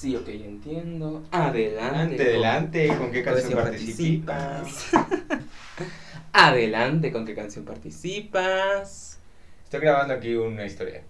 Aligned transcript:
Sí, 0.00 0.16
ok, 0.16 0.28
entiendo. 0.28 1.22
Adelante. 1.30 2.14
Adelante, 2.14 2.22
adelante, 2.22 2.88
¿con 2.96 3.12
qué 3.12 3.22
canción 3.22 3.52
canción 3.52 3.64
participas? 3.64 4.90
Adelante, 6.32 7.12
¿con 7.12 7.26
qué 7.26 7.34
canción 7.34 7.66
participas? 7.66 9.18
Estoy 9.64 9.80
grabando 9.80 10.14
aquí 10.14 10.34
una 10.36 10.64
historia. 10.64 11.02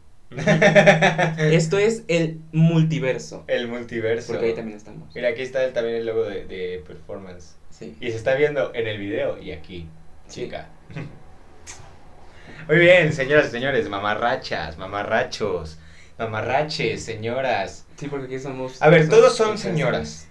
Esto 1.38 1.78
es 1.78 2.02
el 2.08 2.40
multiverso. 2.50 3.44
El 3.46 3.68
multiverso. 3.68 4.32
Porque 4.32 4.46
ahí 4.46 4.54
también 4.54 4.76
estamos. 4.76 5.14
Mira, 5.14 5.28
aquí 5.28 5.42
está 5.42 5.62
el- 5.64 5.72
también 5.72 5.94
el 5.94 6.06
logo 6.06 6.24
de, 6.24 6.46
de 6.46 6.82
performance. 6.84 7.54
Sí. 7.70 7.94
Y 8.00 8.10
se 8.10 8.16
está 8.16 8.34
viendo 8.34 8.74
en 8.74 8.88
el 8.88 8.98
video 8.98 9.40
y 9.40 9.52
aquí, 9.52 9.86
Sí. 10.26 10.42
chica. 10.46 10.68
Muy 12.66 12.78
bien, 12.78 13.12
señoras 13.12 13.46
y 13.46 13.50
señores, 13.52 13.88
mamarrachas, 13.88 14.78
mamarrachos, 14.78 15.78
mamarraches, 16.18 17.04
señoras. 17.04 17.86
Sí, 18.00 18.08
porque 18.08 18.24
aquí 18.24 18.38
somos. 18.38 18.80
A 18.80 18.88
ver, 18.88 19.10
todos 19.10 19.36
son 19.36 19.58
señoras. 19.58 20.26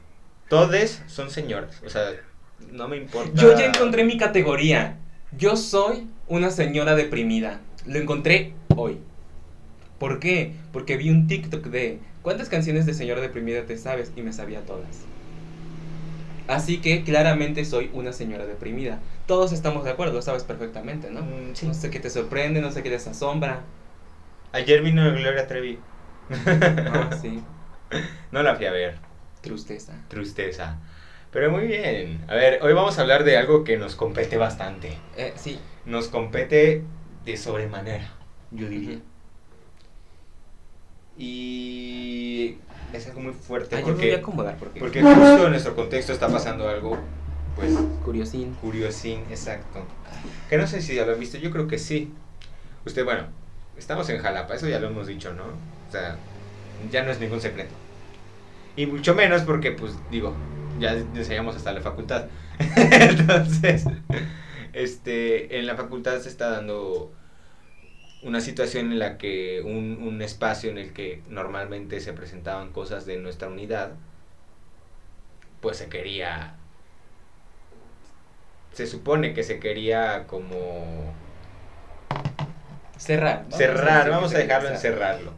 Todes 0.47 1.03
son 1.05 1.29
señoras. 1.29 1.79
O 1.85 1.89
sea, 1.89 2.13
no 2.71 2.87
me 2.87 2.97
importa. 2.97 3.31
Yo 3.35 3.55
ya 3.55 3.65
encontré 3.65 4.03
mi 4.03 4.17
categoría. 4.17 4.97
Yo 5.37 5.55
soy 5.55 6.07
una 6.27 6.49
señora 6.49 6.95
deprimida. 6.95 7.59
Lo 7.85 7.99
encontré 7.99 8.53
hoy. 8.75 8.97
¿Por 9.99 10.19
qué? 10.19 10.53
Porque 10.73 10.97
vi 10.97 11.11
un 11.11 11.27
TikTok 11.27 11.67
de 11.67 11.99
¿cuántas 12.23 12.49
canciones 12.49 12.87
de 12.87 12.95
señora 12.95 13.21
deprimida 13.21 13.61
te 13.67 13.77
sabes? 13.77 14.11
Y 14.15 14.23
me 14.23 14.33
sabía 14.33 14.61
todas. 14.61 15.05
Así 16.47 16.79
que 16.79 17.03
claramente 17.03 17.65
soy 17.65 17.91
una 17.93 18.13
señora 18.13 18.47
deprimida. 18.47 18.97
Todos 19.27 19.51
estamos 19.51 19.83
de 19.83 19.91
acuerdo, 19.91 20.13
lo 20.13 20.23
sabes 20.23 20.43
perfectamente, 20.43 21.11
¿no? 21.11 21.21
Mm, 21.21 21.53
sí. 21.53 21.67
No 21.67 21.75
sé 21.75 21.91
qué 21.91 21.99
te 21.99 22.09
sorprende, 22.09 22.61
no 22.61 22.71
sé 22.71 22.81
qué 22.81 22.89
te 22.89 22.95
asombra. 22.95 23.61
Ayer 24.53 24.81
vino 24.81 25.03
Gloria 25.11 25.45
Trevi. 25.45 25.77
Ah, 26.31 27.11
sí. 27.21 27.43
No 28.31 28.43
la 28.43 28.55
fui 28.55 28.65
a 28.65 28.71
ver. 28.71 28.97
Tristeza. 29.41 29.93
Tristeza. 30.07 30.77
Pero 31.31 31.51
muy 31.51 31.67
bien. 31.67 32.23
A 32.27 32.33
ver, 32.35 32.59
hoy 32.63 32.73
vamos 32.73 32.97
a 32.97 33.01
hablar 33.01 33.23
de 33.23 33.37
algo 33.37 33.63
que 33.63 33.77
nos 33.77 33.95
compete 33.95 34.37
bastante. 34.37 34.97
Eh, 35.15 35.33
sí. 35.35 35.59
Nos 35.85 36.07
compete 36.07 36.83
de 37.25 37.37
sobremanera, 37.37 38.11
yo 38.51 38.67
diría. 38.67 38.99
Y 41.17 42.57
es 42.93 43.07
algo 43.07 43.19
muy 43.21 43.33
fuerte 43.33 43.75
Ah, 43.75 43.81
yo 43.81 43.87
me 43.87 43.93
voy 43.93 44.01
a 44.01 44.05
porque, 44.07 44.15
acomodar 44.15 44.57
porque. 44.57 44.79
porque 44.79 45.01
justo 45.03 45.45
en 45.45 45.51
nuestro 45.51 45.75
contexto 45.75 46.13
está 46.13 46.29
pasando 46.29 46.67
algo, 46.69 46.97
pues, 47.55 47.71
Curiosín. 48.05 48.53
curiosín, 48.61 49.21
exacto. 49.29 49.83
Que 50.49 50.57
no 50.57 50.65
sé 50.65 50.81
si 50.81 50.95
ya 50.95 51.05
lo 51.05 51.13
han 51.13 51.19
visto, 51.19 51.37
yo 51.37 51.51
creo 51.51 51.67
que 51.67 51.77
sí. 51.77 52.11
Usted, 52.85 53.03
bueno, 53.03 53.23
estamos 53.77 54.09
en 54.09 54.19
Jalapa, 54.21 54.55
eso 54.55 54.67
ya 54.67 54.79
lo 54.79 54.87
hemos 54.87 55.07
dicho, 55.07 55.33
¿no? 55.33 55.43
O 55.43 55.91
sea, 55.91 56.17
ya 56.79 57.03
no 57.03 57.11
es 57.11 57.19
ningún 57.19 57.41
secreto. 57.41 57.75
Y 58.75 58.85
mucho 58.87 59.15
menos 59.15 59.43
porque, 59.43 59.71
pues, 59.71 60.09
digo, 60.09 60.35
ya 60.77 60.93
enseñamos 60.93 61.55
hasta 61.55 61.73
la 61.73 61.81
facultad. 61.81 62.29
Entonces, 62.75 63.91
este, 64.73 65.59
en 65.59 65.67
la 65.67 65.75
facultad 65.75 66.19
se 66.21 66.29
está 66.29 66.49
dando 66.51 67.13
una 68.21 68.39
situación 68.41 68.91
en 68.93 68.99
la 68.99 69.17
que 69.17 69.61
un, 69.65 70.01
un 70.01 70.21
espacio 70.21 70.69
en 70.69 70.77
el 70.77 70.93
que 70.93 71.23
normalmente 71.27 71.99
se 72.01 72.13
presentaban 72.13 72.71
cosas 72.71 73.05
de 73.05 73.17
nuestra 73.17 73.47
unidad, 73.49 73.93
pues 75.61 75.77
se 75.77 75.89
quería 75.89 76.55
se 78.73 78.87
supone 78.87 79.33
que 79.33 79.43
se 79.43 79.59
quería 79.59 80.25
como 80.27 81.13
Cerrar. 82.97 83.45
Vamos 83.49 83.57
cerrar, 83.57 84.09
vamos 84.09 84.33
a 84.33 84.37
dejarlo 84.37 84.69
en 84.69 84.77
cerrar. 84.77 84.77
cerrarlo. 84.77 85.33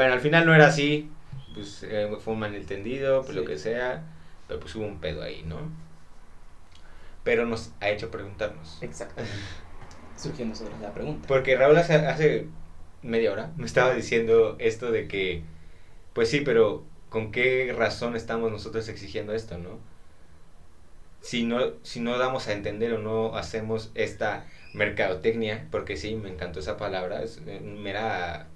Bueno, 0.00 0.14
al 0.14 0.20
final 0.22 0.46
no 0.46 0.54
era 0.54 0.68
así, 0.68 1.10
pues 1.52 1.82
eh, 1.82 2.08
fue 2.20 2.32
un 2.32 2.40
malentendido, 2.40 3.22
pues 3.22 3.36
lo 3.36 3.44
que 3.44 3.58
sea, 3.58 4.02
pero 4.48 4.58
pues 4.58 4.74
hubo 4.74 4.86
un 4.86 4.98
pedo 4.98 5.22
ahí, 5.22 5.44
¿no? 5.46 5.58
Pero 7.22 7.44
nos 7.44 7.72
ha 7.80 7.90
hecho 7.90 8.10
preguntarnos. 8.10 8.78
Exacto. 8.80 9.20
Surgió 10.16 10.46
nosotros 10.46 10.80
la 10.80 10.94
pregunta. 10.94 11.28
Porque 11.28 11.54
Raúl 11.54 11.76
hace, 11.76 11.96
hace 11.96 12.46
media 13.02 13.30
hora 13.30 13.52
me 13.58 13.66
estaba 13.66 13.92
diciendo 13.92 14.56
esto 14.58 14.90
de 14.90 15.06
que, 15.06 15.42
pues 16.14 16.30
sí, 16.30 16.40
pero 16.40 16.82
¿con 17.10 17.30
qué 17.30 17.70
razón 17.76 18.16
estamos 18.16 18.50
nosotros 18.50 18.88
exigiendo 18.88 19.34
esto, 19.34 19.58
no? 19.58 19.80
Si 21.20 21.44
no, 21.44 21.74
si 21.82 22.00
no 22.00 22.16
damos 22.16 22.48
a 22.48 22.54
entender 22.54 22.94
o 22.94 22.98
no 23.00 23.36
hacemos 23.36 23.90
esta 23.94 24.46
mercadotecnia, 24.72 25.68
porque 25.70 25.98
sí, 25.98 26.14
me 26.14 26.30
encantó 26.30 26.60
esa 26.60 26.78
palabra, 26.78 27.22
es 27.22 27.42
eh, 27.46 27.60
mera 27.60 28.49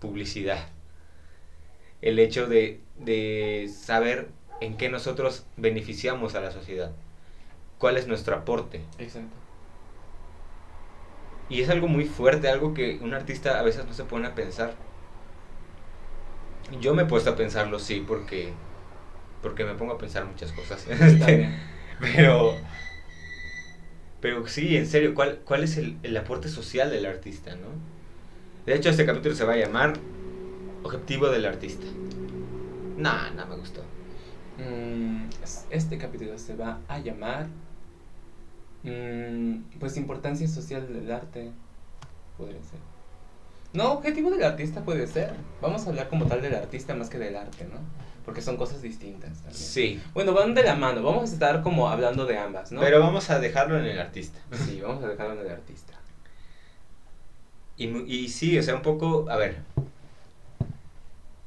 publicidad. 0.00 0.68
El 2.02 2.18
hecho 2.18 2.46
de, 2.46 2.80
de 2.98 3.68
saber 3.74 4.28
en 4.60 4.76
qué 4.76 4.88
nosotros 4.88 5.46
beneficiamos 5.56 6.34
a 6.34 6.40
la 6.40 6.50
sociedad, 6.50 6.92
cuál 7.78 7.96
es 7.98 8.06
nuestro 8.08 8.36
aporte. 8.36 8.82
Exacto. 8.98 9.36
Y 11.48 11.60
es 11.60 11.70
algo 11.70 11.88
muy 11.88 12.04
fuerte, 12.04 12.48
algo 12.48 12.72
que 12.74 12.98
un 13.02 13.12
artista 13.14 13.58
a 13.58 13.62
veces 13.62 13.84
no 13.86 13.92
se 13.94 14.04
pone 14.04 14.26
a 14.28 14.34
pensar. 14.34 14.74
Yo 16.80 16.94
me 16.94 17.02
he 17.02 17.06
puesto 17.06 17.30
a 17.30 17.36
pensarlo, 17.36 17.78
sí, 17.78 18.04
porque, 18.06 18.52
porque 19.42 19.64
me 19.64 19.74
pongo 19.74 19.94
a 19.94 19.98
pensar 19.98 20.24
muchas 20.26 20.52
cosas. 20.52 20.86
Pero, 22.00 22.66
pero 24.20 24.46
sí, 24.46 24.76
en 24.76 24.86
serio, 24.86 25.14
¿cuál, 25.14 25.40
cuál 25.44 25.64
es 25.64 25.76
el, 25.76 25.98
el 26.02 26.16
aporte 26.16 26.48
social 26.48 26.90
del 26.90 27.06
artista, 27.06 27.54
no? 27.56 27.68
De 28.66 28.74
hecho, 28.74 28.90
este 28.90 29.06
capítulo 29.06 29.34
se 29.34 29.44
va 29.44 29.52
a 29.54 29.56
llamar 29.56 29.94
Objetivo 30.82 31.28
del 31.28 31.46
artista. 31.46 31.86
Nah, 32.96 33.30
no 33.30 33.46
me 33.46 33.56
gustó. 33.56 33.82
Mm, 34.58 35.28
es- 35.42 35.66
este 35.70 35.98
capítulo 35.98 36.38
se 36.38 36.54
va 36.56 36.80
a 36.88 36.98
llamar. 36.98 37.46
mm, 38.82 39.78
pues 39.80 39.96
importancia 39.96 40.46
social 40.46 40.86
del 40.92 41.10
arte. 41.10 41.50
Podría 42.38 42.62
ser. 42.62 42.78
No, 43.72 43.94
objetivo 43.94 44.30
del 44.30 44.44
artista 44.44 44.84
puede 44.84 45.06
ser. 45.08 45.32
Vamos 45.60 45.84
a 45.86 45.90
hablar 45.90 46.08
como 46.08 46.26
tal 46.26 46.40
del 46.40 46.54
artista 46.54 46.94
más 46.94 47.10
que 47.10 47.18
del 47.18 47.34
arte, 47.36 47.64
¿no? 47.64 47.78
Porque 48.24 48.40
son 48.42 48.56
cosas 48.56 48.82
distintas 48.82 49.32
también. 49.38 49.54
Sí, 49.54 50.00
Bueno, 50.14 50.32
van 50.34 50.54
de 50.54 50.62
la 50.62 50.76
mano. 50.76 51.02
Vamos 51.02 51.30
a 51.30 51.32
estar 51.32 51.62
como 51.62 51.88
hablando 51.88 52.26
de 52.26 52.38
ambas, 52.38 52.70
¿no? 52.70 52.80
pero 52.80 53.00
vamos 53.00 53.28
a 53.30 53.40
dejarlo 53.40 53.76
en 53.78 53.86
el 53.86 53.98
artista. 53.98 54.38
Sí, 54.52 54.80
vamos 54.80 55.02
a 55.02 55.08
dejarlo 55.08 55.34
en 55.34 55.40
el 55.46 55.50
artista. 55.52 55.94
Y, 57.76 57.86
y 57.86 58.28
sí, 58.28 58.58
o 58.58 58.62
sea, 58.62 58.74
un 58.74 58.82
poco, 58.82 59.28
a 59.30 59.36
ver. 59.36 59.62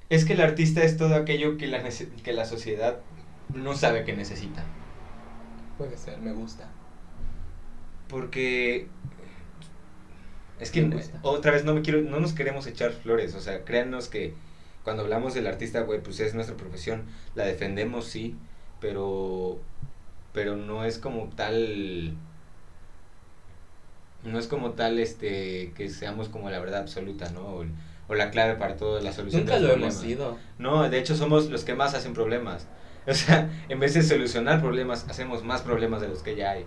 Es 0.09 0.25
que 0.25 0.33
el 0.33 0.41
artista 0.41 0.83
es 0.83 0.97
todo 0.97 1.15
aquello 1.15 1.57
que 1.57 1.67
la, 1.67 1.83
que 2.23 2.33
la 2.33 2.45
sociedad 2.45 2.99
no 3.53 3.75
sabe 3.75 4.03
que 4.03 4.13
necesita. 4.13 4.63
Puede 5.77 5.97
ser, 5.97 6.19
me 6.19 6.33
gusta. 6.33 6.67
Porque 8.07 8.87
es 10.59 10.71
que 10.71 10.89
otra 11.21 11.51
vez 11.51 11.63
no 11.63 11.73
me 11.73 11.81
quiero, 11.81 12.01
no 12.01 12.19
nos 12.19 12.33
queremos 12.33 12.67
echar 12.67 12.91
flores, 12.91 13.33
o 13.35 13.39
sea, 13.39 13.63
créannos 13.63 14.09
que 14.09 14.33
cuando 14.83 15.03
hablamos 15.03 15.33
del 15.33 15.47
artista, 15.47 15.81
güey, 15.81 16.01
pues 16.01 16.19
es 16.19 16.33
nuestra 16.33 16.57
profesión, 16.57 17.05
la 17.35 17.45
defendemos 17.45 18.05
sí, 18.07 18.35
pero 18.81 19.59
pero 20.33 20.55
no 20.55 20.83
es 20.85 20.97
como 20.99 21.29
tal 21.29 22.15
no 24.23 24.39
es 24.39 24.47
como 24.47 24.71
tal 24.71 24.99
este 24.99 25.71
que 25.75 25.89
seamos 25.89 26.29
como 26.29 26.49
la 26.49 26.59
verdad 26.59 26.81
absoluta, 26.81 27.29
¿no? 27.31 27.41
O, 27.41 27.65
o 28.07 28.15
la 28.15 28.31
clave 28.31 28.55
para 28.55 28.75
toda 28.75 29.01
la 29.01 29.13
solución 29.13 29.43
Nunca 29.43 29.55
de 29.55 29.61
lo 29.61 29.73
hemos 29.73 29.93
sido. 29.93 30.37
No, 30.57 30.89
de 30.89 30.99
hecho 30.99 31.15
somos 31.15 31.49
los 31.49 31.63
que 31.63 31.75
más 31.75 31.93
hacen 31.93 32.13
problemas. 32.13 32.67
O 33.07 33.13
sea, 33.13 33.49
en 33.69 33.79
vez 33.79 33.95
de 33.95 34.03
solucionar 34.03 34.61
problemas, 34.61 35.07
hacemos 35.09 35.43
más 35.43 35.61
problemas 35.61 35.99
de 35.99 36.09
los 36.09 36.21
que 36.21 36.35
ya 36.35 36.51
hay. 36.51 36.65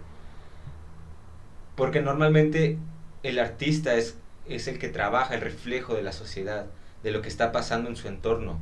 Porque 1.76 2.00
normalmente 2.00 2.78
el 3.22 3.38
artista 3.38 3.94
es, 3.94 4.16
es 4.48 4.66
el 4.66 4.78
que 4.78 4.88
trabaja, 4.88 5.34
el 5.34 5.40
reflejo 5.40 5.94
de 5.94 6.02
la 6.02 6.10
sociedad, 6.10 6.66
de 7.04 7.12
lo 7.12 7.22
que 7.22 7.28
está 7.28 7.52
pasando 7.52 7.88
en 7.90 7.96
su 7.96 8.08
entorno. 8.08 8.58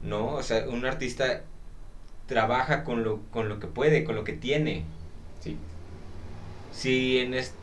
¿No? 0.00 0.28
O 0.28 0.42
sea, 0.42 0.66
un 0.68 0.86
artista 0.86 1.42
trabaja 2.26 2.84
con 2.84 3.04
lo, 3.04 3.20
con 3.30 3.48
lo 3.48 3.58
que 3.58 3.66
puede, 3.66 4.04
con 4.04 4.14
lo 4.14 4.24
que 4.24 4.32
tiene. 4.32 4.84
Si 6.80 7.18
en 7.18 7.34
est- 7.34 7.56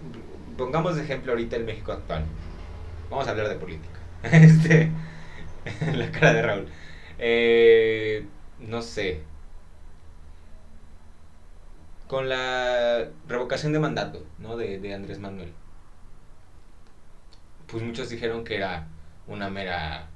pongamos 0.57 0.95
de 0.95 1.03
ejemplo 1.03 1.31
ahorita 1.31 1.55
el 1.55 1.65
México 1.65 1.91
actual. 1.91 2.25
Vamos 3.09 3.27
a 3.27 3.31
hablar 3.31 3.49
de 3.49 3.55
política. 3.57 3.99
Este, 4.23 4.91
la 5.93 6.11
cara 6.11 6.33
de 6.33 6.41
Raúl. 6.41 6.67
Eh, 7.19 8.27
no 8.59 8.81
sé. 8.81 9.27
Con 12.07 12.29
la 12.29 13.09
revocación 13.27 13.73
de 13.73 13.79
mandato, 13.79 14.25
¿no? 14.37 14.55
De, 14.57 14.79
de 14.79 14.93
Andrés 14.93 15.19
Manuel. 15.19 15.53
Pues 17.67 17.83
muchos 17.83 18.09
dijeron 18.09 18.43
que 18.43 18.55
era 18.55 18.87
una 19.27 19.49
mera 19.49 20.09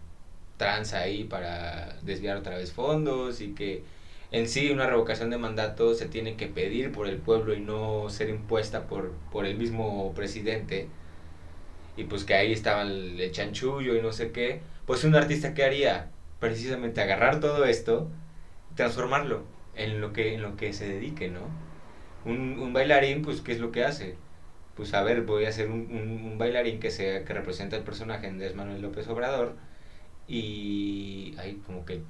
tranza 0.58 1.00
ahí 1.00 1.24
para 1.24 1.98
desviar 2.04 2.38
otra 2.38 2.58
vez 2.58 2.74
fondos 2.74 3.42
y 3.42 3.54
que 3.56 3.84
en 4.32 4.48
sí 4.48 4.72
una 4.72 4.88
revocación 4.88 5.30
de 5.30 5.38
mandato 5.38 5.94
se 5.94 6.08
tiene 6.08 6.36
que 6.36 6.48
pedir 6.48 6.92
por 6.92 7.08
el 7.08 7.18
pueblo 7.18 7.54
y 7.54 7.62
no 7.62 8.10
ser 8.10 8.30
impuesta 8.30 8.88
por, 8.88 9.12
por 9.32 9.46
el 9.46 9.58
mismo 9.58 10.14
presidente. 10.16 10.88
Y 11.98 12.04
pues 12.06 12.24
que 12.26 12.36
ahí 12.36 12.54
estaba 12.54 12.84
el, 12.84 13.32
chanchullo 13.32 13.96
y 13.96 14.02
no 14.02 14.12
sé 14.14 14.32
qué. 14.32 14.62
Pues 14.86 15.04
un 15.04 15.16
artista, 15.16 15.54
¿qué 15.54 15.64
haría? 15.64 16.12
precisamente 16.40 17.02
agarrar 17.02 17.40
todo 17.40 17.66
esto, 17.66 18.10
transformarlo 18.76 19.44
en 19.76 20.02
lo 20.02 20.14
que, 20.14 20.36
en 20.36 20.42
lo 20.42 20.56
que 20.56 20.74
se 20.74 20.88
dedique, 20.88 21.30
¿no? 21.30 21.42
Un, 22.26 22.60
un 22.60 22.74
bailarín, 22.74 23.22
pues, 23.24 23.42
¿qué 23.42 23.54
es 23.54 23.60
lo 23.60 23.72
que 23.72 23.84
hace? 23.84 24.16
Pues, 24.76 24.94
a 24.94 25.04
ver, 25.04 25.24
voy 25.24 25.46
a 25.46 25.50
hacer 25.50 25.70
un, 25.70 25.90
un, 25.92 26.38
bailarín 26.38 26.80
que, 26.80 26.92
sea, 26.92 27.26
que 27.26 27.34
representa 27.34 27.76
el 27.78 27.84
personaje 27.84 28.28
Andrés 28.28 28.56
Manuel 28.56 28.82
López 28.82 29.08
Obrador 29.08 29.56
y... 30.28 31.36
Ay, 31.40 31.62
como 31.66 31.86
que 31.86 32.02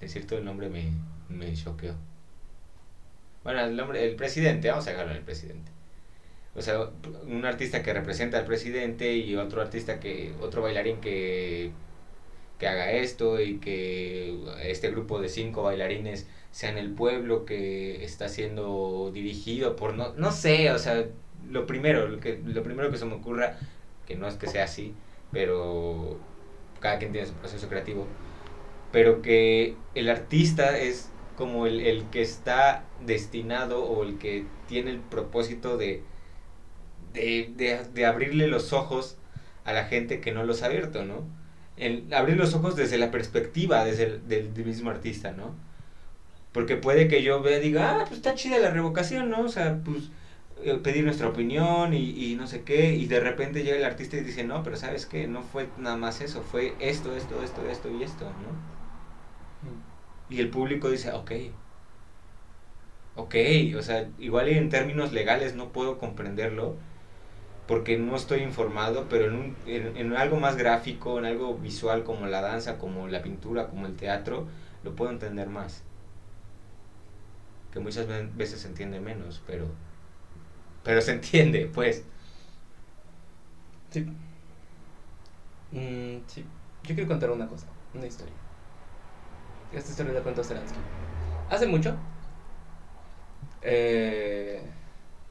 decir 0.00 0.26
todo 0.26 0.38
el 0.38 0.44
nombre 0.44 0.68
me, 0.68 0.92
me 1.28 1.52
choqueó. 1.54 1.94
Bueno, 3.44 3.60
el, 3.64 3.76
nombre, 3.76 4.04
el 4.04 4.16
presidente, 4.16 4.68
vamos 4.68 4.86
a 4.86 4.90
dejarlo 4.90 5.12
en 5.12 5.18
el 5.18 5.24
presidente. 5.24 5.70
O 6.56 6.62
sea, 6.62 6.90
un 7.26 7.44
artista 7.44 7.82
que 7.82 7.92
representa 7.92 8.38
al 8.38 8.44
presidente 8.44 9.14
y 9.14 9.36
otro 9.36 9.60
artista 9.60 10.00
que, 10.00 10.34
otro 10.40 10.62
bailarín 10.62 11.00
que, 11.00 11.70
que 12.58 12.66
haga 12.66 12.90
esto 12.92 13.40
y 13.40 13.58
que 13.58 14.36
este 14.62 14.90
grupo 14.90 15.20
de 15.20 15.28
cinco 15.28 15.62
bailarines 15.62 16.26
sea 16.50 16.70
en 16.70 16.78
el 16.78 16.90
pueblo 16.90 17.44
que 17.44 18.02
está 18.04 18.28
siendo 18.28 19.10
dirigido 19.12 19.76
por, 19.76 19.94
no, 19.94 20.14
no 20.14 20.32
sé, 20.32 20.70
o 20.72 20.78
sea, 20.78 21.04
lo 21.50 21.66
primero, 21.66 22.08
lo, 22.08 22.18
que, 22.18 22.40
lo 22.44 22.62
primero 22.62 22.90
que 22.90 22.96
se 22.96 23.04
me 23.04 23.14
ocurra, 23.14 23.58
que 24.06 24.16
no 24.16 24.26
es 24.26 24.36
que 24.36 24.46
sea 24.46 24.64
así, 24.64 24.94
pero 25.32 26.18
cada 26.80 26.98
quien 26.98 27.12
tiene 27.12 27.26
su 27.26 27.34
proceso 27.34 27.68
creativo, 27.68 28.06
pero 28.92 29.20
que 29.20 29.76
el 29.94 30.08
artista 30.08 30.78
es 30.78 31.10
como 31.36 31.66
el, 31.66 31.80
el 31.80 32.10
que 32.10 32.22
está 32.22 32.84
destinado 33.04 33.84
o 33.84 34.04
el 34.04 34.18
que 34.18 34.46
tiene 34.68 34.90
el 34.92 35.00
propósito 35.00 35.76
de, 35.76 36.02
de, 37.12 37.52
de, 37.56 37.84
de 37.92 38.06
abrirle 38.06 38.48
los 38.48 38.72
ojos 38.72 39.16
a 39.64 39.72
la 39.72 39.84
gente 39.86 40.20
que 40.20 40.32
no 40.32 40.44
los 40.44 40.62
ha 40.62 40.66
abierto, 40.66 41.04
¿no? 41.04 41.24
El 41.76 42.12
abrir 42.14 42.36
los 42.36 42.54
ojos 42.54 42.76
desde 42.76 42.98
la 42.98 43.10
perspectiva 43.10 43.84
desde 43.84 44.04
el, 44.04 44.28
del, 44.28 44.54
del 44.54 44.64
mismo 44.66 44.90
artista, 44.90 45.32
¿no? 45.32 45.54
Porque 46.52 46.76
puede 46.76 47.08
que 47.08 47.22
yo 47.22 47.42
vea 47.42 47.58
y 47.58 47.62
diga, 47.62 48.00
ah, 48.00 48.04
pues 48.06 48.18
está 48.18 48.34
chida 48.34 48.58
la 48.58 48.70
revocación, 48.70 49.30
¿no? 49.30 49.42
O 49.42 49.48
sea, 49.48 49.80
pues 49.84 50.10
eh, 50.62 50.74
pedir 50.82 51.04
nuestra 51.04 51.28
opinión 51.28 51.94
y, 51.94 52.10
y, 52.32 52.36
no 52.36 52.46
sé 52.46 52.64
qué, 52.64 52.94
y 52.94 53.06
de 53.06 53.20
repente 53.20 53.62
llega 53.64 53.76
el 53.78 53.84
artista 53.84 54.16
y 54.16 54.20
dice, 54.22 54.44
no, 54.44 54.62
pero 54.62 54.76
sabes 54.76 55.06
qué, 55.06 55.28
no 55.28 55.42
fue 55.42 55.68
nada 55.76 55.96
más 55.96 56.20
eso, 56.22 56.42
fue 56.42 56.76
esto, 56.80 57.14
esto, 57.16 57.42
esto, 57.42 57.66
esto 57.68 57.90
y 57.90 58.02
esto, 58.02 58.24
¿no? 58.26 58.75
Y 60.28 60.40
el 60.40 60.50
público 60.50 60.88
dice, 60.90 61.10
ok, 61.12 61.32
ok, 63.14 63.34
o 63.78 63.82
sea, 63.82 64.10
igual 64.18 64.48
en 64.48 64.68
términos 64.68 65.12
legales 65.12 65.54
no 65.54 65.72
puedo 65.72 65.98
comprenderlo 65.98 66.78
porque 67.66 67.98
no 67.98 68.16
estoy 68.16 68.42
informado, 68.42 69.08
pero 69.08 69.26
en, 69.26 69.34
un, 69.34 69.58
en, 69.66 69.96
en 69.96 70.14
algo 70.16 70.38
más 70.40 70.56
gráfico, 70.56 71.18
en 71.18 71.26
algo 71.26 71.58
visual 71.58 72.04
como 72.04 72.26
la 72.26 72.40
danza, 72.42 72.78
como 72.78 73.08
la 73.08 73.22
pintura, 73.22 73.68
como 73.68 73.86
el 73.86 73.96
teatro, 73.96 74.48
lo 74.84 74.96
puedo 74.96 75.10
entender 75.12 75.48
más. 75.50 75.84
Que 77.70 77.78
muchas 77.80 78.06
veces 78.34 78.60
se 78.62 78.66
entiende 78.68 78.98
menos, 79.00 79.40
pero 79.46 79.76
pero 80.82 81.00
se 81.00 81.12
entiende, 81.12 81.66
pues. 81.72 82.04
Sí. 83.90 84.06
Mm, 85.70 86.24
sí. 86.26 86.50
Yo 86.82 86.94
quiero 86.94 87.08
contar 87.08 87.30
una 87.30 87.48
cosa, 87.48 87.72
una 87.92 88.06
historia. 88.06 88.45
Esta 89.72 89.90
historia 89.90 90.12
la 90.12 90.22
cuento 90.22 90.42
Seransky. 90.42 90.78
Hace 91.50 91.66
mucho, 91.66 91.96
eh, 93.62 94.62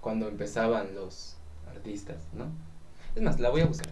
cuando 0.02 0.28
empezaban 0.28 0.94
los 0.94 1.38
artistas, 1.70 2.18
¿no? 2.34 2.46
Es 3.16 3.22
más, 3.22 3.40
la 3.40 3.50
voy 3.50 3.62
a 3.62 3.66
buscar. 3.66 3.90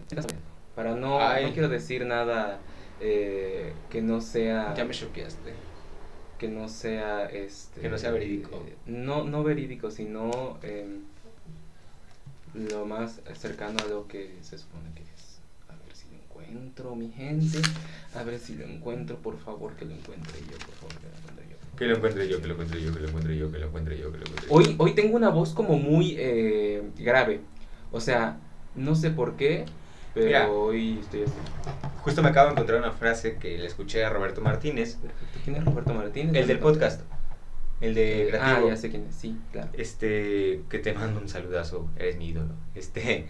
Para 0.74 0.94
no, 0.94 1.18
no 1.18 1.52
quiero 1.52 1.68
decir 1.68 2.04
nada 2.06 2.58
eh, 3.00 3.72
que 3.90 4.02
no 4.02 4.20
sea. 4.20 4.74
Ya 4.74 4.84
me 4.84 4.92
choqueaste. 4.92 5.52
Que 6.38 6.48
no 6.48 6.68
sea 6.68 7.26
este. 7.26 7.80
Que 7.80 7.88
no 7.88 7.98
sea 7.98 8.10
verídico. 8.10 8.62
Eh, 8.66 8.76
no, 8.86 9.24
no 9.24 9.42
verídico, 9.42 9.90
sino. 9.90 10.58
Eh, 10.62 11.00
lo 12.54 12.86
más 12.86 13.20
cercano 13.34 13.78
a 13.84 13.88
lo 13.88 14.06
que 14.06 14.38
se 14.42 14.58
supone 14.58 14.92
que 14.94 15.02
encuentro, 16.54 16.94
mi 16.94 17.10
gente. 17.10 17.58
A 18.14 18.22
ver 18.22 18.38
si 18.38 18.54
lo 18.54 18.64
encuentro, 18.64 19.16
por 19.18 19.38
favor, 19.38 19.74
que 19.74 19.84
lo 19.84 19.92
encuentre 19.92 20.38
yo, 20.40 20.56
por 20.58 20.74
favor, 20.74 20.94
que 20.98 21.06
lo 21.08 21.16
encuentre 21.16 21.44
yo. 21.50 21.76
Que 21.76 21.86
lo 21.86 21.96
encuentre 21.96 22.28
yo, 22.28 22.40
que 22.40 22.46
lo 22.46 22.52
encuentre 22.54 22.82
yo, 22.82 22.94
que 22.94 23.00
lo 23.00 23.08
encuentre 23.08 23.36
yo, 23.36 23.50
que 23.52 23.58
lo 23.58 23.66
encuentre 23.66 23.98
yo, 23.98 24.12
que 24.12 24.18
lo 24.18 24.24
encuentre 24.24 24.48
yo. 24.48 24.54
Hoy, 24.54 24.74
hoy 24.78 24.94
tengo 24.94 25.16
una 25.16 25.30
voz 25.30 25.52
como 25.52 25.78
muy 25.78 26.14
eh, 26.18 26.82
grave. 26.98 27.40
O 27.90 28.00
sea, 28.00 28.38
no 28.76 28.94
sé 28.94 29.10
por 29.10 29.36
qué, 29.36 29.66
pero 30.14 30.26
Mira. 30.26 30.48
hoy 30.50 30.98
estoy 31.00 31.22
así. 31.24 31.32
Justo 32.02 32.22
me 32.22 32.28
acabo 32.28 32.46
de 32.48 32.52
encontrar 32.52 32.78
una 32.78 32.92
frase 32.92 33.36
que 33.36 33.58
le 33.58 33.66
escuché 33.66 34.04
a 34.04 34.10
Roberto 34.10 34.40
Martínez, 34.40 34.96
Perfecto. 34.96 35.40
¿Quién 35.44 35.56
es 35.56 35.64
Roberto 35.64 35.92
Martínez? 35.94 36.34
el 36.36 36.46
del 36.46 36.58
podcast, 36.60 37.00
el 37.80 37.94
de 37.94 38.28
Eh, 38.28 38.38
ah, 38.40 38.60
ya 38.66 38.76
sé 38.76 38.90
quién 38.90 39.06
es, 39.08 39.14
sí, 39.16 39.36
claro. 39.52 39.70
Este, 39.72 40.62
que 40.70 40.78
te 40.78 40.92
mando 40.92 41.20
un 41.20 41.28
saludazo, 41.28 41.88
eres 41.96 42.16
mi 42.16 42.28
ídolo. 42.28 42.54
Este, 42.74 43.26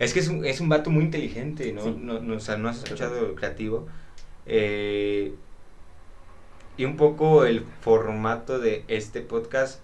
es 0.00 0.12
que 0.12 0.18
es 0.20 0.26
un, 0.28 0.44
es 0.44 0.60
un 0.60 0.68
vato 0.68 0.90
muy 0.90 1.04
inteligente, 1.04 1.72
¿no? 1.72 1.84
Sí. 1.84 1.96
no, 2.00 2.18
no 2.20 2.34
o 2.36 2.40
sea, 2.40 2.56
no 2.56 2.68
has 2.68 2.82
escuchado 2.82 3.36
creativo. 3.36 3.86
Eh, 4.46 5.32
y 6.76 6.84
un 6.84 6.96
poco 6.96 7.44
el 7.44 7.64
formato 7.82 8.58
de 8.58 8.84
este 8.88 9.20
podcast. 9.20 9.80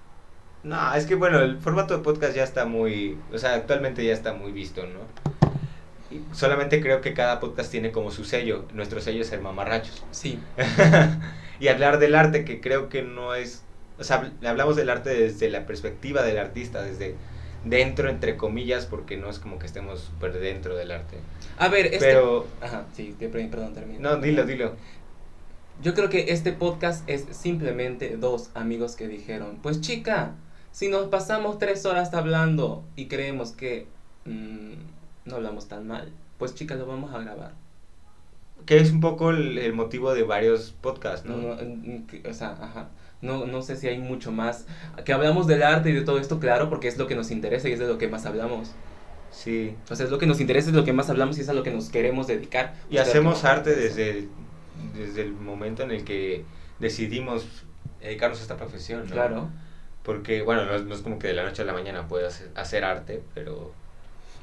No, 0.64 0.94
es 0.94 1.06
que 1.06 1.14
bueno, 1.14 1.38
el 1.40 1.58
formato 1.58 1.96
de 1.96 2.02
podcast 2.02 2.34
ya 2.34 2.42
está 2.42 2.64
muy, 2.64 3.16
o 3.32 3.38
sea, 3.38 3.54
actualmente 3.54 4.04
ya 4.04 4.12
está 4.14 4.32
muy 4.32 4.50
visto, 4.50 4.82
¿no? 4.84 5.00
Y 6.10 6.22
solamente 6.34 6.80
creo 6.80 7.00
que 7.00 7.14
cada 7.14 7.38
podcast 7.40 7.70
tiene 7.70 7.92
como 7.92 8.10
su 8.10 8.24
sello. 8.24 8.64
Nuestro 8.72 9.00
sello 9.00 9.20
es 9.22 9.32
el 9.32 9.40
mamarrachos. 9.42 10.04
Sí, 10.10 10.40
y 11.60 11.68
hablar 11.68 11.98
del 11.98 12.14
arte 12.14 12.44
que 12.44 12.60
creo 12.60 12.88
que 12.88 13.02
no 13.02 13.34
es, 13.34 13.62
o 13.98 14.04
sea, 14.04 14.22
habl- 14.22 14.46
hablamos 14.48 14.76
del 14.76 14.88
arte 14.90 15.10
desde 15.10 15.50
la 15.50 15.66
perspectiva 15.66 16.22
del 16.22 16.38
artista, 16.38 16.82
desde 16.82 17.14
dentro, 17.66 18.08
entre 18.08 18.36
comillas, 18.36 18.86
porque 18.86 19.16
no 19.16 19.28
es 19.28 19.38
como 19.38 19.58
que 19.58 19.66
estemos 19.66 20.00
súper 20.00 20.32
dentro 20.38 20.74
del 20.76 20.90
arte. 20.92 21.18
a 21.58 21.68
ver, 21.68 21.86
este... 21.86 21.98
Pero, 21.98 22.46
Ajá, 22.60 22.86
sí, 22.94 23.14
te- 23.18 23.28
perdón, 23.28 23.74
termino. 23.74 24.00
no, 24.00 24.16
dilo, 24.20 24.44
dilo. 24.44 24.72
Yo 25.82 25.92
creo 25.92 26.08
que 26.08 26.26
este 26.32 26.52
podcast 26.52 27.06
es 27.08 27.26
simplemente 27.36 28.16
dos 28.16 28.50
amigos 28.54 28.96
que 28.96 29.08
dijeron, 29.08 29.58
pues 29.62 29.80
chica, 29.82 30.32
si 30.72 30.88
nos 30.88 31.08
pasamos 31.08 31.58
tres 31.58 31.84
horas 31.84 32.14
hablando 32.14 32.82
y 32.96 33.06
creemos 33.08 33.52
que 33.52 33.87
mm, 34.25 34.73
no 35.26 35.37
hablamos 35.37 35.68
tan 35.68 35.87
mal, 35.87 36.12
pues 36.38 36.54
chica, 36.54 36.76
lo 36.76 36.87
vamos 36.87 37.14
a 37.14 37.18
grabar. 37.18 37.52
Que 38.66 38.78
es 38.78 38.90
un 38.90 39.00
poco 39.00 39.30
el, 39.30 39.58
el 39.58 39.73
motivo 39.73 40.12
de 40.12 40.25
varios 40.25 40.73
podcasts, 40.80 41.26
¿no? 41.26 41.37
No, 41.37 41.54
no, 41.54 42.06
que- 42.06 42.28
o 42.28 42.35
sea, 42.35 42.50
ajá. 42.61 42.88
No, 43.23 43.46
no 43.46 43.62
sé 43.62 43.76
si 43.76 43.88
hay 43.88 43.99
mucho 43.99 44.30
más. 44.32 44.66
Que 45.04 45.12
hablamos 45.12 45.46
del 45.46 45.62
arte 45.62 45.90
y 45.90 45.92
de 45.92 46.02
todo 46.02 46.18
esto, 46.18 46.38
claro, 46.38 46.68
porque 46.68 46.88
es 46.88 46.99
lo 46.99 47.06
que 47.06 47.14
nos 47.14 47.30
interesa 47.30 47.68
y 47.68 47.73
es 47.73 47.78
de 47.78 47.87
lo 47.87 47.96
que 47.96 48.08
más 48.08 48.26
hablamos. 48.26 48.73
Sí. 49.30 49.75
O 49.90 49.96
sea, 49.96 50.04
es 50.06 50.12
lo 50.12 50.18
que 50.18 50.26
nos 50.26 50.40
interesa, 50.40 50.68
es 50.70 50.75
lo 50.76 50.85
que 50.85 50.92
más 50.92 51.08
hablamos 51.11 51.38
y 51.38 51.40
es 51.42 51.49
a 51.49 51.52
lo 51.54 51.62
que 51.62 51.70
nos 51.70 51.88
queremos 51.90 52.26
dedicar. 52.26 52.75
Y 52.90 52.99
hacemos 52.99 53.44
arte 53.44 53.75
desde 53.75 54.11
el, 54.11 54.28
desde 54.94 55.23
el 55.23 55.32
momento 55.32 55.82
en 55.82 55.90
el 55.92 56.04
que 56.04 56.44
decidimos 56.78 57.46
dedicarnos 58.00 58.38
a 58.40 58.42
esta 58.42 58.56
profesión, 58.56 59.06
¿no? 59.06 59.12
Claro. 59.12 59.49
Porque, 60.02 60.42
bueno, 60.42 60.64
no 60.66 60.75
es, 60.75 60.85
no 60.85 60.94
es 60.94 61.00
como 61.00 61.18
que 61.18 61.28
de 61.28 61.35
la 61.35 61.42
noche 61.42 61.62
a 61.62 61.64
la 61.64 61.73
mañana 61.73 62.06
puedas 62.08 62.35
hacer, 62.35 62.50
hacer 62.54 62.85
arte, 62.85 63.23
pero 63.35 63.73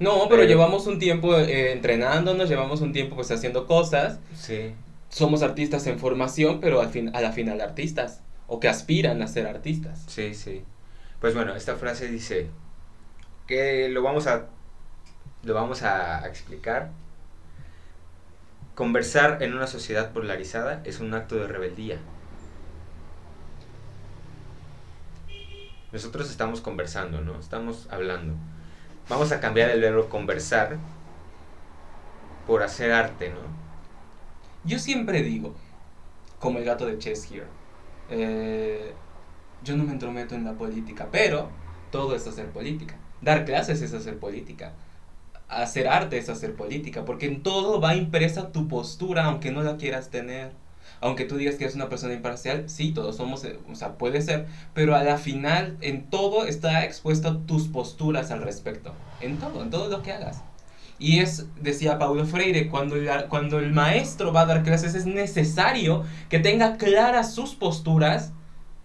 No, 0.04 0.28
pero 0.30 0.44
llevamos 0.44 0.86
un 0.86 1.00
tiempo 1.00 1.36
eh, 1.38 1.72
entrenándonos, 1.72 2.50
llevamos 2.50 2.82
un 2.82 2.92
tiempo 2.92 3.16
pues 3.16 3.32
haciendo 3.32 3.66
cosas. 3.66 4.20
sí. 4.36 4.76
Somos 5.10 5.44
artistas 5.44 5.86
en 5.86 6.00
formación, 6.00 6.60
pero 6.60 6.82
al 6.82 6.90
fin, 6.90 7.12
a 7.16 7.22
la 7.22 7.32
final 7.32 7.62
artistas. 7.62 8.24
O 8.48 8.60
que 8.60 8.68
aspiran 8.68 9.22
a 9.22 9.28
ser 9.28 9.46
artistas. 9.46 10.04
Sí, 10.08 10.34
sí. 10.34 10.64
Pues 11.22 11.36
bueno, 11.36 11.56
esta 11.56 11.76
frase 11.76 12.08
dice 12.08 12.48
que 13.46 13.90
lo 13.90 14.02
vamos 14.02 14.26
a 14.26 14.48
lo 15.44 15.54
vamos 15.54 15.84
a 15.84 16.28
explicar. 16.28 16.90
Conversar 18.74 19.44
en 19.44 19.54
una 19.54 19.68
sociedad 19.68 20.12
polarizada 20.14 20.82
es 20.84 21.00
un 21.00 21.14
acto 21.14 21.36
de 21.36 21.48
rebeldía. 21.48 22.00
Nosotros 25.92 26.32
estamos 26.32 26.60
conversando, 26.60 27.22
¿no? 27.22 27.40
Estamos 27.40 27.88
hablando. 27.92 28.34
Vamos 29.10 29.32
a 29.32 29.40
cambiar 29.40 29.70
el 29.70 29.82
verbo 29.82 30.08
conversar 30.10 30.78
por 32.48 32.64
hacer 32.64 32.92
arte, 32.92 33.30
¿no? 33.30 33.40
Yo 34.64 34.80
siempre 34.80 35.24
digo, 35.24 35.54
como 36.40 36.60
el 36.60 36.66
gato 36.66 36.86
de 36.86 36.98
Chess 36.98 37.30
Here, 37.30 37.48
eh, 38.10 38.94
yo 39.64 39.76
no 39.76 39.84
me 39.84 39.92
entrometo 39.94 40.36
en 40.36 40.46
la 40.46 40.54
política, 40.54 41.10
pero 41.12 41.50
todo 41.92 42.16
es 42.16 42.26
hacer 42.28 42.50
política. 42.52 42.96
Dar 43.22 43.46
clases 43.46 43.82
es 43.82 43.94
hacer 43.94 44.20
política. 44.20 44.74
Hacer 45.50 45.88
arte 45.88 46.18
es 46.18 46.30
hacer 46.30 46.56
política, 46.56 47.06
porque 47.06 47.28
en 47.28 47.44
todo 47.44 47.82
va 47.82 47.96
impresa 47.96 48.52
tu 48.52 48.68
postura, 48.68 49.26
aunque 49.26 49.52
no 49.52 49.62
la 49.64 49.78
quieras 49.78 50.10
tener. 50.10 50.52
Aunque 51.04 51.26
tú 51.26 51.36
digas 51.36 51.56
que 51.56 51.66
eres 51.66 51.76
una 51.76 51.90
persona 51.90 52.14
imparcial, 52.14 52.70
sí, 52.70 52.94
todos 52.94 53.18
somos, 53.18 53.44
eh, 53.44 53.60
o 53.70 53.76
sea, 53.76 53.98
puede 53.98 54.22
ser, 54.22 54.48
pero 54.74 54.96
a 54.96 55.04
la 55.04 55.18
final 55.18 55.76
en 55.82 56.10
todo 56.10 56.46
está 56.46 56.86
expuesta 56.86 57.40
tus 57.46 57.68
posturas 57.68 58.32
al 58.32 58.42
respecto. 58.42 58.94
En 59.20 59.38
todo, 59.38 59.64
en 59.64 59.70
todo 59.70 59.90
lo 59.90 60.02
que 60.02 60.14
hagas. 60.14 60.42
Y 61.00 61.20
es, 61.20 61.48
decía 61.62 62.00
Paulo 62.00 62.26
Freire, 62.26 62.70
cuando 62.70 62.96
el, 62.96 63.10
cuando 63.28 63.60
el 63.60 63.74
maestro 63.74 64.32
va 64.32 64.42
a 64.42 64.46
dar 64.46 64.64
clases 64.64 64.96
es 64.96 65.06
necesario 65.06 66.06
que 66.30 66.40
tenga 66.40 66.78
claras 66.78 67.36
sus 67.36 67.54
posturas, 67.54 68.32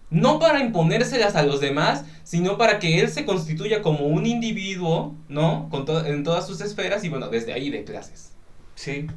no 0.09 0.39
para 0.39 0.59
imponérselas 0.59 1.37
a 1.37 1.43
los 1.43 1.61
demás, 1.61 2.03
sino 2.23 2.57
para 2.57 2.79
que 2.79 2.99
él 2.99 3.07
se 3.07 3.23
constituya 3.23 3.81
como 3.81 4.07
un 4.07 4.25
individuo, 4.25 5.15
¿no? 5.29 5.69
Con 5.69 5.85
en 6.05 6.25
todas 6.25 6.45
sus 6.45 6.59
esferas 6.59 7.05
y 7.05 7.09
bueno, 7.09 7.29
desde 7.29 7.53
ahí 7.53 7.69
de 7.69 7.85
clases. 7.85 8.33
Sí. 8.75 9.07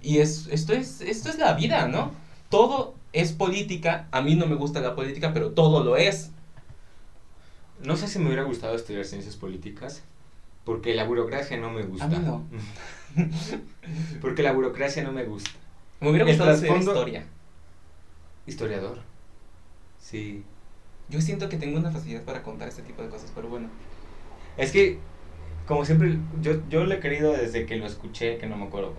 Y 0.00 0.18
es, 0.18 0.46
esto, 0.52 0.72
es, 0.72 1.00
esto 1.00 1.28
es 1.28 1.38
la 1.38 1.54
vida, 1.54 1.88
¿no? 1.88 2.19
Todo 2.50 2.94
es 3.14 3.32
política, 3.32 4.08
a 4.10 4.20
mí 4.20 4.34
no 4.34 4.46
me 4.46 4.56
gusta 4.56 4.80
la 4.80 4.94
política, 4.94 5.32
pero 5.32 5.52
todo 5.52 5.82
lo 5.82 5.96
es. 5.96 6.32
No 7.82 7.96
sé 7.96 8.08
si 8.08 8.18
me 8.18 8.26
hubiera 8.26 8.42
gustado 8.42 8.74
estudiar 8.74 9.06
ciencias 9.06 9.36
políticas, 9.36 10.02
porque 10.64 10.94
la 10.94 11.04
burocracia 11.04 11.56
no 11.56 11.70
me 11.70 11.82
gusta. 11.82 12.04
A 12.04 12.08
mí 12.08 12.18
no. 12.18 12.44
porque 14.20 14.42
la 14.42 14.52
burocracia 14.52 15.02
no 15.02 15.12
me 15.12 15.24
gusta. 15.24 15.50
Me 16.00 16.10
hubiera 16.10 16.26
gustado 16.26 16.54
ser 16.56 16.76
historia. 16.76 17.24
Historiador. 18.46 18.98
Sí. 19.98 20.44
Yo 21.08 21.20
siento 21.20 21.48
que 21.48 21.56
tengo 21.56 21.78
una 21.78 21.90
facilidad 21.90 22.22
para 22.22 22.42
contar 22.42 22.68
este 22.68 22.82
tipo 22.82 23.02
de 23.02 23.08
cosas, 23.08 23.32
pero 23.34 23.48
bueno. 23.48 23.68
Es 24.56 24.72
que, 24.72 24.98
como 25.66 25.84
siempre, 25.84 26.18
yo, 26.40 26.60
yo 26.68 26.84
lo 26.84 26.94
he 26.94 27.00
querido 27.00 27.32
desde 27.32 27.66
que 27.66 27.76
lo 27.76 27.86
escuché, 27.86 28.38
que 28.38 28.46
no 28.46 28.56
me 28.56 28.64
acuerdo 28.64 28.94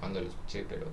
cuándo, 0.00 0.20
lo 0.20 0.28
escuché, 0.28 0.64
pero 0.68 0.86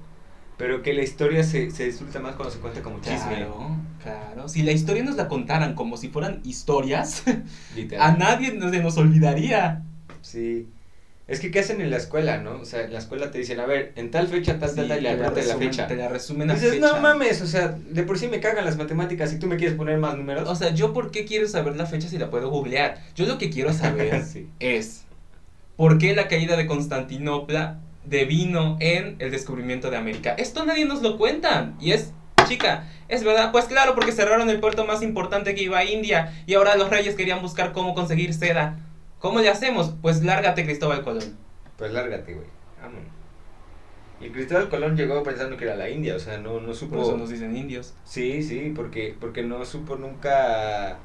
pero 0.57 0.81
que 0.81 0.93
la 0.93 1.03
historia 1.03 1.43
se, 1.43 1.71
se, 1.71 1.85
disfruta 1.85 2.19
más 2.19 2.35
cuando 2.35 2.53
se 2.53 2.59
cuenta 2.59 2.81
como 2.81 2.99
chisme. 2.99 3.35
Claro, 3.35 3.77
claro. 4.01 4.49
Si 4.49 4.61
la 4.61 4.71
historia 4.71 5.03
nos 5.03 5.15
la 5.15 5.27
contaran 5.27 5.73
como 5.73 5.97
si 5.97 6.09
fueran 6.09 6.41
historias, 6.43 7.23
a 7.99 8.11
nadie 8.11 8.53
nos, 8.53 8.71
nos 8.71 8.97
olvidaría. 8.97 9.83
Sí. 10.21 10.67
Es 11.25 11.39
que, 11.39 11.51
¿qué 11.51 11.59
hacen 11.59 11.79
en 11.79 11.89
la 11.89 11.97
escuela, 11.97 12.37
no? 12.37 12.59
O 12.59 12.65
sea, 12.65 12.81
en 12.81 12.91
la 12.91 12.99
escuela 12.99 13.31
te 13.31 13.37
dicen, 13.37 13.59
a 13.61 13.65
ver, 13.65 13.93
en 13.95 14.11
tal 14.11 14.27
fecha, 14.27 14.59
tal, 14.59 14.75
tal, 14.75 14.89
tal, 14.89 15.03
y 15.03 15.07
aparte 15.07 15.41
de 15.41 15.47
la 15.47 15.57
fecha. 15.57 15.87
Te 15.87 15.95
la 15.95 16.09
resumen 16.09 16.51
a 16.51 16.55
dices, 16.55 16.81
no 16.81 16.99
mames, 16.99 17.41
o 17.41 17.47
sea, 17.47 17.69
de 17.69 18.03
por 18.03 18.19
sí 18.19 18.27
me 18.27 18.41
cagan 18.41 18.65
las 18.65 18.77
matemáticas 18.77 19.31
y 19.31 19.39
tú 19.39 19.47
me 19.47 19.55
quieres 19.55 19.75
poner 19.77 19.97
más 19.97 20.17
números. 20.17 20.49
O 20.49 20.55
sea, 20.55 20.73
¿yo 20.73 20.91
por 20.91 21.11
qué 21.11 21.23
quiero 21.23 21.47
saber 21.47 21.77
la 21.77 21.85
fecha 21.85 22.09
si 22.09 22.17
la 22.17 22.29
puedo 22.29 22.49
googlear? 22.49 23.01
Yo 23.15 23.25
lo 23.25 23.37
que 23.37 23.49
quiero 23.49 23.71
saber 23.71 24.21
es, 24.59 25.03
¿por 25.77 25.97
qué 25.97 26.13
la 26.13 26.27
caída 26.27 26.57
de 26.57 26.67
Constantinopla 26.67 27.79
devino 28.05 28.77
en 28.79 29.15
el 29.19 29.31
descubrimiento 29.31 29.89
de 29.89 29.97
América? 29.97 30.33
Esto 30.37 30.65
nadie 30.65 30.85
nos 30.85 31.01
lo 31.01 31.17
cuenta, 31.17 31.73
y 31.79 31.91
es 31.91 32.13
chica, 32.47 32.89
es 33.07 33.23
verdad, 33.23 33.51
pues 33.51 33.65
claro, 33.65 33.95
porque 33.95 34.11
cerraron 34.11 34.49
el 34.49 34.59
puerto 34.59 34.85
más 34.85 35.01
importante 35.01 35.55
que 35.55 35.63
iba 35.63 35.77
a 35.77 35.85
India 35.85 36.33
y 36.45 36.55
ahora 36.55 36.75
los 36.75 36.89
reyes 36.89 37.15
querían 37.15 37.41
buscar 37.41 37.71
cómo 37.71 37.93
conseguir 37.93 38.33
seda. 38.33 38.79
¿Cómo 39.19 39.39
le 39.39 39.49
hacemos? 39.49 39.93
Pues 40.01 40.23
lárgate, 40.23 40.65
Cristóbal 40.65 41.03
Colón. 41.03 41.37
Pues 41.77 41.93
lárgate, 41.93 42.33
güey. 42.33 42.47
Vámonos. 42.81 43.07
Y 44.19 44.29
Cristóbal 44.29 44.69
Colón 44.69 44.97
llegó 44.97 45.23
pensando 45.23 45.57
que 45.57 45.65
era 45.65 45.75
la 45.75 45.89
India, 45.89 46.15
o 46.15 46.19
sea, 46.19 46.37
no, 46.37 46.59
no 46.59 46.73
supo... 46.73 46.95
Por 46.95 47.05
eso 47.05 47.17
nos 47.17 47.29
dicen 47.29 47.55
indios. 47.55 47.93
Sí, 48.03 48.43
sí, 48.43 48.73
porque, 48.75 49.15
porque 49.19 49.43
no 49.43 49.63
supo 49.65 49.95
nunca 49.95 50.97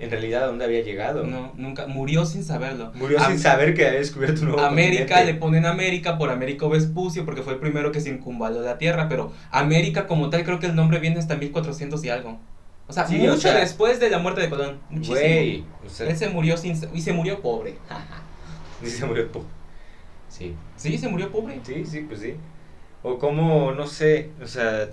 en 0.00 0.10
realidad 0.10 0.44
a 0.44 0.46
dónde 0.46 0.64
había 0.64 0.80
llegado. 0.80 1.24
No, 1.24 1.52
nunca, 1.56 1.86
murió 1.86 2.24
sin 2.24 2.42
saberlo. 2.42 2.90
Murió 2.94 3.20
sin 3.20 3.38
saber 3.38 3.74
que 3.74 3.86
había 3.86 3.98
descubierto 3.98 4.40
un 4.40 4.48
nuevo 4.48 4.62
América 4.62 5.22
le 5.22 5.34
ponen 5.34 5.66
América 5.66 6.16
por 6.16 6.30
Américo 6.30 6.68
Vespucio 6.70 7.24
porque 7.24 7.42
fue 7.42 7.52
el 7.52 7.58
primero 7.58 7.92
que 7.92 8.00
circunvaló 8.00 8.62
la 8.62 8.78
Tierra, 8.78 9.08
pero 9.08 9.32
América 9.50 10.06
como 10.06 10.30
tal 10.30 10.42
creo 10.44 10.58
que 10.58 10.66
el 10.66 10.74
nombre 10.74 10.98
viene 10.98 11.18
hasta 11.18 11.36
1400 11.36 12.02
y 12.04 12.08
algo. 12.08 12.38
O 12.88 12.92
sea, 12.92 13.06
mucho 13.06 13.52
después 13.52 14.00
de 14.00 14.10
la 14.10 14.18
muerte 14.18 14.40
de 14.40 14.50
Colón. 14.50 14.80
Muchísimo. 14.90 15.20
Él 15.20 16.16
se 16.16 16.28
murió 16.28 16.56
sin. 16.56 16.76
Y 16.92 17.00
se 17.00 17.12
murió 17.12 17.40
pobre. 17.40 17.76
y 18.82 18.86
se 18.86 19.06
murió 19.06 19.30
pobre. 19.30 19.46
Sí. 20.28 20.56
Sí, 20.76 20.98
se 20.98 21.08
murió 21.08 21.30
pobre. 21.30 21.60
Sí, 21.62 21.84
sí, 21.84 22.00
pues 22.00 22.20
sí. 22.20 22.34
O 23.02 23.18
como, 23.18 23.72
no 23.72 23.86
sé, 23.86 24.30
o 24.42 24.46
sea. 24.46 24.88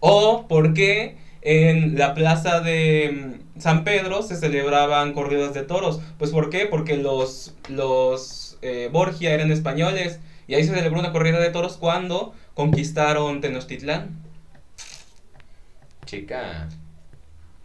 O 0.00 0.46
porque 0.48 1.16
en 1.42 1.98
la 1.98 2.14
plaza 2.14 2.60
de 2.60 3.38
mm, 3.56 3.60
San 3.60 3.84
Pedro 3.84 4.22
se 4.22 4.36
celebraban 4.36 5.12
corridas 5.12 5.54
de 5.54 5.62
toros. 5.62 6.00
Pues 6.18 6.30
¿por 6.30 6.50
qué? 6.50 6.66
Porque 6.66 6.96
los, 6.96 7.54
los 7.68 8.58
eh, 8.62 8.88
Borgia 8.92 9.32
eran 9.32 9.50
españoles 9.50 10.20
y 10.46 10.54
ahí 10.54 10.64
se 10.64 10.74
celebró 10.74 10.98
una 10.98 11.12
corrida 11.12 11.38
de 11.38 11.50
toros 11.50 11.76
cuando 11.76 12.34
conquistaron 12.54 13.40
Tenochtitlán. 13.40 14.22
Chica. 16.06 16.68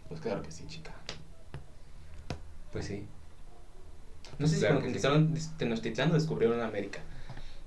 Pues 0.08 0.20
claro 0.20 0.42
que 0.42 0.50
sí, 0.50 0.64
chica. 0.68 0.92
Pues 2.72 2.86
sí. 2.86 3.06
No 4.38 4.46
sé 4.46 4.56
si 4.56 4.60
cuando 4.62 4.82
conquistaron 4.82 5.34
Tenochtitlán 5.56 6.10
o 6.10 6.14
descubrieron 6.14 6.60
América. 6.60 7.00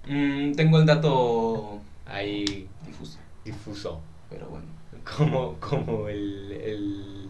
Mm, 0.07 0.53
tengo 0.53 0.79
el 0.79 0.85
dato 0.85 1.81
ahí 2.05 2.69
difuso. 2.85 3.17
Difuso. 3.43 4.01
Pero 4.29 4.47
bueno. 4.49 4.76
Como, 5.15 5.59
como 5.59 6.09
el, 6.09 6.51
el... 6.51 7.29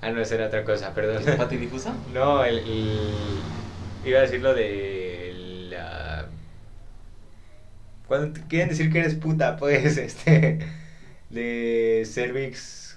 Ah, 0.00 0.10
no, 0.10 0.20
esa 0.20 0.36
era 0.36 0.46
otra 0.46 0.64
cosa, 0.64 0.94
perdón. 0.94 1.22
¿Pati 1.36 1.56
difusa? 1.56 1.94
No, 2.14 2.44
el, 2.44 2.62
Iba 4.04 4.18
a 4.18 4.22
decir 4.22 4.40
lo 4.40 4.54
de 4.54 5.68
la... 5.70 6.28
Cuando 8.06 8.32
te 8.32 8.46
quieren 8.46 8.68
decir 8.68 8.92
que 8.92 8.98
eres 8.98 9.14
puta, 9.14 9.56
pues, 9.56 9.96
este 9.98 10.58
de 11.30 12.06
Cervix. 12.06 12.96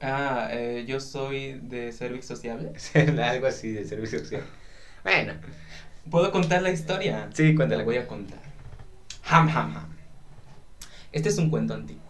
Ah, 0.00 0.48
eh, 0.50 0.84
yo 0.86 0.98
soy 0.98 1.60
de 1.62 1.92
Cervix 1.92 2.26
Sociable. 2.26 2.72
Algo 3.22 3.46
así, 3.46 3.72
de 3.72 3.84
Cervix 3.84 4.10
Sociable. 4.10 4.48
Bueno. 5.04 5.34
¿Puedo 6.10 6.32
contar 6.32 6.62
la 6.62 6.70
historia? 6.70 7.28
Sí, 7.32 7.54
cuéntala. 7.54 7.80
La 7.80 7.84
voy 7.84 7.96
a 7.96 8.06
contar. 8.06 8.40
Ham, 9.24 9.48
ham, 9.48 9.76
ham. 9.76 9.96
Este 11.12 11.28
es 11.28 11.38
un 11.38 11.50
cuento 11.50 11.74
antiguo. 11.74 12.01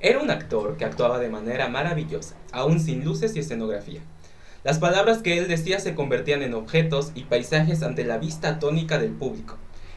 Era 0.00 0.20
un 0.20 0.30
actor 0.30 0.76
que 0.76 0.84
actuaba 0.84 1.18
de 1.18 1.28
manera 1.28 1.68
maravillosa, 1.68 2.36
aún 2.52 2.78
sin 2.78 3.04
luces 3.04 3.34
y 3.34 3.40
escenografía. 3.40 4.00
Las 4.62 4.78
palabras 4.78 5.22
que 5.22 5.38
él 5.38 5.48
decía 5.48 5.80
se 5.80 5.96
convertían 5.96 6.42
en 6.42 6.54
objetos 6.54 7.10
y 7.16 7.24
paisajes 7.24 7.82
ante 7.82 8.04
la 8.04 8.18
vista 8.18 8.48
atónica 8.48 8.98
del 8.98 9.10
público. 9.10 9.56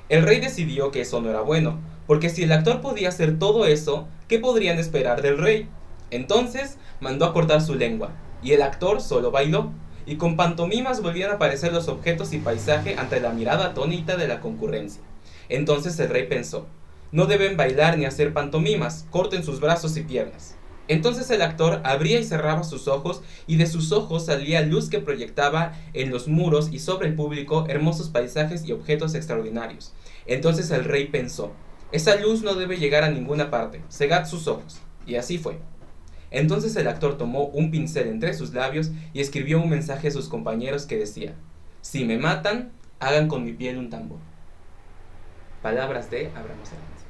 El 0.10 0.24
rey 0.24 0.40
decidió 0.40 0.90
que 0.90 1.02
eso 1.02 1.22
no 1.22 1.30
era 1.30 1.42
bueno, 1.42 1.80
porque 2.08 2.30
si 2.30 2.42
el 2.42 2.52
actor 2.52 2.82
podía 2.82 3.10
hacer 3.10 3.38
todo 3.38 3.68
eso, 3.68 4.08
¿qué 4.28 4.40
podrían 4.40 4.80
esperar 4.80 5.22
del 5.22 5.38
rey? 5.38 5.70
Entonces 6.10 6.78
mandó 7.00 7.26
a 7.26 7.34
cortar 7.34 7.62
su 7.62 7.76
lengua, 7.76 8.12
y 8.42 8.54
el 8.54 8.64
actor 8.64 9.02
solo 9.02 9.30
bailó, 9.30 9.72
y 10.08 10.16
con 10.16 10.36
pantomimas 10.36 11.04
volvían 11.04 11.30
a 11.30 11.36
aparecer 11.36 11.72
los 11.74 11.88
objetos 11.88 12.34
y 12.34 12.40
paisaje 12.40 12.96
ante 12.98 13.20
la 13.20 13.34
mirada 13.34 13.68
atónita 13.68 14.18
de 14.18 14.28
la 14.28 14.40
concurrencia. 14.40 15.04
Entonces 15.48 16.00
el 16.00 16.10
rey 16.10 16.28
pensó, 16.28 16.66
no 17.12 17.26
deben 17.26 17.58
bailar 17.58 17.98
ni 17.98 18.06
hacer 18.06 18.34
pantomimas, 18.34 19.06
corten 19.10 19.44
sus 19.44 19.60
brazos 19.60 19.98
y 19.98 20.04
piernas. 20.04 20.56
Entonces 20.88 21.30
el 21.30 21.42
actor 21.42 21.82
abría 21.84 22.20
y 22.20 22.24
cerraba 22.24 22.64
sus 22.64 22.88
ojos 22.88 23.22
y 23.48 23.56
de 23.56 23.66
sus 23.66 23.92
ojos 23.92 24.26
salía 24.26 24.62
luz 24.62 24.90
que 24.90 25.00
proyectaba 25.00 25.74
en 25.94 26.10
los 26.10 26.28
muros 26.28 26.70
y 26.72 26.80
sobre 26.80 27.08
el 27.08 27.16
público 27.16 27.66
hermosos 27.70 28.10
paisajes 28.10 28.66
y 28.66 28.74
objetos 28.74 29.16
extraordinarios. 29.16 29.94
Entonces 30.26 30.70
el 30.72 30.84
rey 30.84 31.08
pensó, 31.08 31.54
esa 31.92 32.16
luz 32.16 32.42
no 32.42 32.56
debe 32.56 32.78
llegar 32.78 33.04
a 33.04 33.10
ninguna 33.10 33.50
parte, 33.50 33.82
cegad 33.90 34.26
sus 34.26 34.48
ojos. 34.48 34.80
Y 35.06 35.16
así 35.16 35.38
fue. 35.38 35.60
Entonces 36.30 36.76
el 36.76 36.88
actor 36.88 37.18
tomó 37.18 37.46
un 37.46 37.72
pincel 37.72 38.08
entre 38.08 38.34
sus 38.34 38.54
labios 38.54 38.92
y 39.14 39.20
escribió 39.20 39.62
un 39.62 39.70
mensaje 39.70 40.08
a 40.08 40.12
sus 40.12 40.30
compañeros 40.30 40.86
que 40.86 40.98
decía, 40.98 41.36
si 41.82 42.06
me 42.06 42.18
matan, 42.18 42.72
hagan 43.00 43.28
con 43.28 43.44
mi 43.44 43.54
piel 43.54 43.78
un 43.78 43.90
tambor. 43.90 44.20
Palabras 45.62 46.10
de 46.10 46.28
Abraham 46.30 46.60
Su 46.64 47.01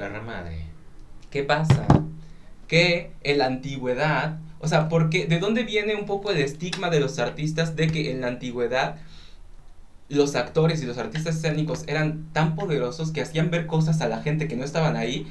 perra 0.00 0.22
madre. 0.22 0.62
¿Qué 1.30 1.44
pasa? 1.44 1.86
Que 2.66 3.12
en 3.22 3.38
la 3.38 3.46
antigüedad, 3.46 4.38
o 4.60 4.66
sea, 4.66 4.88
porque 4.88 5.26
¿de 5.26 5.38
dónde 5.38 5.62
viene 5.62 5.94
un 5.94 6.06
poco 6.06 6.30
el 6.30 6.38
estigma 6.38 6.88
de 6.88 7.00
los 7.00 7.18
artistas 7.18 7.76
de 7.76 7.88
que 7.88 8.10
en 8.10 8.22
la 8.22 8.28
antigüedad 8.28 8.96
los 10.08 10.34
actores 10.34 10.82
y 10.82 10.86
los 10.86 10.96
artistas 10.98 11.36
escénicos 11.36 11.84
eran 11.86 12.32
tan 12.32 12.56
poderosos 12.56 13.12
que 13.12 13.20
hacían 13.20 13.50
ver 13.50 13.66
cosas 13.66 14.00
a 14.00 14.08
la 14.08 14.22
gente 14.22 14.48
que 14.48 14.56
no 14.56 14.64
estaban 14.64 14.96
ahí 14.96 15.26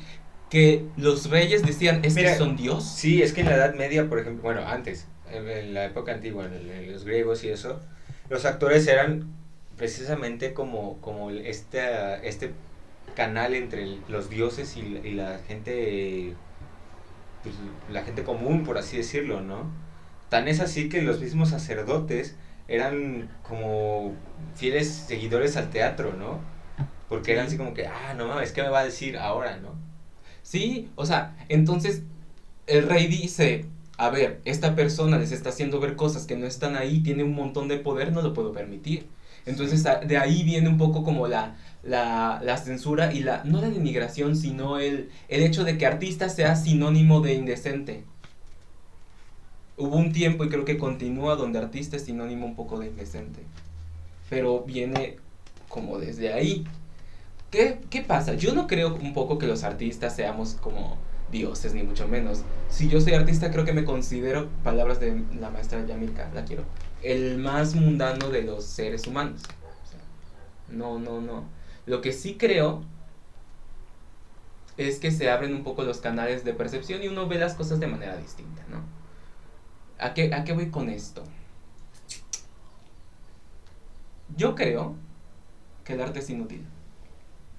que 0.50 0.86
los 0.98 1.30
reyes 1.30 1.64
decían, 1.64 2.04
es 2.04 2.16
que 2.16 2.36
son 2.36 2.56
Dios. 2.56 2.84
Sí, 2.84 3.22
es 3.22 3.34
que 3.34 3.42
en 3.42 3.48
la 3.48 3.56
Edad 3.56 3.76
Media, 3.76 4.10
por 4.10 4.20
ejemplo, 4.20 4.44
bueno, 4.44 4.62
antes, 4.68 5.06
en 5.32 5.74
la 5.74 5.86
época 5.86 6.12
antigua, 6.12 6.46
en, 6.46 6.92
los 6.92 7.06
griegos 7.06 7.44
y 7.44 7.50
eso, 7.50 7.80
los 8.30 8.46
actores 8.46 8.88
eran 8.88 9.28
precisamente 9.78 10.54
como, 10.54 11.00
como 11.02 11.30
este, 11.30 12.28
este 12.28 12.52
canal 13.16 13.54
entre 13.54 13.98
los 14.08 14.30
dioses 14.30 14.76
y, 14.78 15.12
la 15.14 15.40
gente, 15.48 16.36
pues, 17.44 17.56
la 17.90 18.04
gente 18.04 18.24
común, 18.24 18.64
por 18.64 18.78
así 18.78 18.98
decirlo, 18.98 19.42
¿no? 19.42 19.72
Tan 20.30 20.48
es 20.48 20.60
así 20.60 20.90
que 20.90 21.02
los 21.02 21.20
mismos 21.20 21.50
sacerdotes 21.50 22.36
eran 22.68 23.30
como 23.42 24.14
fieles 24.56 24.88
seguidores 24.88 25.58
al 25.58 25.70
teatro, 25.70 26.14
¿no? 26.14 26.40
Porque 27.08 27.34
eran 27.34 27.48
así 27.48 27.58
como 27.58 27.74
que, 27.74 27.88
ah, 27.88 28.14
no 28.16 28.28
mames, 28.28 28.52
¿qué 28.52 28.62
me 28.62 28.70
va 28.70 28.80
a 28.80 28.86
decir 28.86 29.18
ahora, 29.18 29.58
no? 29.58 29.74
Sí, 30.44 30.90
o 30.96 31.06
sea, 31.06 31.36
entonces 31.50 32.04
el 32.68 32.84
rey 32.84 33.08
dice, 33.08 33.66
a 33.98 34.10
ver, 34.10 34.40
esta 34.46 34.76
persona 34.76 35.18
les 35.18 35.32
está 35.32 35.50
haciendo 35.50 35.80
ver 35.80 35.96
cosas 35.96 36.26
que 36.26 36.38
no 36.38 36.46
están 36.46 36.76
ahí, 36.76 37.02
tiene 37.02 37.24
un 37.24 37.34
montón 37.34 37.68
de 37.68 37.78
poder, 37.78 38.12
no 38.12 38.22
lo 38.22 38.34
puedo 38.34 38.54
permitir. 38.54 39.08
Entonces 39.46 39.84
de 39.84 40.18
ahí 40.18 40.44
viene 40.44 40.70
un 40.70 40.78
poco 40.78 41.04
como 41.04 41.28
la, 41.28 41.58
la, 41.84 42.42
la, 42.44 42.58
censura 42.58 43.14
y 43.14 43.22
la, 43.22 43.44
no 43.44 43.62
la 43.62 43.70
denigración, 43.70 44.36
sino 44.36 44.80
el, 44.80 45.10
el 45.28 45.44
hecho 45.44 45.64
de 45.64 45.78
que 45.78 45.86
artista 45.86 46.30
sea 46.30 46.56
sinónimo 46.56 47.22
de 47.22 47.34
indecente. 47.34 48.04
Hubo 49.78 49.96
un 49.96 50.12
tiempo 50.12 50.44
y 50.44 50.50
creo 50.50 50.66
que 50.66 50.78
continúa 50.78 51.36
donde 51.36 51.60
artista 51.60 51.96
es 51.96 52.04
sinónimo 52.04 52.46
un 52.46 52.56
poco 52.56 52.80
de 52.80 52.88
indecente. 52.88 53.42
Pero 54.30 54.62
viene 54.62 55.18
como 55.70 56.00
desde 56.00 56.34
ahí. 56.34 56.66
¿Qué, 57.50 57.80
¿Qué 57.90 58.02
pasa? 58.02 58.34
Yo 58.34 58.54
no 58.54 58.68
creo 58.68 58.96
un 58.96 59.14
poco 59.14 59.38
que 59.38 59.48
los 59.48 59.64
artistas 59.64 60.16
seamos 60.16 60.56
como 60.56 60.98
dioses, 61.32 61.74
ni 61.74 61.84
mucho 61.84 62.08
menos. 62.08 62.44
Si 62.70 62.90
yo 62.90 63.00
soy 63.00 63.14
artista, 63.14 63.52
creo 63.52 63.66
que 63.66 63.74
me 63.74 63.86
considero, 63.86 64.50
palabras 64.64 65.00
de 65.00 65.24
la 65.40 65.50
maestra 65.50 65.86
Yamilka, 65.86 66.30
la 66.34 66.44
quiero, 66.44 66.64
el 67.02 67.38
más 67.38 67.76
mundano 67.76 68.30
de 68.30 68.44
los 68.44 68.66
seres 68.66 69.08
humanos. 69.08 69.42
no, 70.70 71.00
no, 71.00 71.22
no. 71.22 71.59
Lo 71.90 72.02
que 72.02 72.14
sí 72.14 72.36
creo 72.36 72.84
es 74.78 75.00
que 75.00 75.10
se 75.10 75.32
abren 75.32 75.56
un 75.56 75.64
poco 75.64 75.82
los 75.82 75.98
canales 75.98 76.46
de 76.46 76.54
percepción 76.54 77.02
y 77.02 77.08
uno 77.08 77.28
ve 77.28 77.40
las 77.40 77.56
cosas 77.56 77.80
de 77.80 77.88
manera 77.88 78.16
distinta, 78.16 78.62
¿no? 78.70 78.84
¿A 79.98 80.14
qué, 80.14 80.32
a 80.32 80.44
qué 80.44 80.54
voy 80.54 80.70
con 80.70 80.92
esto? 80.92 81.24
Yo 84.38 84.54
creo 84.54 84.94
que 85.84 85.94
el 85.94 86.02
arte 86.04 86.20
es 86.20 86.30
inútil. 86.30 86.64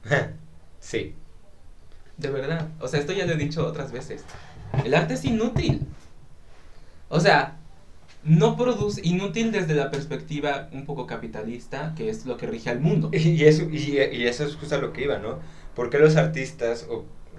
sí. 0.78 1.16
De 2.16 2.30
verdad. 2.30 2.68
O 2.78 2.86
sea, 2.86 3.00
esto 3.00 3.12
ya 3.12 3.26
lo 3.26 3.32
he 3.32 3.36
dicho 3.36 3.66
otras 3.66 3.90
veces. 3.90 4.24
El 4.84 4.94
arte 4.94 5.14
es 5.14 5.24
inútil. 5.24 5.88
O 7.08 7.18
sea, 7.18 7.56
no 8.22 8.56
produce, 8.56 9.00
inútil 9.04 9.50
desde 9.50 9.74
la 9.74 9.90
perspectiva 9.90 10.68
un 10.72 10.84
poco 10.84 11.06
capitalista, 11.06 11.94
que 11.96 12.10
es 12.10 12.26
lo 12.26 12.36
que 12.36 12.46
rige 12.46 12.70
al 12.70 12.80
mundo. 12.80 13.10
Y 13.14 13.44
eso, 13.44 13.68
y, 13.70 13.96
eso 13.98 14.44
es 14.44 14.56
justo 14.56 14.74
a 14.74 14.78
lo 14.78 14.92
que 14.92 15.04
iba, 15.04 15.18
¿no? 15.18 15.38
¿Por 15.74 15.90
qué 15.90 15.98
los 15.98 16.16
artistas 16.16 16.86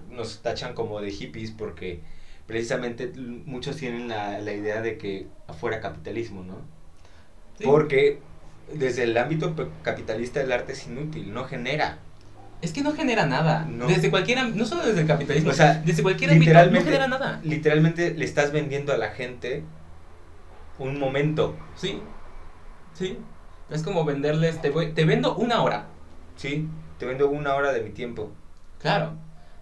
nos 0.09 0.41
tachan 0.41 0.73
como 0.73 1.01
de 1.01 1.11
hippies? 1.11 1.51
Porque 1.51 2.01
precisamente 2.47 3.11
muchos 3.45 3.77
tienen 3.77 4.07
la, 4.07 4.39
la 4.39 4.53
idea 4.53 4.81
de 4.81 4.97
que 4.97 5.27
afuera 5.47 5.79
capitalismo, 5.79 6.43
¿no? 6.43 6.55
Porque 7.63 8.19
desde 8.73 9.03
el 9.03 9.17
ámbito 9.17 9.55
capitalista 9.83 10.41
el 10.41 10.51
arte 10.51 10.73
es 10.73 10.87
inútil, 10.87 11.33
no 11.33 11.43
genera. 11.43 11.99
Es 12.61 12.73
que 12.73 12.81
no 12.81 12.93
genera 12.93 13.25
nada. 13.25 13.67
Desde 13.87 14.09
cualquier 14.09 14.55
no 14.55 14.65
solo 14.65 14.85
desde 14.85 15.01
el 15.01 15.07
capitalismo, 15.07 15.51
o 15.51 15.53
sea, 15.53 15.81
desde 15.85 16.03
cualquier 16.03 16.31
ámbito 16.31 16.53
no 16.53 16.81
genera 16.81 17.07
nada. 17.07 17.41
Literalmente 17.43 18.13
le 18.13 18.25
estás 18.25 18.51
vendiendo 18.51 18.93
a 18.93 18.97
la 18.97 19.09
gente 19.09 19.63
un 20.81 20.99
momento. 20.99 21.55
Sí, 21.75 22.01
sí. 22.93 23.17
Es 23.69 23.83
como 23.83 24.03
venderles, 24.03 24.61
te, 24.61 24.69
voy, 24.69 24.91
te 24.91 25.05
vendo 25.05 25.35
una 25.35 25.63
hora. 25.63 25.87
Sí, 26.35 26.67
te 26.97 27.05
vendo 27.05 27.29
una 27.29 27.55
hora 27.55 27.71
de 27.71 27.81
mi 27.81 27.91
tiempo. 27.91 28.31
Claro. 28.79 29.13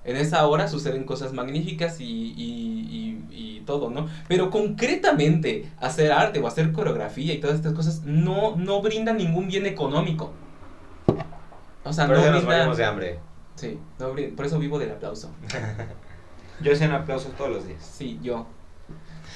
En 0.03 0.15
esa 0.15 0.47
hora 0.47 0.67
suceden 0.67 1.03
cosas 1.03 1.33
magníficas 1.33 1.99
y, 1.99 2.33
y, 2.35 3.25
y, 3.29 3.61
todo, 3.65 3.91
¿no? 3.91 4.07
Pero 4.27 4.49
concretamente, 4.49 5.71
hacer 5.79 6.11
arte 6.11 6.39
o 6.39 6.47
hacer 6.47 6.71
coreografía 6.71 7.33
y 7.33 7.39
todas 7.39 7.57
estas 7.57 7.73
cosas 7.73 8.01
no, 8.03 8.55
no 8.55 8.81
brinda 8.81 9.13
ningún 9.13 9.47
bien 9.47 9.67
económico. 9.67 10.31
O 11.83 11.93
sea, 11.93 12.07
por 12.07 12.15
no 12.15 12.21
eso 12.23 12.31
nos 12.31 12.43
morimos 12.45 12.77
de 12.77 12.85
hambre. 12.85 13.19
Sí, 13.55 13.77
por 14.35 14.45
eso 14.45 14.57
vivo 14.57 14.79
del 14.79 14.91
aplauso. 14.91 15.31
yo 16.61 16.71
hacen 16.71 16.91
aplausos 16.91 17.33
todos 17.33 17.51
los 17.51 17.67
días. 17.67 17.83
Sí, 17.83 18.19
yo. 18.23 18.47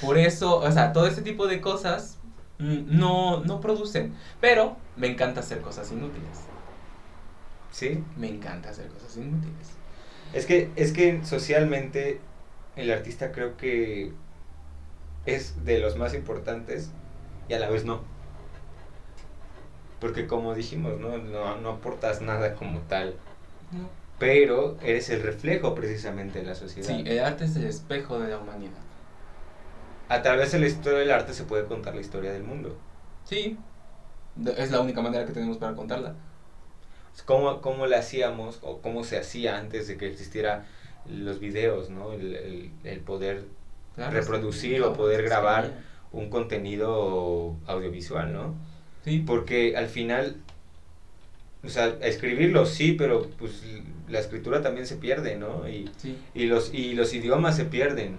Por 0.00 0.18
eso, 0.18 0.58
o 0.58 0.72
sea, 0.72 0.92
todo 0.92 1.06
este 1.06 1.22
tipo 1.22 1.46
de 1.46 1.60
cosas 1.60 2.18
mm, 2.58 2.98
no, 2.98 3.42
no 3.44 3.60
producen. 3.60 4.14
Pero 4.40 4.76
me 4.96 5.08
encanta 5.08 5.40
hacer 5.40 5.60
cosas 5.60 5.90
inútiles. 5.92 6.40
¿Sí? 7.70 8.02
Me 8.16 8.28
encanta 8.28 8.70
hacer 8.70 8.88
cosas 8.88 9.16
inútiles. 9.16 9.70
Es 10.32 10.46
que, 10.46 10.70
es 10.76 10.92
que 10.92 11.24
socialmente 11.24 12.20
el 12.76 12.90
artista 12.90 13.32
creo 13.32 13.56
que 13.56 14.12
es 15.26 15.64
de 15.64 15.78
los 15.78 15.96
más 15.96 16.14
importantes 16.14 16.90
y 17.48 17.54
a 17.54 17.58
la 17.58 17.68
vez 17.68 17.84
no. 17.84 18.02
Porque 20.00 20.26
como 20.26 20.54
dijimos, 20.54 21.00
¿no? 21.00 21.16
No, 21.18 21.70
aportas 21.70 22.20
nada 22.20 22.54
como 22.54 22.80
tal. 22.80 23.14
Pero 24.18 24.76
eres 24.82 25.08
el 25.10 25.22
reflejo 25.22 25.74
precisamente 25.74 26.40
de 26.40 26.46
la 26.46 26.54
sociedad. 26.54 26.88
Sí, 26.88 27.04
el 27.06 27.20
arte 27.20 27.44
es 27.44 27.56
el 27.56 27.64
espejo 27.64 28.18
de 28.18 28.28
la 28.28 28.38
humanidad 28.38 28.84
a 30.08 30.22
través 30.22 30.52
de 30.52 30.58
la 30.58 30.66
historia 30.66 30.98
del 30.98 31.10
arte 31.10 31.32
se 31.32 31.44
puede 31.44 31.64
contar 31.64 31.94
la 31.94 32.00
historia 32.00 32.32
del 32.32 32.44
mundo. 32.44 32.76
Sí, 33.24 33.58
es 34.56 34.70
la 34.70 34.80
única 34.80 35.00
manera 35.00 35.24
que 35.26 35.32
tenemos 35.32 35.58
para 35.58 35.74
contarla. 35.74 36.14
¿Cómo, 37.24 37.60
cómo 37.60 37.86
la 37.86 37.98
hacíamos 37.98 38.58
o 38.62 38.80
cómo 38.80 39.04
se 39.04 39.16
hacía 39.16 39.56
antes 39.56 39.86
de 39.86 39.96
que 39.96 40.08
existiera 40.08 40.66
los 41.08 41.38
videos, 41.38 41.90
¿no? 41.90 42.12
El, 42.12 42.70
el, 42.82 43.00
poder 43.00 43.44
reproducir 43.96 44.82
o 44.82 44.94
poder 44.94 45.22
grabar 45.22 45.70
un 46.12 46.28
contenido 46.28 47.56
audiovisual, 47.66 48.32
¿no? 48.32 48.54
Sí. 49.04 49.22
Porque 49.24 49.76
al 49.76 49.86
final, 49.86 50.36
o 51.62 51.68
sea, 51.68 51.96
escribirlo 52.00 52.66
sí, 52.66 52.92
pero 52.92 53.28
pues 53.38 53.62
la 54.08 54.18
escritura 54.18 54.62
también 54.62 54.86
se 54.86 54.96
pierde, 54.96 55.36
¿no? 55.36 55.68
Y, 55.68 55.90
y, 56.34 56.46
los, 56.46 56.74
y 56.74 56.94
los 56.94 57.14
idiomas 57.14 57.56
se 57.56 57.64
pierden. 57.64 58.16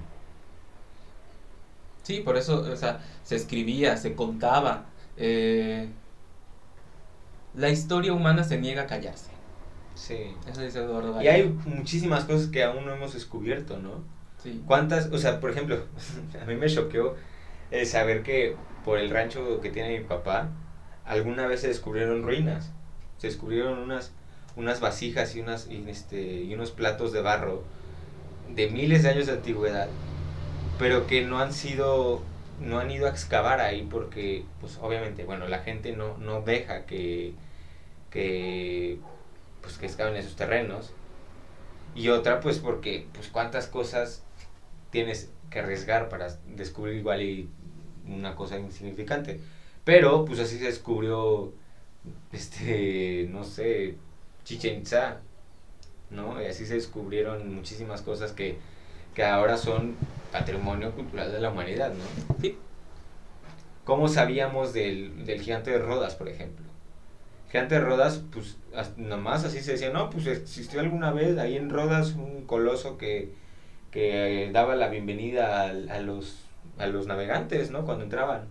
Sí, 2.06 2.20
por 2.20 2.38
eso, 2.38 2.60
o 2.72 2.76
sea, 2.76 3.00
se 3.24 3.36
escribía, 3.36 3.98
se 3.98 4.14
contaba. 4.14 4.86
Eh, 5.18 5.90
la 7.56 7.70
historia 7.70 8.14
humana 8.14 8.44
se 8.44 8.60
niega 8.60 8.84
a 8.84 8.86
callarse. 8.86 9.32
Sí. 9.96 10.36
Eso 10.48 10.62
dice 10.62 10.84
Eduardo 10.84 11.20
Y 11.20 11.28
hay 11.28 11.48
muchísimas 11.66 12.26
cosas 12.26 12.50
que 12.50 12.64
aún 12.64 12.86
no 12.86 12.94
hemos 12.94 13.16
descubierto, 13.16 13.80
¿no? 13.80 14.04
Sí. 14.44 14.62
¿Cuántas, 14.68 15.08
o 15.08 15.18
sea, 15.18 15.40
por 15.40 15.50
ejemplo, 15.50 15.84
a 16.42 16.46
mí 16.46 16.54
me 16.54 16.68
choqueó 16.68 17.16
el 17.72 17.88
saber 17.88 18.22
que 18.22 18.56
por 18.84 19.00
el 19.00 19.10
rancho 19.10 19.60
que 19.60 19.72
tiene 19.72 19.98
mi 19.98 20.06
papá, 20.06 20.50
alguna 21.06 21.48
vez 21.48 21.62
se 21.62 21.70
descubrieron 21.70 22.22
ruinas. 22.22 22.72
Se 23.18 23.26
descubrieron 23.26 23.80
unas, 23.80 24.12
unas 24.56 24.80
vasijas 24.80 25.36
y, 25.36 25.40
unas, 25.40 25.68
y, 25.72 25.84
este, 25.90 26.22
y 26.44 26.54
unos 26.54 26.70
platos 26.70 27.12
de 27.14 27.22
barro 27.22 27.64
de 28.54 28.70
miles 28.70 29.02
de 29.02 29.10
años 29.10 29.26
de 29.26 29.34
antigüedad 29.34 29.88
pero 30.78 31.08
que 31.08 31.24
no 31.26 31.40
han 31.40 31.54
sido 31.54 32.22
no 32.60 32.80
han 32.80 32.90
ido 32.90 33.08
a 33.08 33.10
excavar 33.10 33.60
ahí 33.60 33.88
porque 33.90 34.46
pues 34.62 34.78
obviamente 34.82 35.26
bueno 35.26 35.48
la 35.48 35.60
gente 35.60 35.96
no, 35.96 36.18
no 36.18 36.42
deja 36.42 36.86
que 36.86 37.34
que 38.10 39.00
pues 39.62 39.78
que 39.78 39.88
excaven 39.88 40.16
esos 40.16 40.36
terrenos. 40.36 40.94
Y 41.96 42.10
otra 42.10 42.40
pues 42.40 42.60
porque 42.60 43.08
pues 43.14 43.28
cuántas 43.30 43.68
cosas 43.68 44.24
tienes 44.92 45.32
que 45.50 45.60
arriesgar 45.60 46.08
para 46.10 46.38
descubrir 46.56 46.98
igual 46.98 47.22
y 47.22 47.50
una 48.08 48.36
cosa 48.36 48.58
insignificante. 48.60 49.40
Pero 49.84 50.26
pues 50.26 50.40
así 50.40 50.58
se 50.60 50.66
descubrió 50.66 51.54
este 52.32 53.28
no 53.32 53.44
sé 53.44 53.96
Chichen 54.44 54.80
Itza 54.80 55.22
no 56.12 56.42
y 56.42 56.46
así 56.46 56.66
se 56.66 56.76
descubrieron 56.76 57.54
muchísimas 57.54 58.02
cosas 58.02 58.32
que 58.32 58.58
que 59.16 59.24
ahora 59.26 59.58
son 59.58 59.96
patrimonio 60.32 60.94
cultural 60.94 61.32
de 61.32 61.40
la 61.42 61.52
humanidad, 61.52 61.94
¿no? 61.94 62.06
Sí. 62.42 62.60
¿Cómo 63.84 64.08
sabíamos 64.08 64.74
del, 64.74 65.26
del 65.26 65.42
gigante 65.42 65.72
de 65.72 65.80
Rodas, 65.80 66.16
por 66.16 66.28
ejemplo? 66.28 66.66
Gigante 67.52 67.76
de 67.76 67.82
Rodas, 67.82 68.24
pues 68.32 68.58
nomás 68.98 69.46
así 69.46 69.62
se 69.62 69.74
decía, 69.74 69.92
no, 69.92 70.10
pues 70.10 70.28
existió 70.28 70.80
alguna 70.82 71.12
vez 71.12 71.38
ahí 71.38 71.56
en 71.58 71.70
Rodas 71.70 72.14
un 72.14 72.46
coloso 72.46 72.98
que, 72.98 73.34
que 73.92 74.50
daba 74.54 74.76
la 74.76 74.90
bienvenida 74.90 75.62
a, 75.62 75.66
a, 75.70 76.00
los, 76.02 76.46
a 76.80 76.88
los 76.88 77.08
navegantes, 77.08 77.72
¿no? 77.72 77.86
Cuando 77.86 78.04
entraban. 78.04 78.48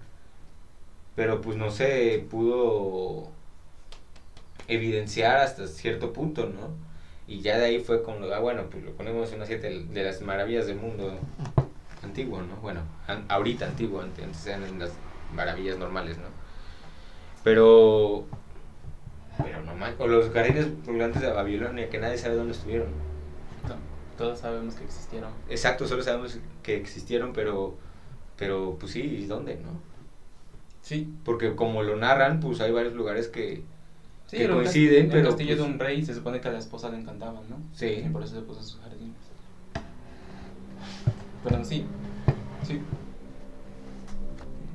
Pero 1.16 1.40
pues 1.40 1.56
no 1.56 1.70
se 1.70 2.26
pudo 2.30 3.30
evidenciar 4.68 5.38
hasta 5.38 5.66
cierto 5.66 6.12
punto, 6.12 6.46
¿no? 6.46 6.68
Y 7.26 7.40
ya 7.40 7.58
de 7.58 7.64
ahí 7.66 7.80
fue 7.80 8.02
con 8.02 8.20
lo, 8.20 8.34
ah, 8.34 8.40
bueno, 8.40 8.64
pues 8.70 8.84
lo 8.84 8.92
ponemos 8.92 9.30
en 9.30 9.36
una 9.36 9.46
siete 9.46 9.84
de 9.88 10.04
las 10.04 10.20
maravillas 10.20 10.66
del 10.66 10.76
mundo 10.76 11.18
antiguo, 12.02 12.42
¿no? 12.42 12.56
Bueno, 12.56 12.80
ahorita 13.28 13.66
antiguo, 13.66 14.00
antes, 14.00 14.46
eran 14.46 14.78
las 14.78 14.92
maravillas 15.34 15.78
normales, 15.78 16.18
¿no? 16.18 16.26
Pero, 17.42 18.24
pero 19.42 19.62
no 19.62 19.74
más, 19.74 19.94
o 19.98 20.06
los 20.06 20.30
jardines 20.30 20.68
grandes 20.86 21.22
de 21.22 21.30
Babilonia, 21.30 21.88
que 21.88 21.98
nadie 21.98 22.18
sabe 22.18 22.36
dónde 22.36 22.52
estuvieron. 22.52 22.88
No, 23.68 23.76
todos 24.18 24.40
sabemos 24.40 24.74
que 24.74 24.84
existieron. 24.84 25.30
Exacto, 25.48 25.86
solo 25.86 26.02
sabemos 26.02 26.38
que 26.62 26.76
existieron, 26.76 27.32
pero, 27.32 27.76
pero 28.36 28.76
pues 28.78 28.92
sí, 28.92 29.00
¿y 29.00 29.26
dónde, 29.26 29.56
no? 29.56 29.80
Sí. 30.82 31.10
Porque 31.24 31.56
como 31.56 31.82
lo 31.82 31.96
narran, 31.96 32.40
pues 32.40 32.60
hay 32.60 32.70
varios 32.70 32.92
lugares 32.92 33.28
que, 33.28 33.62
Sí, 34.26 34.38
que 34.38 34.48
coinciden, 34.48 35.08
pero... 35.08 35.20
El 35.20 35.26
castillo 35.26 35.56
de 35.56 35.62
pues 35.62 35.72
un 35.72 35.78
rey 35.78 36.04
se 36.04 36.14
supone 36.14 36.40
que 36.40 36.48
a 36.48 36.52
la 36.52 36.58
esposa 36.58 36.88
le 36.90 36.98
encantaban, 36.98 37.48
¿no? 37.48 37.58
Sí. 37.74 38.02
Y 38.04 38.08
por 38.08 38.22
eso 38.22 38.34
se 38.34 38.42
puso 38.42 38.62
sus 38.62 38.80
jardines. 38.80 39.14
Pero 41.44 41.64
sí, 41.64 41.84
sí. 42.66 42.80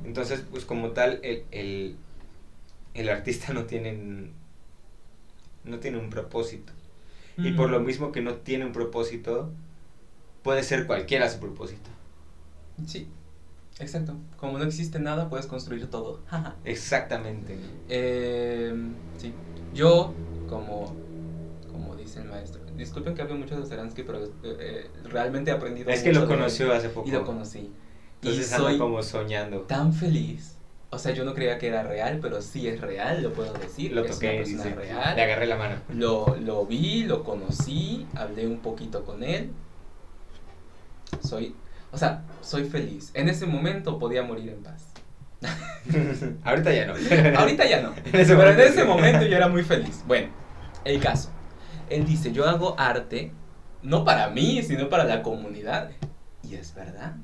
Entonces, 0.04 0.44
pues 0.50 0.64
como 0.64 0.90
tal, 0.90 1.20
el, 1.22 1.44
el, 1.50 1.96
el 2.94 3.08
artista 3.08 3.52
no 3.52 3.64
tiene, 3.64 4.30
no 5.64 5.78
tiene 5.78 5.98
un 5.98 6.10
propósito. 6.10 6.72
Y 7.36 7.52
por 7.52 7.70
lo 7.70 7.80
mismo 7.80 8.12
que 8.12 8.20
no 8.20 8.34
tiene 8.34 8.66
un 8.66 8.72
propósito, 8.72 9.50
puede 10.42 10.62
ser 10.62 10.86
cualquiera 10.86 11.28
su 11.30 11.40
propósito. 11.40 11.88
Sí, 12.86 13.08
exacto. 13.80 14.16
Como 14.36 14.58
no 14.58 14.64
existe 14.64 14.98
nada, 14.98 15.28
puedes 15.28 15.46
construir 15.46 15.88
todo. 15.88 16.20
Exactamente. 16.64 17.58
Eh, 17.88 18.74
sí, 19.18 19.32
yo, 19.74 20.14
como, 20.48 20.94
como 21.70 21.96
dice 21.96 22.20
el 22.20 22.28
maestro, 22.28 22.60
disculpen 22.76 23.14
que 23.14 23.22
hable 23.22 23.34
mucho 23.34 23.60
de 23.60 23.66
Seransky, 23.66 24.02
pero 24.02 24.24
eh, 24.24 24.30
eh, 24.42 24.90
realmente 25.04 25.50
he 25.50 25.54
aprendido 25.54 25.90
Es 25.90 26.02
que 26.02 26.12
lo 26.12 26.26
conoció 26.26 26.72
hace 26.72 26.88
poco. 26.88 27.08
Y 27.08 27.12
lo 27.12 27.24
conocí. 27.24 27.70
Entonces 28.22 28.52
y 28.52 28.54
soy 28.54 28.78
como 28.78 29.02
soñando. 29.02 29.60
tan 29.62 29.92
feliz. 29.92 30.56
O 30.92 30.98
sea, 30.98 31.12
yo 31.12 31.24
no 31.24 31.34
creía 31.34 31.56
que 31.58 31.68
era 31.68 31.84
real, 31.84 32.18
pero 32.20 32.42
sí 32.42 32.66
es 32.66 32.80
real, 32.80 33.22
lo 33.22 33.32
puedo 33.32 33.52
decir. 33.52 33.92
Lo 33.92 34.04
es 34.04 34.10
toqué, 34.10 34.28
una 34.28 34.36
persona 34.38 34.64
dice, 34.64 34.74
real. 34.74 35.16
le 35.16 35.22
agarré 35.22 35.46
la 35.46 35.56
mano. 35.56 35.76
Lo, 35.94 36.36
lo 36.36 36.66
vi, 36.66 37.04
lo 37.04 37.22
conocí, 37.22 38.06
hablé 38.16 38.48
un 38.48 38.58
poquito 38.58 39.04
con 39.04 39.22
él. 39.22 39.52
Soy, 41.22 41.54
o 41.92 41.98
sea, 41.98 42.22
soy 42.40 42.64
feliz. 42.64 43.10
En 43.14 43.28
ese 43.28 43.46
momento 43.46 43.98
podía 43.98 44.22
morir 44.22 44.50
en 44.50 44.62
paz. 44.62 44.86
Ahorita 46.44 46.72
ya 46.72 46.86
no. 46.86 46.94
Ahorita 47.38 47.66
ya 47.66 47.80
no. 47.80 47.94
En 48.04 48.12
pero 48.12 48.50
en 48.50 48.60
ese 48.60 48.82
sí. 48.82 48.86
momento 48.86 49.26
yo 49.26 49.36
era 49.36 49.48
muy 49.48 49.62
feliz. 49.64 50.02
Bueno, 50.06 50.28
el 50.84 51.00
caso. 51.00 51.30
Él 51.88 52.04
dice, 52.06 52.32
yo 52.32 52.48
hago 52.48 52.78
arte 52.78 53.32
no 53.82 54.04
para 54.04 54.28
mí, 54.28 54.62
sino 54.62 54.88
para 54.88 55.04
la 55.04 55.22
comunidad. 55.22 55.90
Y 56.42 56.54
es 56.54 56.74
verdad. 56.74 57.14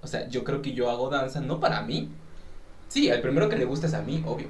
O 0.00 0.06
sea, 0.06 0.28
yo 0.28 0.44
creo 0.44 0.62
que 0.62 0.72
yo 0.72 0.90
hago 0.90 1.08
danza 1.10 1.40
no 1.40 1.60
para 1.60 1.82
mí. 1.82 2.10
Sí, 2.88 3.08
el 3.08 3.20
primero 3.20 3.48
que 3.48 3.56
le 3.56 3.64
gusta 3.64 3.86
es 3.86 3.94
a 3.94 4.02
mí, 4.02 4.22
obvio. 4.26 4.48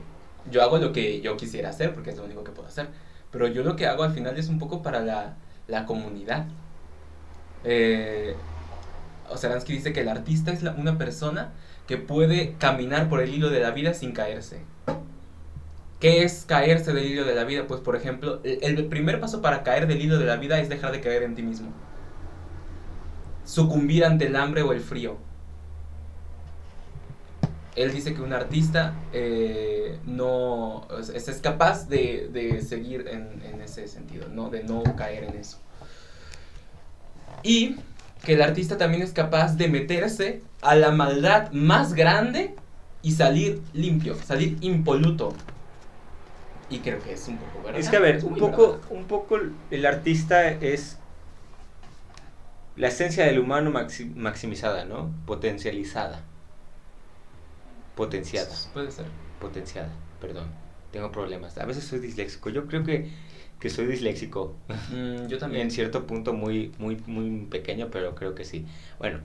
Yo 0.50 0.62
hago 0.62 0.78
lo 0.78 0.92
que 0.92 1.20
yo 1.20 1.36
quisiera 1.36 1.70
hacer 1.70 1.94
porque 1.94 2.10
es 2.10 2.16
lo 2.16 2.24
único 2.24 2.42
que 2.42 2.50
puedo 2.50 2.68
hacer. 2.68 2.88
Pero 3.30 3.46
yo 3.46 3.62
lo 3.62 3.76
que 3.76 3.86
hago 3.86 4.02
al 4.02 4.12
final 4.12 4.36
es 4.36 4.48
un 4.48 4.58
poco 4.58 4.82
para 4.82 5.00
la, 5.00 5.36
la 5.68 5.86
comunidad. 5.86 6.46
Eh, 7.64 8.34
Oseransky 9.32 9.72
dice 9.72 9.92
que 9.92 10.00
el 10.00 10.08
artista 10.08 10.52
es 10.52 10.62
una 10.62 10.98
persona 10.98 11.52
que 11.86 11.96
puede 11.96 12.54
caminar 12.58 13.08
por 13.08 13.20
el 13.20 13.34
hilo 13.34 13.50
de 13.50 13.60
la 13.60 13.70
vida 13.70 13.94
sin 13.94 14.12
caerse. 14.12 14.62
¿Qué 16.00 16.24
es 16.24 16.44
caerse 16.46 16.92
del 16.92 17.06
hilo 17.06 17.24
de 17.24 17.34
la 17.34 17.44
vida? 17.44 17.66
Pues, 17.68 17.80
por 17.80 17.94
ejemplo, 17.94 18.40
el, 18.42 18.86
primer 18.86 19.20
paso 19.20 19.40
para 19.40 19.62
caer 19.62 19.86
del 19.86 20.00
hilo 20.00 20.18
de 20.18 20.24
la 20.24 20.36
vida 20.36 20.58
es 20.58 20.68
dejar 20.68 20.90
de 20.90 21.00
creer 21.00 21.22
en 21.22 21.34
ti 21.34 21.42
mismo. 21.42 21.70
Sucumbir 23.44 24.04
ante 24.04 24.26
el 24.26 24.36
hambre 24.36 24.62
o 24.62 24.72
el 24.72 24.80
frío. 24.80 25.16
Él 27.76 27.92
dice 27.92 28.14
que 28.14 28.20
un 28.20 28.32
artista 28.32 28.94
eh, 29.12 29.98
no 30.04 30.88
es, 31.14 31.40
capaz 31.40 31.88
de, 31.88 32.28
de 32.32 32.60
seguir 32.62 33.06
en, 33.08 33.40
en 33.44 33.62
ese 33.62 33.86
sentido, 33.86 34.28
¿no? 34.28 34.50
de 34.50 34.62
no 34.64 34.82
caer 34.96 35.24
en 35.24 35.36
eso. 35.36 35.58
Y 37.42 37.76
que 38.24 38.34
el 38.34 38.42
artista 38.42 38.78
también 38.78 39.02
es 39.02 39.12
capaz 39.12 39.56
de 39.56 39.68
meterse 39.68 40.42
a 40.60 40.74
la 40.74 40.90
maldad 40.90 41.50
más 41.52 41.94
grande 41.94 42.54
y 43.02 43.12
salir 43.12 43.62
limpio, 43.72 44.14
salir 44.14 44.58
impoluto. 44.60 45.34
Y 46.70 46.78
creo 46.78 47.02
que 47.02 47.12
es 47.12 47.28
un 47.28 47.36
poco 47.38 47.62
verdad. 47.64 47.80
Es 47.80 47.88
que 47.88 47.96
a 47.96 48.00
ver, 48.00 48.24
un 48.24 48.36
poco, 48.36 48.72
verdad. 48.72 48.86
un 48.90 49.04
poco 49.04 49.38
el 49.70 49.86
artista 49.86 50.48
es 50.48 50.96
la 52.76 52.88
esencia 52.88 53.26
del 53.26 53.38
humano 53.38 53.70
maxi- 53.70 54.14
maximizada, 54.14 54.84
¿no? 54.84 55.10
Potencializada. 55.26 56.20
Potenciada. 57.94 58.48
Puede 58.72 58.90
ser. 58.90 59.06
Potenciada, 59.40 59.90
perdón. 60.20 60.46
Tengo 60.92 61.10
problemas. 61.10 61.58
A 61.58 61.66
veces 61.66 61.84
soy 61.84 61.98
disléxico. 61.98 62.50
Yo 62.50 62.66
creo 62.66 62.84
que, 62.84 63.10
que 63.62 63.70
soy 63.70 63.86
disléxico. 63.86 64.56
Mm, 64.90 65.28
yo 65.28 65.38
también. 65.42 65.62
En 65.62 65.70
cierto 65.70 66.04
punto 66.04 66.32
muy, 66.32 66.72
muy, 66.78 66.96
muy 67.06 67.46
pequeño, 67.46 67.90
pero 67.92 68.16
creo 68.16 68.34
que 68.34 68.44
sí. 68.44 68.66
Bueno, 68.98 69.20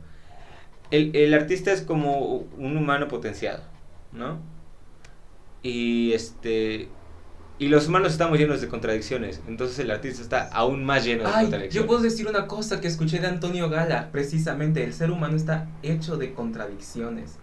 el, 0.91 1.15
el 1.15 1.33
artista 1.33 1.73
es 1.73 1.81
como 1.81 2.45
un 2.57 2.77
humano 2.77 3.07
potenciado, 3.07 3.63
¿no? 4.11 4.39
Y 5.63 6.13
este. 6.13 6.87
Y 7.59 7.69
los 7.69 7.87
humanos 7.87 8.11
estamos 8.11 8.37
llenos 8.37 8.61
de 8.61 8.67
contradicciones. 8.67 9.41
Entonces 9.47 9.79
el 9.79 9.89
artista 9.89 10.21
está 10.21 10.47
aún 10.49 10.85
más 10.85 11.03
lleno 11.03 11.23
de 11.23 11.29
Ay, 11.29 11.41
contradicciones. 11.45 11.73
yo 11.73 11.87
puedo 11.87 12.01
decir 12.01 12.27
una 12.27 12.45
cosa 12.45 12.79
que 12.79 12.87
escuché 12.87 13.19
de 13.19 13.25
Antonio 13.25 13.67
Gala, 13.69 14.11
precisamente, 14.11 14.83
el 14.83 14.93
ser 14.93 15.09
humano 15.09 15.35
está 15.35 15.67
hecho 15.81 16.17
de 16.17 16.33
contradicciones. 16.35 17.39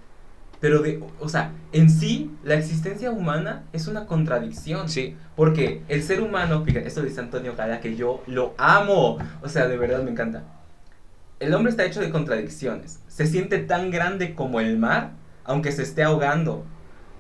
Pero 0.60 0.80
de, 0.80 1.02
o 1.20 1.28
sea, 1.28 1.52
en 1.72 1.90
sí, 1.90 2.30
la 2.42 2.54
existencia 2.54 3.10
humana 3.10 3.64
es 3.72 3.86
una 3.86 4.06
contradicción. 4.06 4.88
Sí, 4.88 5.16
Porque 5.36 5.82
el 5.88 6.02
ser 6.02 6.20
humano, 6.22 6.64
fíjate, 6.64 6.86
esto 6.86 7.02
dice 7.02 7.20
Antonio 7.20 7.54
Gala, 7.56 7.80
que 7.80 7.96
yo 7.96 8.22
lo 8.26 8.54
amo. 8.56 9.18
O 9.42 9.48
sea, 9.48 9.66
de 9.66 9.76
verdad 9.76 10.02
me 10.02 10.10
encanta. 10.10 10.44
El 11.40 11.52
hombre 11.52 11.70
está 11.70 11.84
hecho 11.84 12.00
de 12.00 12.10
contradicciones. 12.10 13.00
Se 13.08 13.26
siente 13.26 13.58
tan 13.58 13.90
grande 13.90 14.34
como 14.34 14.60
el 14.60 14.78
mar, 14.78 15.10
aunque 15.44 15.72
se 15.72 15.82
esté 15.82 16.02
ahogando. 16.02 16.64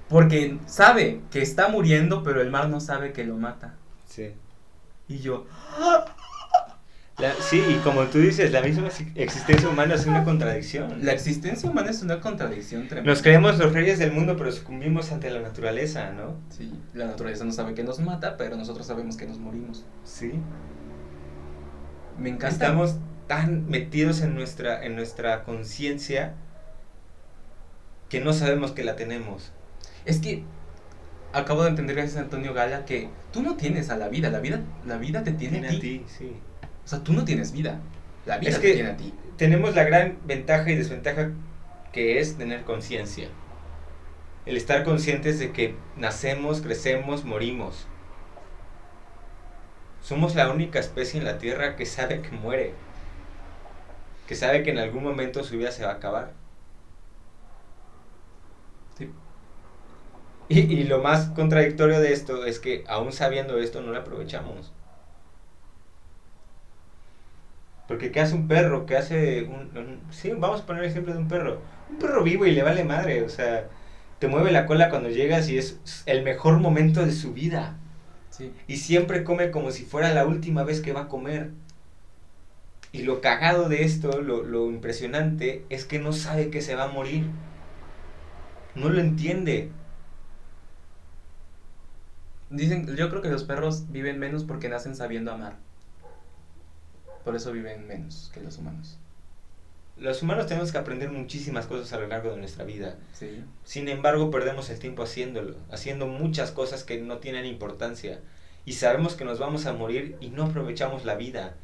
Porque 0.08 0.58
sabe 0.66 1.20
que 1.30 1.42
está 1.42 1.68
muriendo, 1.68 2.22
pero 2.22 2.40
el 2.40 2.50
mar 2.50 2.68
no 2.68 2.80
sabe 2.80 3.12
que 3.12 3.24
lo 3.24 3.36
mata. 3.36 3.74
sí. 4.06 4.32
Y 5.06 5.18
yo, 5.18 5.44
La- 7.18 7.32
sí, 7.34 7.62
y 7.68 7.74
como 7.84 8.02
tú 8.04 8.18
dices, 8.18 8.50
la 8.50 8.60
misma 8.60 8.88
ex- 8.88 9.04
existencia 9.14 9.68
humana 9.68 9.94
es 9.94 10.04
una 10.06 10.24
contradicción. 10.24 11.04
la 11.04 11.12
existencia 11.12 11.70
humana 11.70 11.90
es 11.90 12.02
una 12.02 12.20
contradicción 12.20 12.88
tremenda. 12.88 13.10
Nos 13.12 13.22
creemos 13.22 13.56
los 13.58 13.72
reyes 13.72 14.00
del 14.00 14.10
mundo, 14.12 14.36
pero 14.36 14.50
sucumbimos 14.50 15.12
ante 15.12 15.30
la 15.30 15.40
naturaleza, 15.40 16.10
¿no? 16.10 16.36
Sí, 16.50 16.72
la 16.92 17.06
naturaleza 17.06 17.44
no 17.44 17.52
sabe 17.52 17.74
que 17.74 17.84
nos 17.84 18.00
mata, 18.00 18.36
pero 18.36 18.56
nosotros 18.56 18.86
sabemos 18.86 19.16
que 19.16 19.26
nos 19.26 19.38
morimos. 19.38 19.84
Sí. 20.04 20.32
Me 22.18 22.30
encanta. 22.30 22.48
Estamos 22.66 22.96
tan 23.28 23.68
metidos 23.68 24.20
en 24.20 24.34
nuestra, 24.34 24.84
en 24.84 24.96
nuestra 24.96 25.44
conciencia 25.44 26.34
que 28.08 28.20
no 28.20 28.32
sabemos 28.32 28.72
que 28.72 28.84
la 28.84 28.96
tenemos. 28.96 29.52
Es 30.04 30.18
que 30.18 30.42
acabo 31.32 31.62
de 31.62 31.70
entender 31.70 31.96
gracias 31.96 32.16
a 32.18 32.20
Antonio 32.20 32.54
Gala 32.54 32.84
que 32.84 33.08
tú 33.32 33.42
no 33.42 33.56
tienes 33.56 33.90
a 33.90 33.96
la 33.96 34.08
vida, 34.08 34.30
la 34.30 34.40
vida, 34.40 34.60
la 34.86 34.98
vida 34.98 35.24
te 35.24 35.32
tiene, 35.32 35.60
Tiene 35.60 35.76
a 35.76 35.80
ti. 35.80 36.04
sí. 36.06 36.32
O 36.84 36.88
sea, 36.88 37.02
tú 37.02 37.12
no 37.12 37.24
tienes 37.24 37.52
vida. 37.52 37.80
La 38.26 38.38
vida 38.38 38.50
Es 38.50 38.58
que- 38.58 38.74
tiene 38.74 38.90
a 38.90 38.96
ti. 38.96 39.12
Tenemos 39.36 39.74
la 39.74 39.84
gran 39.84 40.18
ventaja 40.24 40.70
y 40.70 40.76
desventaja 40.76 41.30
que 41.92 42.20
es 42.20 42.36
tener 42.36 42.62
conciencia. 42.64 43.28
El 44.46 44.56
estar 44.56 44.84
conscientes 44.84 45.38
de 45.38 45.52
que 45.52 45.74
nacemos, 45.96 46.60
crecemos, 46.60 47.24
morimos. 47.24 47.86
Somos 50.02 50.34
la 50.34 50.50
única 50.52 50.78
especie 50.78 51.18
en 51.18 51.24
la 51.24 51.38
Tierra 51.38 51.76
que 51.76 51.86
sabe 51.86 52.20
que 52.20 52.30
muere. 52.30 52.74
Que 54.26 54.34
sabe 54.34 54.62
que 54.62 54.70
en 54.70 54.78
algún 54.78 55.02
momento 55.02 55.42
su 55.44 55.56
vida 55.56 55.72
se 55.72 55.84
va 55.84 55.92
a 55.92 55.94
acabar. 55.94 56.32
Sí. 58.98 59.10
Y, 60.48 60.60
y 60.60 60.84
lo 60.84 61.00
más 61.02 61.30
contradictorio 61.30 62.00
de 62.00 62.12
esto 62.12 62.44
es 62.44 62.60
que 62.60 62.84
aún 62.86 63.12
sabiendo 63.12 63.58
esto 63.58 63.80
no 63.80 63.92
lo 63.92 63.98
aprovechamos. 63.98 64.73
Porque 67.86 68.10
¿qué 68.10 68.20
hace 68.20 68.34
un 68.34 68.48
perro? 68.48 68.86
¿Qué 68.86 68.96
hace 68.96 69.42
un, 69.44 69.76
un- 69.76 70.00
Sí, 70.10 70.32
vamos 70.36 70.62
a 70.62 70.66
poner 70.66 70.84
el 70.84 70.90
ejemplo 70.90 71.12
de 71.12 71.18
un 71.18 71.28
perro. 71.28 71.60
Un 71.90 71.98
perro 71.98 72.22
vivo 72.24 72.46
y 72.46 72.52
le 72.52 72.62
vale 72.62 72.84
madre, 72.84 73.22
o 73.22 73.28
sea, 73.28 73.68
te 74.18 74.28
mueve 74.28 74.50
la 74.52 74.66
cola 74.66 74.88
cuando 74.90 75.10
llegas 75.10 75.48
y 75.50 75.58
es 75.58 75.80
el 76.06 76.22
mejor 76.22 76.58
momento 76.60 77.04
de 77.04 77.12
su 77.12 77.32
vida. 77.34 77.76
Sí. 78.30 78.52
Y 78.66 78.78
siempre 78.78 79.24
come 79.24 79.50
como 79.50 79.70
si 79.70 79.84
fuera 79.84 80.12
la 80.14 80.26
última 80.26 80.64
vez 80.64 80.80
que 80.80 80.92
va 80.92 81.02
a 81.02 81.08
comer. 81.08 81.50
Y 82.92 83.02
lo 83.02 83.20
cagado 83.20 83.68
de 83.68 83.82
esto, 83.84 84.22
lo, 84.22 84.42
lo 84.42 84.70
impresionante, 84.70 85.66
es 85.68 85.84
que 85.84 85.98
no 85.98 86.14
sabe 86.14 86.48
que 86.48 86.62
se 86.62 86.74
va 86.74 86.84
a 86.84 86.88
morir. 86.88 87.26
No 88.74 88.88
lo 88.90 89.00
entiende. 89.00 89.70
Dicen, 92.48 92.96
yo 92.96 93.10
creo 93.10 93.20
que 93.20 93.28
los 93.28 93.44
perros 93.44 93.90
viven 93.92 94.18
menos 94.18 94.44
porque 94.44 94.70
nacen 94.70 94.96
sabiendo 94.96 95.30
amar. 95.30 95.58
Por 97.24 97.34
eso 97.34 97.52
viven 97.52 97.86
menos 97.86 98.30
que 98.34 98.40
los 98.40 98.58
humanos. 98.58 98.98
Los 99.96 100.22
humanos 100.22 100.46
tenemos 100.46 100.72
que 100.72 100.78
aprender 100.78 101.10
muchísimas 101.10 101.66
cosas 101.66 101.92
a 101.92 101.98
lo 101.98 102.08
largo 102.08 102.30
de 102.30 102.36
nuestra 102.36 102.64
vida. 102.64 102.96
Sí. 103.12 103.44
Sin 103.64 103.88
embargo, 103.88 104.30
perdemos 104.30 104.68
el 104.70 104.78
tiempo 104.78 105.04
haciéndolo, 105.04 105.56
haciendo 105.70 106.06
muchas 106.06 106.50
cosas 106.50 106.82
que 106.84 107.00
no 107.00 107.18
tienen 107.18 107.46
importancia. 107.46 108.20
Y 108.66 108.72
sabemos 108.72 109.14
que 109.14 109.24
nos 109.24 109.38
vamos 109.38 109.66
a 109.66 109.72
morir 109.72 110.16
y 110.20 110.30
no 110.30 110.44
aprovechamos 110.44 111.04
la 111.04 111.14
vida. 111.14 111.54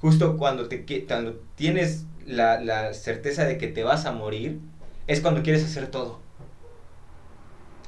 Justo 0.00 0.36
cuando, 0.36 0.68
te, 0.68 0.84
cuando 1.06 1.40
tienes 1.54 2.04
la, 2.26 2.60
la 2.60 2.92
certeza 2.92 3.44
de 3.44 3.56
que 3.56 3.68
te 3.68 3.84
vas 3.84 4.04
a 4.04 4.12
morir, 4.12 4.58
es 5.06 5.20
cuando 5.20 5.42
quieres 5.42 5.64
hacer 5.64 5.86
todo. 5.88 6.20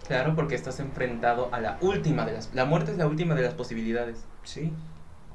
Claro, 0.06 0.34
porque 0.34 0.54
estás 0.54 0.80
enfrentado 0.80 1.52
a 1.52 1.60
la 1.60 1.76
última 1.82 2.24
de 2.24 2.32
las... 2.32 2.54
La 2.54 2.64
muerte 2.64 2.92
es 2.92 2.98
la 2.98 3.06
última 3.06 3.34
de 3.34 3.42
las 3.42 3.54
posibilidades. 3.54 4.24
Sí. 4.42 4.72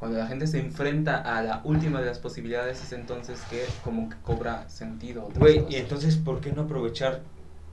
Cuando 0.04 0.20
la 0.20 0.28
gente 0.28 0.48
se 0.48 0.60
enfrenta 0.60 1.16
a 1.16 1.42
la 1.42 1.62
última 1.64 2.02
de 2.02 2.08
las 2.08 2.20
posibilidades 2.20 2.84
es 2.84 2.92
entonces 2.92 3.40
que 3.50 3.64
como 3.86 4.10
que 4.10 4.18
cobra 4.22 4.68
sentido. 4.68 5.30
Güey, 5.38 5.66
y 5.70 5.78
entonces, 5.78 6.18
¿por 6.18 6.42
qué 6.42 6.52
no 6.52 6.64
aprovechar 6.64 7.22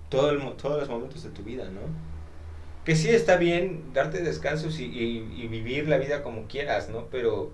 todo 0.09 0.31
el, 0.31 0.41
todos 0.53 0.79
los 0.79 0.89
momentos 0.89 1.25
de 1.25 1.31
tu 1.31 1.43
vida, 1.43 1.65
¿no? 1.65 1.81
Que 2.85 2.95
sí 2.95 3.09
está 3.09 3.37
bien 3.37 3.93
darte 3.95 4.23
descansos 4.23 4.79
y, 4.79 4.85
y, 4.85 5.49
vivir 5.49 5.89
la 5.89 5.99
vida 5.99 6.23
como 6.23 6.47
quieras, 6.47 6.89
¿no? 6.89 7.07
Pero, 7.07 7.51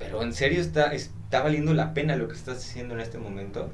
pero 0.00 0.20
en 0.24 0.32
serio 0.32 0.60
está, 0.60 0.92
está 0.92 1.44
valiendo 1.44 1.74
la 1.74 1.94
pena 1.94 2.16
lo 2.16 2.26
que 2.26 2.34
estás 2.34 2.56
haciendo 2.56 2.94
en 2.94 3.02
este 3.02 3.18
momento. 3.18 3.70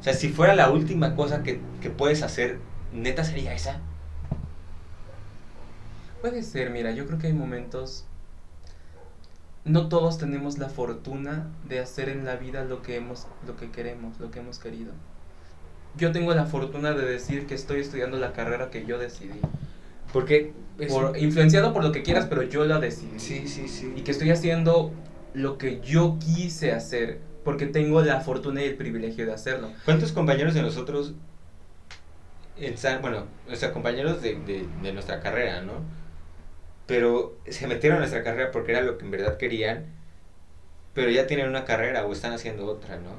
O 0.00 0.02
sea, 0.02 0.12
si 0.12 0.28
fuera 0.28 0.54
la 0.54 0.68
última 0.68 1.16
cosa 1.16 1.42
que, 1.42 1.60
que 1.80 1.88
puedes 1.88 2.22
hacer, 2.22 2.58
neta 2.92 3.24
sería 3.24 3.54
esa. 3.54 3.80
Puede 6.20 6.42
ser, 6.42 6.68
mira, 6.68 6.90
yo 6.90 7.06
creo 7.06 7.18
que 7.18 7.28
hay 7.28 7.32
momentos 7.32 8.04
no 9.64 9.88
todos 9.88 10.18
tenemos 10.18 10.58
la 10.58 10.68
fortuna 10.68 11.48
de 11.68 11.80
hacer 11.80 12.08
en 12.08 12.24
la 12.24 12.36
vida 12.36 12.64
lo 12.64 12.82
que 12.82 12.96
hemos 12.96 13.26
lo 13.46 13.56
que 13.56 13.70
queremos, 13.70 14.18
lo 14.18 14.30
que 14.30 14.40
hemos 14.40 14.58
querido. 14.58 14.92
Yo 15.96 16.12
tengo 16.12 16.34
la 16.34 16.46
fortuna 16.46 16.92
de 16.92 17.04
decir 17.04 17.46
que 17.46 17.54
estoy 17.54 17.80
estudiando 17.80 18.18
la 18.18 18.32
carrera 18.32 18.70
que 18.70 18.86
yo 18.86 18.98
decidí. 18.98 19.40
Porque 20.12 20.52
por, 20.88 21.16
influenciado 21.18 21.72
por 21.72 21.84
lo 21.84 21.92
que 21.92 22.02
quieras, 22.02 22.26
pero 22.26 22.42
yo 22.42 22.64
la 22.64 22.78
decidí. 22.78 23.18
Sí, 23.18 23.46
sí, 23.46 23.68
sí. 23.68 23.92
Y 23.96 24.02
que 24.02 24.12
estoy 24.12 24.30
haciendo 24.30 24.92
lo 25.34 25.58
que 25.58 25.80
yo 25.80 26.18
quise 26.18 26.72
hacer, 26.72 27.20
porque 27.44 27.66
tengo 27.66 28.00
la 28.02 28.20
fortuna 28.20 28.62
y 28.62 28.66
el 28.66 28.76
privilegio 28.76 29.26
de 29.26 29.32
hacerlo. 29.32 29.70
¿Cuántos 29.84 30.12
compañeros 30.12 30.54
de 30.54 30.62
nosotros, 30.62 31.14
bueno, 33.00 33.26
o 33.50 33.56
sea, 33.56 33.72
compañeros 33.72 34.22
de, 34.22 34.66
de 34.82 34.92
nuestra 34.92 35.20
carrera, 35.20 35.62
¿no? 35.62 35.99
Pero 36.90 37.38
se 37.48 37.68
metieron 37.68 37.98
a 37.98 38.00
nuestra 38.00 38.24
carrera 38.24 38.50
porque 38.50 38.72
era 38.72 38.80
lo 38.80 38.98
que 38.98 39.04
en 39.04 39.12
verdad 39.12 39.36
querían, 39.36 39.84
pero 40.92 41.08
ya 41.08 41.28
tienen 41.28 41.48
una 41.48 41.64
carrera 41.64 42.04
o 42.04 42.12
están 42.12 42.32
haciendo 42.32 42.66
otra, 42.66 42.96
¿no? 42.96 43.12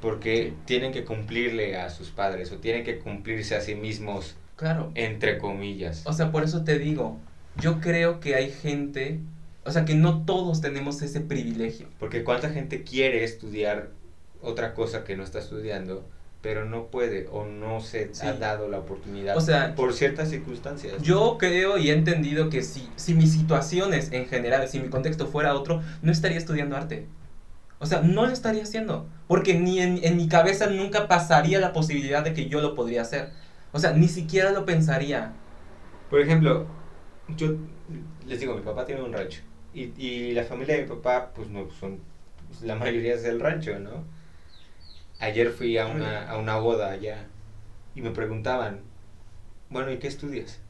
Porque 0.00 0.54
tienen 0.64 0.92
que 0.92 1.04
cumplirle 1.04 1.76
a 1.76 1.90
sus 1.90 2.10
padres 2.10 2.52
o 2.52 2.58
tienen 2.58 2.84
que 2.84 3.00
cumplirse 3.00 3.56
a 3.56 3.60
sí 3.60 3.74
mismos. 3.74 4.36
Claro. 4.54 4.92
Entre 4.94 5.38
comillas. 5.38 6.06
O 6.06 6.12
sea, 6.12 6.30
por 6.30 6.44
eso 6.44 6.62
te 6.62 6.78
digo, 6.78 7.18
yo 7.60 7.80
creo 7.80 8.20
que 8.20 8.36
hay 8.36 8.52
gente, 8.52 9.18
o 9.64 9.72
sea, 9.72 9.84
que 9.84 9.96
no 9.96 10.24
todos 10.24 10.60
tenemos 10.60 11.02
ese 11.02 11.20
privilegio. 11.20 11.88
Porque 11.98 12.22
cuánta 12.22 12.50
gente 12.50 12.84
quiere 12.84 13.24
estudiar 13.24 13.90
otra 14.40 14.72
cosa 14.72 15.02
que 15.02 15.16
no 15.16 15.24
está 15.24 15.40
estudiando 15.40 16.08
pero 16.46 16.64
no 16.64 16.86
puede 16.86 17.26
o 17.32 17.44
no 17.44 17.80
se 17.80 18.12
ha 18.22 18.32
dado 18.34 18.68
la 18.68 18.78
oportunidad 18.78 19.36
o 19.36 19.40
sea, 19.40 19.74
por 19.74 19.92
ciertas 19.92 20.30
circunstancias. 20.30 21.02
Yo 21.02 21.38
creo 21.40 21.76
y 21.76 21.90
he 21.90 21.92
entendido 21.92 22.50
que 22.50 22.62
si, 22.62 22.88
si 22.94 23.14
mis 23.14 23.32
situaciones 23.32 24.12
en 24.12 24.26
general, 24.26 24.68
si 24.68 24.78
mi 24.78 24.88
contexto 24.88 25.26
fuera 25.26 25.56
otro, 25.56 25.82
no 26.02 26.12
estaría 26.12 26.38
estudiando 26.38 26.76
arte. 26.76 27.08
O 27.80 27.86
sea, 27.86 28.00
no 28.02 28.26
lo 28.26 28.32
estaría 28.32 28.62
haciendo. 28.62 29.08
Porque 29.26 29.54
ni 29.58 29.80
en, 29.80 29.98
en 30.04 30.16
mi 30.16 30.28
cabeza 30.28 30.68
nunca 30.68 31.08
pasaría 31.08 31.58
la 31.58 31.72
posibilidad 31.72 32.22
de 32.22 32.32
que 32.32 32.48
yo 32.48 32.60
lo 32.60 32.76
podría 32.76 33.02
hacer. 33.02 33.30
O 33.72 33.80
sea, 33.80 33.90
ni 33.90 34.06
siquiera 34.06 34.52
lo 34.52 34.64
pensaría. 34.64 35.32
Por 36.10 36.20
ejemplo, 36.20 36.66
yo 37.36 37.56
les 38.24 38.38
digo, 38.38 38.54
mi 38.54 38.62
papá 38.62 38.84
tiene 38.84 39.02
un 39.02 39.12
rancho. 39.12 39.40
Y, 39.74 39.92
y 40.00 40.30
la 40.30 40.44
familia 40.44 40.76
de 40.76 40.82
mi 40.82 40.88
papá, 40.90 41.32
pues 41.34 41.48
no 41.48 41.68
son. 41.72 41.98
La 42.62 42.76
mayoría 42.76 43.14
es 43.14 43.24
del 43.24 43.40
rancho, 43.40 43.76
¿no? 43.80 44.14
Ayer 45.20 45.50
fui 45.50 45.76
a 45.78 45.86
una, 45.86 46.28
a 46.30 46.38
una 46.38 46.56
boda 46.58 46.90
allá 46.90 47.26
y 47.94 48.02
me 48.02 48.10
preguntaban, 48.10 48.82
bueno, 49.70 49.92
¿y 49.92 49.98
qué 49.98 50.08
estudias? 50.08 50.60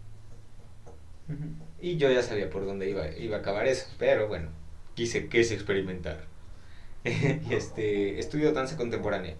Y 1.80 1.96
yo 1.96 2.10
ya 2.10 2.22
sabía 2.22 2.50
por 2.50 2.64
dónde 2.66 2.88
iba, 2.88 3.08
iba 3.16 3.36
a 3.36 3.40
acabar 3.40 3.66
eso, 3.66 3.86
pero 3.98 4.28
bueno, 4.28 4.50
quise, 4.94 5.28
quise 5.28 5.54
experimentar. 5.54 6.24
y 7.04 7.54
este, 7.54 8.18
estudio 8.18 8.52
danza 8.52 8.76
contemporánea. 8.76 9.36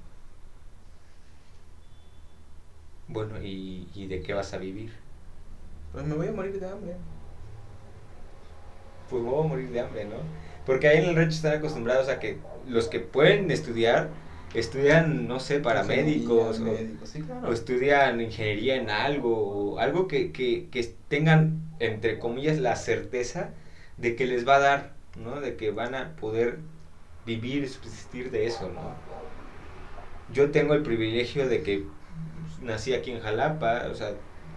Bueno, 3.09 3.43
¿y, 3.43 3.89
¿y 3.95 4.07
de 4.07 4.23
qué 4.23 4.35
vas 4.35 4.53
a 4.55 4.59
vivir? 4.59 4.93
Pues 5.93 6.05
me 6.05 6.15
voy 6.15 6.29
a 6.29 6.33
morir 6.33 6.61
de 6.61 6.69
hambre. 6.69 6.97
Pues 9.09 9.23
me 9.23 9.31
voy 9.31 9.45
a 9.45 9.49
morir 9.49 9.71
de 9.71 9.81
hambre, 9.81 10.05
¿no? 10.05 10.17
Porque 10.65 10.89
ahí 10.89 10.99
en 10.99 11.05
el 11.11 11.17
rancho 11.17 11.37
están 11.37 11.55
acostumbrados 11.59 12.09
a 12.09 12.19
que 12.19 12.39
los 12.67 12.89
que 12.89 13.01
pueden 13.01 13.51
estudiar 13.51 14.11
estudian, 14.55 15.29
no 15.29 15.41
sé, 15.41 15.61
paramédicos 15.61 16.61
o, 16.61 17.49
o, 17.49 17.53
estudian 17.53 18.21
ingeniería 18.21 18.77
en 18.77 18.91
algo, 18.91 19.75
o 19.75 19.79
algo 19.79 20.09
que, 20.09 20.33
que, 20.33 20.69
que, 20.71 20.95
tengan, 21.09 21.61
entre 21.79 22.19
comillas, 22.19 22.59
la 22.59 22.77
certeza 22.77 23.51
de 23.97 24.17
que 24.17 24.27
les 24.27 24.47
va 24.47 24.57
a 24.57 24.61
dar, 24.61 24.93
¿no? 25.23 25.41
De 25.41 25.57
que 25.57 25.71
van 25.71 25.95
a 25.95 26.17
poder 26.17 26.59
vivir 27.25 27.65
y 27.65 27.69
subsistir 27.69 28.31
de 28.31 28.47
eso, 28.47 28.71
¿no? 28.71 28.95
Yo 30.33 30.51
tengo 30.51 30.75
el 30.75 30.83
privilegio 30.83 31.49
de 31.49 31.63
que 31.63 31.85
nací 32.63 32.95
aquí 32.95 33.13
en 33.13 33.21
Jalapa, 33.21 33.87
o 33.91 33.95
sea, 33.95 34.13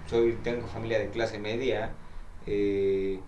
soy, 0.08 0.38
tengo 0.43 0.67
familia 0.67 0.99
de 0.99 1.10
clase 1.10 1.39
media, 1.39 1.91
eh, 2.47 3.19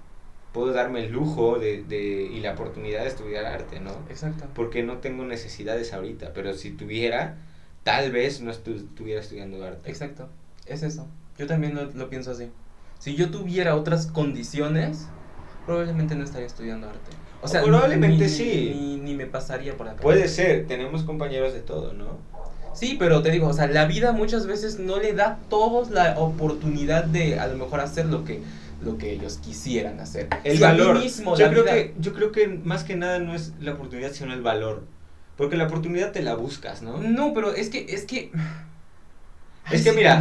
puedo 0.54 0.74
darme 0.74 1.06
el 1.06 1.12
lujo 1.12 1.60
de, 1.60 1.84
de, 1.84 2.24
y 2.24 2.40
la 2.40 2.54
oportunidad 2.54 3.02
de 3.02 3.08
estudiar 3.08 3.46
arte, 3.46 3.80
¿no? 3.80 3.92
Exacto. 4.10 4.46
Porque 4.54 4.84
no 4.84 4.98
tengo 4.98 5.24
necesidades 5.26 5.94
ahorita, 5.94 6.34
pero 6.34 6.54
si 6.54 6.72
tuviera, 6.72 7.38
tal 7.84 8.12
vez 8.12 8.42
no 8.42 8.52
estuviera 8.52 9.22
estudiando 9.22 9.64
arte. 9.64 9.90
Exacto, 9.90 10.30
es 10.66 10.84
eso. 10.84 11.08
Yo 11.38 11.48
también 11.48 11.76
lo, 11.76 11.86
lo, 11.86 12.10
pienso 12.10 12.32
así. 12.32 12.50
Si 13.00 13.16
yo 13.16 13.32
tuviera 13.32 13.76
otras 13.76 14.08
condiciones, 14.08 15.08
probablemente 15.66 16.16
no 16.16 16.24
estaría 16.24 16.48
estudiando 16.48 16.88
arte. 16.88 17.12
O 17.42 17.48
sea, 17.48 17.64
probablemente 17.64 18.30
sí. 18.30 18.76
Ni, 18.76 18.98
ni, 18.98 19.16
me 19.16 19.26
pasaría 19.26 19.76
por 19.76 19.88
acá. 19.88 20.02
Puede 20.02 20.28
ser, 20.28 20.68
tenemos 20.68 21.04
compañeros 21.04 21.54
de 21.54 21.62
todo, 21.62 21.94
¿no? 21.94 22.18
Sí, 22.74 22.96
pero 23.00 23.22
te 23.22 23.32
digo, 23.32 23.48
o 23.48 23.54
sea, 23.54 23.68
la 23.68 23.86
vida 23.86 24.12
muchas 24.12 24.48
veces 24.48 24.80
no 24.80 25.00
le 25.00 25.14
da 25.14 25.26
a 25.26 25.38
todos 25.50 25.90
la 25.90 26.20
oportunidad 26.20 27.04
de 27.04 27.40
a 27.40 27.48
lo 27.48 27.58
mejor 27.58 27.80
hacer 27.80 28.06
lo 28.06 28.24
que 28.24 28.42
lo 28.84 28.98
que 28.98 29.12
ellos 29.12 29.38
quisieran 29.38 30.00
hacer. 30.00 30.28
El 30.44 30.60
valor. 30.60 31.00
Mismo, 31.00 31.38
yo, 31.38 31.50
creo 31.50 31.66
que, 31.66 31.94
yo 32.00 32.14
creo 32.14 32.32
que 32.32 32.48
más 32.48 32.84
que 32.84 32.96
nada 32.96 33.20
no 33.20 33.36
es 33.36 33.54
la 33.60 33.74
oportunidad, 33.74 34.12
sino 34.12 34.34
el 34.34 34.42
valor. 34.42 34.84
Porque 35.38 35.56
la 35.56 35.66
oportunidad 35.66 36.12
te 36.12 36.22
la 36.22 36.36
buscas, 36.36 36.82
¿no? 36.82 36.98
No, 36.98 37.34
pero 37.34 37.54
es 37.54 37.70
que, 37.70 37.86
es 37.90 38.06
que... 38.06 38.32
Es 39.72 39.84
que 39.84 39.94
mira, 39.94 40.20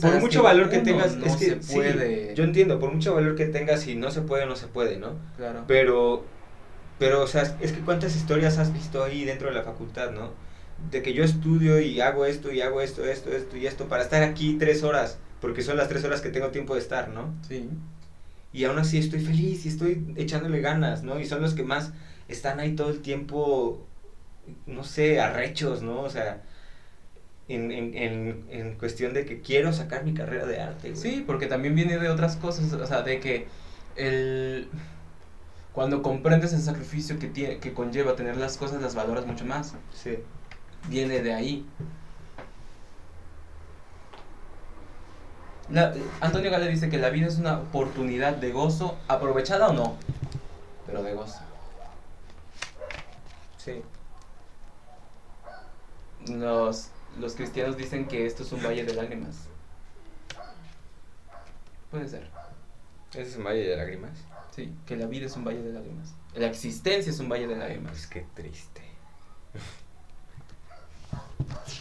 por 0.00 0.20
mucho 0.20 0.42
valor 0.42 0.68
que 0.68 0.78
tengas, 0.78 1.16
es 1.24 1.36
que 1.36 1.56
puede. 1.72 2.34
yo 2.34 2.44
entiendo, 2.44 2.78
por 2.80 2.92
mucho 2.92 3.14
valor 3.14 3.36
que 3.36 3.46
tengas, 3.46 3.82
si 3.82 3.94
no 3.94 4.10
se 4.10 4.20
puede, 4.20 4.46
no 4.46 4.56
se 4.56 4.66
puede, 4.66 4.98
¿no? 4.98 5.14
Claro. 5.36 5.64
Pero, 5.66 6.24
pero, 6.98 7.22
o 7.22 7.26
sea, 7.26 7.56
es 7.60 7.72
que 7.72 7.80
cuántas 7.80 8.16
historias 8.16 8.58
has 8.58 8.72
visto 8.72 9.02
ahí 9.02 9.24
dentro 9.24 9.48
de 9.48 9.54
la 9.54 9.62
facultad, 9.62 10.10
¿no? 10.10 10.32
De 10.90 11.02
que 11.02 11.14
yo 11.14 11.24
estudio 11.24 11.80
y 11.80 12.00
hago 12.00 12.26
esto 12.26 12.52
y 12.52 12.60
hago 12.60 12.80
esto, 12.80 13.04
esto, 13.04 13.30
esto 13.30 13.56
y 13.56 13.66
esto 13.66 13.86
para 13.86 14.02
estar 14.02 14.22
aquí 14.22 14.56
tres 14.58 14.82
horas, 14.82 15.18
porque 15.40 15.62
son 15.62 15.76
las 15.76 15.88
tres 15.88 16.04
horas 16.04 16.20
que 16.20 16.30
tengo 16.30 16.48
tiempo 16.48 16.74
de 16.74 16.80
estar, 16.80 17.08
¿no? 17.08 17.32
Sí 17.48 17.70
y 18.52 18.64
aún 18.64 18.78
así 18.78 18.98
estoy 18.98 19.20
feliz 19.20 19.64
y 19.66 19.68
estoy 19.68 20.14
echándole 20.16 20.60
ganas, 20.60 21.02
¿no? 21.02 21.20
Y 21.20 21.26
son 21.26 21.40
los 21.42 21.54
que 21.54 21.62
más 21.62 21.92
están 22.28 22.60
ahí 22.60 22.74
todo 22.74 22.90
el 22.90 23.00
tiempo, 23.00 23.86
no 24.66 24.84
sé, 24.84 25.20
arrechos, 25.20 25.82
¿no? 25.82 26.00
O 26.00 26.10
sea, 26.10 26.42
en, 27.48 27.70
en, 27.72 27.96
en, 27.96 28.46
en 28.50 28.74
cuestión 28.78 29.14
de 29.14 29.24
que 29.24 29.40
quiero 29.40 29.72
sacar 29.72 30.04
mi 30.04 30.14
carrera 30.14 30.46
de 30.46 30.60
arte. 30.60 30.96
Sí, 30.96 31.24
porque 31.26 31.46
también 31.46 31.74
viene 31.74 31.98
de 31.98 32.08
otras 32.08 32.36
cosas, 32.36 32.72
o 32.72 32.86
sea, 32.86 33.02
de 33.02 33.20
que 33.20 33.46
el... 33.96 34.68
Cuando 35.72 36.02
comprendes 36.02 36.52
el 36.52 36.60
sacrificio 36.60 37.20
que, 37.20 37.28
tiene, 37.28 37.58
que 37.58 37.72
conlleva 37.72 38.16
tener 38.16 38.36
las 38.36 38.56
cosas, 38.56 38.82
las 38.82 38.96
valoras 38.96 39.24
mucho 39.26 39.44
más. 39.44 39.74
Sí. 39.94 40.18
Viene 40.88 41.22
de 41.22 41.32
ahí. 41.32 41.64
Antonio 46.20 46.50
Gale 46.50 46.68
dice 46.68 46.90
que 46.90 46.98
la 46.98 47.10
vida 47.10 47.28
es 47.28 47.38
una 47.38 47.58
oportunidad 47.58 48.34
de 48.34 48.50
gozo, 48.50 48.98
aprovechada 49.06 49.68
o 49.68 49.72
no, 49.72 49.96
pero 50.86 51.02
de 51.02 51.14
gozo. 51.14 51.40
Sí. 53.56 53.82
Los, 56.26 56.88
los 57.18 57.34
cristianos 57.34 57.76
dicen 57.76 58.08
que 58.08 58.26
esto 58.26 58.42
es 58.42 58.52
un 58.52 58.62
valle 58.62 58.84
de 58.84 58.94
lágrimas. 58.94 59.36
Puede 61.90 62.08
ser. 62.08 62.28
¿Es 63.14 63.36
un 63.36 63.44
valle 63.44 63.66
de 63.66 63.76
lágrimas? 63.76 64.18
Sí, 64.54 64.72
que 64.86 64.96
la 64.96 65.06
vida 65.06 65.26
es 65.26 65.36
un 65.36 65.44
valle 65.44 65.62
de 65.62 65.72
lágrimas. 65.72 66.14
La 66.34 66.46
existencia 66.46 67.10
es 67.10 67.20
un 67.20 67.28
valle 67.28 67.46
de 67.46 67.56
lágrimas. 67.56 67.96
Es 67.96 68.06
que 68.06 68.26
triste. 68.34 68.82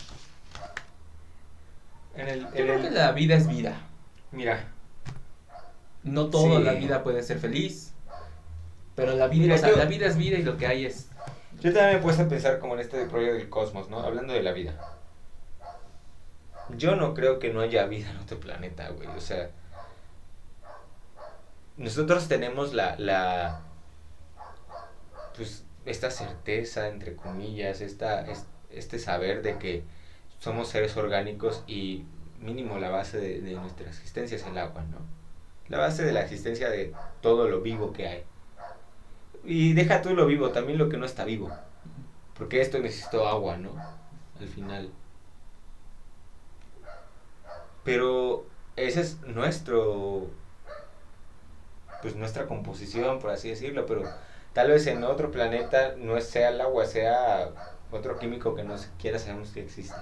En 2.19 2.27
el, 2.27 2.41
Yo 2.41 2.49
creo 2.51 2.81
que 2.81 2.91
la 2.91 3.13
vida 3.13 3.35
es 3.35 3.47
vida. 3.47 3.79
Mira. 4.31 4.67
No 6.03 6.29
toda 6.29 6.59
la 6.59 6.73
vida 6.73 7.01
puede 7.01 7.23
ser 7.23 7.39
feliz. 7.39 7.93
Pero 8.95 9.15
la 9.15 9.27
vida, 9.27 9.55
la 9.55 9.85
vida 9.85 10.05
es 10.05 10.17
vida 10.17 10.37
y 10.37 10.43
lo 10.43 10.57
que 10.57 10.67
hay 10.67 10.85
es. 10.85 11.09
Yo 11.61 11.71
también 11.71 11.95
me 11.95 12.01
puesto 12.01 12.23
a 12.23 12.27
pensar 12.27 12.59
como 12.59 12.73
en 12.73 12.81
este 12.81 13.05
rollo 13.05 13.33
del 13.33 13.49
cosmos, 13.49 13.89
¿no? 13.89 14.01
Hablando 14.01 14.33
de 14.33 14.43
la 14.43 14.51
vida. 14.51 14.97
Yo 16.75 16.97
no 16.97 17.13
creo 17.13 17.39
que 17.39 17.53
no 17.53 17.61
haya 17.61 17.85
vida 17.85 18.11
en 18.11 18.17
otro 18.17 18.37
planeta, 18.37 18.89
güey. 18.89 19.07
O 19.07 19.21
sea. 19.21 19.49
Nosotros 21.77 22.27
tenemos 22.27 22.73
la. 22.73 22.97
la 22.97 23.61
pues 25.37 25.63
esta 25.85 26.11
certeza, 26.11 26.89
entre 26.89 27.15
comillas, 27.15 27.79
esta, 27.79 28.25
este 28.69 28.99
saber 28.99 29.41
de 29.41 29.57
que 29.57 29.83
somos 30.39 30.69
seres 30.69 30.95
orgánicos 30.97 31.63
y 31.67 32.05
mínimo 32.39 32.79
la 32.79 32.89
base 32.89 33.19
de, 33.19 33.53
nuestra 33.53 33.87
existencia 33.87 34.37
es 34.37 34.45
el 34.45 34.57
agua, 34.57 34.83
¿no? 34.83 34.97
La 35.67 35.77
base 35.77 36.03
de 36.03 36.13
la 36.13 36.21
existencia 36.21 36.69
de 36.69 36.93
todo 37.21 37.47
lo 37.47 37.61
vivo 37.61 37.93
que 37.93 38.07
hay. 38.07 38.23
Y 39.43 39.73
deja 39.73 40.01
tú 40.01 40.13
lo 40.15 40.25
vivo, 40.25 40.49
también 40.49 40.77
lo 40.77 40.89
que 40.89 40.97
no 40.97 41.05
está 41.05 41.25
vivo. 41.25 41.51
Porque 42.35 42.61
esto 42.61 42.79
necesitó 42.79 43.27
agua, 43.27 43.57
¿no? 43.57 43.71
Al 44.39 44.47
final. 44.47 44.89
Pero 47.83 48.45
ese 48.75 49.01
es 49.01 49.21
nuestro 49.21 50.29
pues 52.01 52.15
nuestra 52.15 52.47
composición, 52.47 53.19
por 53.19 53.31
así 53.31 53.49
decirlo, 53.49 53.85
pero 53.85 54.03
tal 54.53 54.69
vez 54.69 54.87
en 54.87 55.03
otro 55.03 55.31
planeta 55.31 55.95
no 55.97 56.19
sea 56.21 56.49
el 56.49 56.61
agua, 56.61 56.85
sea 56.85 57.49
otro 57.91 58.17
químico 58.19 58.55
que 58.55 58.63
no 58.63 58.77
siquiera 58.77 59.19
sabemos 59.19 59.49
que 59.49 59.61
existe, 59.61 59.97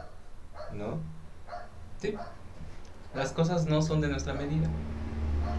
¿no? 0.73 0.99
Sí. 1.99 2.13
Las 3.15 3.31
cosas 3.31 3.65
no 3.67 3.81
son 3.81 4.01
de 4.01 4.09
nuestra 4.09 4.33
medida. 4.33 4.67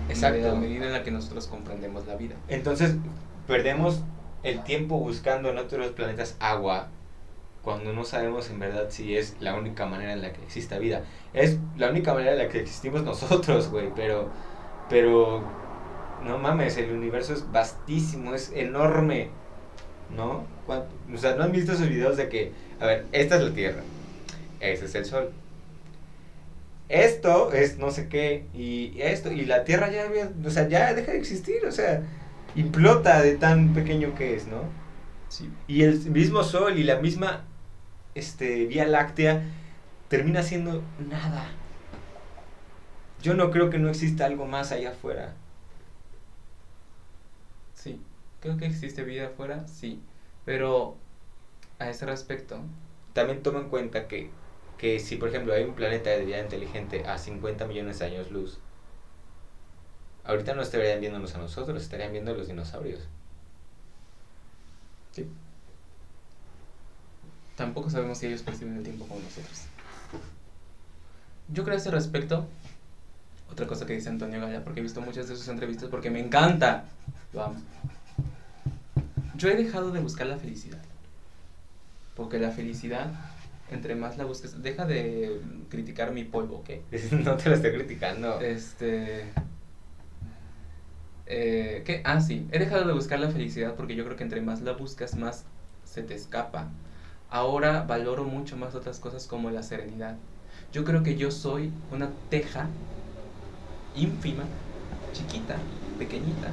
Exacto. 0.09 0.38
De 0.38 0.49
la 0.49 0.55
medida 0.55 0.87
en 0.87 0.92
la 0.92 1.03
que 1.03 1.11
nosotros 1.11 1.47
comprendemos 1.47 2.07
la 2.07 2.16
vida. 2.16 2.37
Entonces, 2.49 2.94
perdemos 3.47 4.03
el 4.42 4.62
tiempo 4.62 4.99
buscando 4.99 5.51
en 5.51 5.59
otros 5.59 5.88
planetas 5.88 6.37
agua 6.38 6.88
cuando 7.62 7.92
no 7.92 8.05
sabemos 8.05 8.49
en 8.51 8.61
verdad 8.61 8.87
si 8.88 9.16
es 9.16 9.37
la 9.40 9.55
única 9.55 9.85
manera 9.85 10.12
en 10.12 10.23
la 10.23 10.33
que 10.33 10.42
exista 10.42 10.79
vida. 10.79 11.03
Es 11.35 11.59
la 11.77 11.90
única 11.90 12.14
manera 12.14 12.33
en 12.33 12.38
la 12.38 12.49
que 12.49 12.61
existimos 12.61 13.03
nosotros, 13.03 13.68
güey, 13.71 13.92
pero 13.94 14.31
pero 14.88 15.42
no 16.25 16.38
mames, 16.38 16.77
el 16.79 16.92
universo 16.92 17.33
es 17.33 17.51
vastísimo, 17.53 18.35
es 18.35 18.53
enorme, 18.55 19.29
¿no? 20.16 20.44
O 20.66 21.18
sea, 21.18 21.37
¿no 21.37 21.44
han 21.44 21.53
visto 21.53 21.73
esos 21.73 21.88
videos 21.88 22.16
de 22.16 22.29
que, 22.29 22.53
a 22.81 22.87
ver, 22.87 23.07
esta 23.12 23.37
es 23.37 23.42
la 23.42 23.53
Tierra, 23.53 23.83
ese 24.61 24.87
es 24.87 24.94
el 24.94 25.05
Sol, 25.05 25.31
esto 26.88 27.53
es 27.53 27.79
no 27.79 27.90
sé 27.90 28.09
qué, 28.09 28.47
y 28.55 29.01
esto, 29.01 29.31
y 29.31 29.44
la 29.44 29.64
Tierra 29.64 29.90
ya, 29.90 30.09
o 30.44 30.51
sea, 30.51 30.68
ya 30.68 30.94
deja 30.94 31.12
de 31.12 31.18
existir, 31.18 31.64
o 31.66 31.73
sea, 31.73 32.03
implota 32.55 33.23
de 33.23 33.37
tan 33.37 33.75
pequeño 33.75 34.14
que 34.14 34.35
es, 34.35 34.47
¿no? 34.47 34.62
Sí. 35.29 35.51
Y 35.66 35.83
el 35.83 35.99
mismo 36.11 36.42
Sol 36.42 36.79
y 36.79 36.85
la 36.85 36.97
misma 36.97 37.44
este, 38.14 38.66
Vía 38.66 38.87
Láctea 38.87 39.42
termina 40.09 40.42
siendo 40.42 40.83
nada. 41.09 41.47
Yo 43.23 43.35
no 43.35 43.51
creo 43.51 43.68
que 43.68 43.79
no 43.79 43.88
exista 43.88 44.27
algo 44.27 44.47
más 44.47 44.73
allá 44.73 44.90
afuera. 44.90 45.35
Sí, 47.75 48.01
creo 48.40 48.57
que 48.57 48.66
existe 48.66 49.03
vida 49.05 49.27
afuera, 49.27 49.66
sí. 49.68 50.01
Pero 50.44 50.97
a 51.79 51.90
ese 51.90 52.07
respecto. 52.07 52.61
También 53.12 53.42
toma 53.42 53.61
en 53.61 53.68
cuenta 53.68 54.07
que, 54.09 54.31
que 54.78 55.00
si, 55.00 55.16
por 55.16 55.28
ejemplo, 55.28 55.52
hay 55.52 55.64
un 55.64 55.74
planeta 55.74 56.10
de 56.10 56.24
vida 56.24 56.40
inteligente 56.40 57.04
a 57.04 57.18
50 57.18 57.66
millones 57.66 57.98
de 57.98 58.06
años 58.06 58.30
luz, 58.30 58.58
ahorita 60.24 60.54
no 60.54 60.62
estarían 60.62 61.00
viéndonos 61.00 61.34
a 61.34 61.38
nosotros, 61.38 61.82
estarían 61.82 62.12
viendo 62.12 62.30
a 62.30 62.34
los 62.34 62.46
dinosaurios. 62.46 63.08
Sí. 65.10 65.28
Tampoco 67.56 67.90
sabemos 67.90 68.18
si 68.18 68.26
ellos 68.26 68.42
perciben 68.42 68.76
el 68.76 68.84
tiempo 68.84 69.06
como 69.06 69.20
nosotros. 69.20 69.64
Yo 71.48 71.64
creo 71.64 71.74
a 71.74 71.78
ese 71.78 71.90
respecto, 71.90 72.46
otra 73.50 73.66
cosa 73.66 73.84
que 73.84 73.94
dice 73.94 74.10
Antonio 74.10 74.40
Gaya, 74.40 74.62
porque 74.62 74.78
he 74.78 74.82
visto 74.82 75.00
muchas 75.00 75.28
de 75.28 75.34
sus 75.34 75.48
entrevistas, 75.48 75.88
porque 75.88 76.10
me 76.10 76.20
encanta, 76.20 76.84
lo 77.32 77.42
amo. 77.42 77.60
Yo 79.34 79.48
he 79.48 79.56
dejado 79.56 79.90
de 79.90 80.00
buscar 80.00 80.26
la 80.26 80.36
felicidad. 80.36 80.82
Porque 82.14 82.38
la 82.38 82.50
felicidad, 82.50 83.10
entre 83.70 83.94
más 83.94 84.16
la 84.16 84.24
busques, 84.24 84.62
deja 84.62 84.87
de 84.87 85.40
criticar 85.68 86.12
mi 86.12 86.24
polvo, 86.24 86.59
¿ok? 86.59 86.70
No 87.24 87.37
te 87.37 87.50
lo 87.50 87.57
estoy 87.57 87.72
criticando. 87.72 88.40
Este. 88.40 89.24
Eh, 91.26 91.83
¿Qué? 91.85 92.00
Ah, 92.04 92.20
sí. 92.20 92.46
He 92.50 92.59
dejado 92.59 92.87
de 92.87 92.92
buscar 92.92 93.20
la 93.20 93.31
felicidad 93.31 93.74
porque 93.74 93.94
yo 93.94 94.04
creo 94.04 94.16
que 94.16 94.24
entre 94.24 94.40
más 94.40 94.62
la 94.62 94.72
buscas, 94.72 95.16
más 95.16 95.44
se 95.85 96.02
te 96.02 96.14
escapa. 96.14 96.68
Ahora 97.31 97.83
valoro 97.83 98.24
mucho 98.24 98.57
más 98.57 98.74
otras 98.74 98.98
cosas 98.98 99.26
como 99.26 99.50
la 99.50 99.62
serenidad. 99.62 100.16
Yo 100.72 100.85
creo 100.85 101.02
que 101.02 101.16
yo 101.16 101.31
soy 101.31 101.70
una 101.90 102.11
teja 102.31 102.68
ínfima, 103.94 104.44
chiquita, 105.12 105.57
pequeñita, 105.98 106.50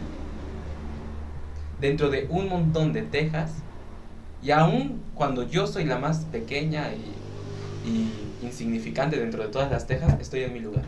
dentro 1.80 2.10
de 2.10 2.28
un 2.30 2.50
montón 2.50 2.94
de 2.94 3.04
tejas. 3.04 3.52
Y 4.46 4.52
aún 4.52 5.02
cuando 5.16 5.42
yo 5.42 5.66
soy 5.66 5.86
la 5.86 5.98
más 5.98 6.20
pequeña 6.26 6.94
y, 6.94 7.90
y 7.90 8.46
insignificante 8.46 9.18
dentro 9.18 9.42
de 9.42 9.50
todas 9.50 9.72
las 9.72 9.88
tejas, 9.88 10.20
estoy 10.22 10.44
en 10.44 10.54
mi 10.54 10.60
lugar. 10.60 10.86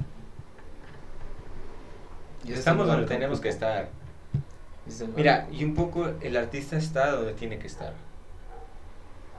Y 2.46 2.54
estamos 2.54 2.86
donde 2.86 3.08
tenemos 3.08 3.42
que 3.42 3.50
estar. 3.50 3.90
Mira, 5.16 5.48
y 5.52 5.64
un 5.64 5.74
poco 5.74 6.08
el 6.22 6.38
artista 6.38 6.78
está 6.78 7.12
donde 7.14 7.34
tiene 7.34 7.58
que 7.58 7.66
estar. 7.66 7.96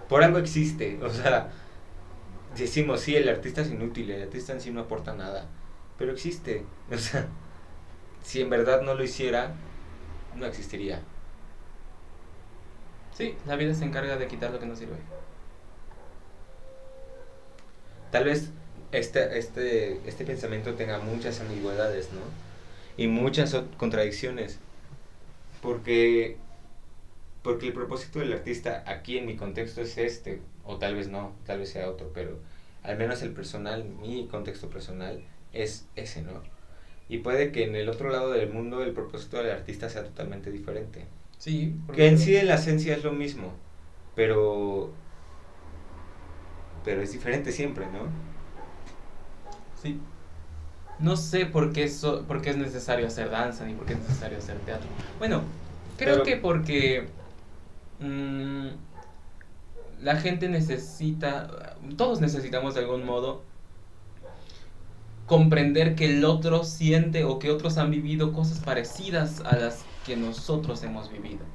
Por 0.08 0.24
algo 0.24 0.38
existe, 0.38 0.98
o 1.02 1.10
sea, 1.10 1.50
decimos, 2.56 3.00
sí, 3.00 3.14
el 3.14 3.28
artista 3.28 3.60
es 3.60 3.70
inútil, 3.70 4.10
el 4.10 4.22
artista 4.22 4.52
en 4.52 4.60
sí 4.60 4.72
no 4.72 4.80
aporta 4.80 5.14
nada, 5.14 5.46
pero 5.96 6.10
existe, 6.10 6.64
o 6.92 6.98
sea, 6.98 7.28
si 8.24 8.40
en 8.40 8.50
verdad 8.50 8.82
no 8.82 8.94
lo 8.94 9.04
hiciera, 9.04 9.52
no 10.34 10.44
existiría. 10.44 11.02
Sí, 13.18 13.34
la 13.48 13.56
vida 13.56 13.74
se 13.74 13.84
encarga 13.84 14.16
de 14.16 14.28
quitar 14.28 14.52
lo 14.52 14.60
que 14.60 14.66
no 14.66 14.76
sirve. 14.76 14.94
Tal 18.12 18.22
vez 18.22 18.50
este, 18.92 19.36
este, 19.36 20.08
este 20.08 20.24
pensamiento 20.24 20.74
tenga 20.74 21.00
muchas 21.00 21.40
ambigüedades, 21.40 22.10
¿no? 22.12 22.20
Y 22.96 23.08
muchas 23.08 23.56
contradicciones. 23.76 24.60
Porque, 25.60 26.36
porque 27.42 27.66
el 27.66 27.72
propósito 27.72 28.20
del 28.20 28.32
artista 28.34 28.84
aquí 28.86 29.18
en 29.18 29.26
mi 29.26 29.34
contexto 29.36 29.80
es 29.80 29.98
este, 29.98 30.40
o 30.64 30.78
tal 30.78 30.94
vez 30.94 31.08
no, 31.08 31.32
tal 31.44 31.58
vez 31.58 31.70
sea 31.70 31.90
otro, 31.90 32.12
pero 32.14 32.38
al 32.84 32.96
menos 32.98 33.22
el 33.22 33.32
personal, 33.32 33.84
mi 33.84 34.28
contexto 34.28 34.70
personal 34.70 35.24
es 35.52 35.86
ese, 35.96 36.22
¿no? 36.22 36.40
Y 37.08 37.18
puede 37.18 37.50
que 37.50 37.64
en 37.64 37.74
el 37.74 37.88
otro 37.88 38.10
lado 38.10 38.30
del 38.30 38.48
mundo 38.52 38.80
el 38.84 38.92
propósito 38.92 39.38
del 39.38 39.50
artista 39.50 39.90
sea 39.90 40.04
totalmente 40.04 40.52
diferente. 40.52 41.06
Sí. 41.38 41.74
Que 41.94 42.08
en 42.08 42.18
sí 42.18 42.36
en 42.36 42.48
la 42.48 42.54
esencia 42.56 42.94
es 42.96 43.04
lo 43.04 43.12
mismo, 43.12 43.52
pero 44.14 44.90
pero 46.84 47.02
es 47.02 47.12
diferente 47.12 47.52
siempre, 47.52 47.86
¿no? 47.86 48.08
Sí. 49.80 50.00
No 50.98 51.16
sé 51.16 51.46
por 51.46 51.72
qué, 51.72 51.88
so, 51.88 52.22
por 52.24 52.40
qué 52.42 52.50
es 52.50 52.56
necesario 52.56 53.06
hacer 53.06 53.30
danza 53.30 53.64
ni 53.66 53.74
por 53.74 53.86
qué 53.86 53.92
es 53.92 54.00
necesario 54.00 54.38
hacer 54.38 54.56
teatro. 54.60 54.88
Bueno, 55.18 55.42
creo 55.96 56.14
Pero- 56.14 56.24
que 56.24 56.36
porque 56.36 57.08
mm, 58.00 58.68
la 60.00 60.16
gente 60.16 60.48
necesita, 60.48 61.76
todos 61.96 62.20
necesitamos 62.20 62.74
de 62.74 62.80
algún 62.80 63.04
modo 63.04 63.42
comprender 65.26 65.94
que 65.94 66.06
el 66.16 66.24
otro 66.24 66.64
siente 66.64 67.24
o 67.24 67.38
que 67.38 67.50
otros 67.50 67.76
han 67.78 67.90
vivido 67.90 68.32
cosas 68.32 68.60
parecidas 68.60 69.40
a 69.40 69.56
las 69.56 69.84
que 70.08 70.16
nosotros 70.16 70.82
hemos 70.84 71.10
vivido. 71.12 71.46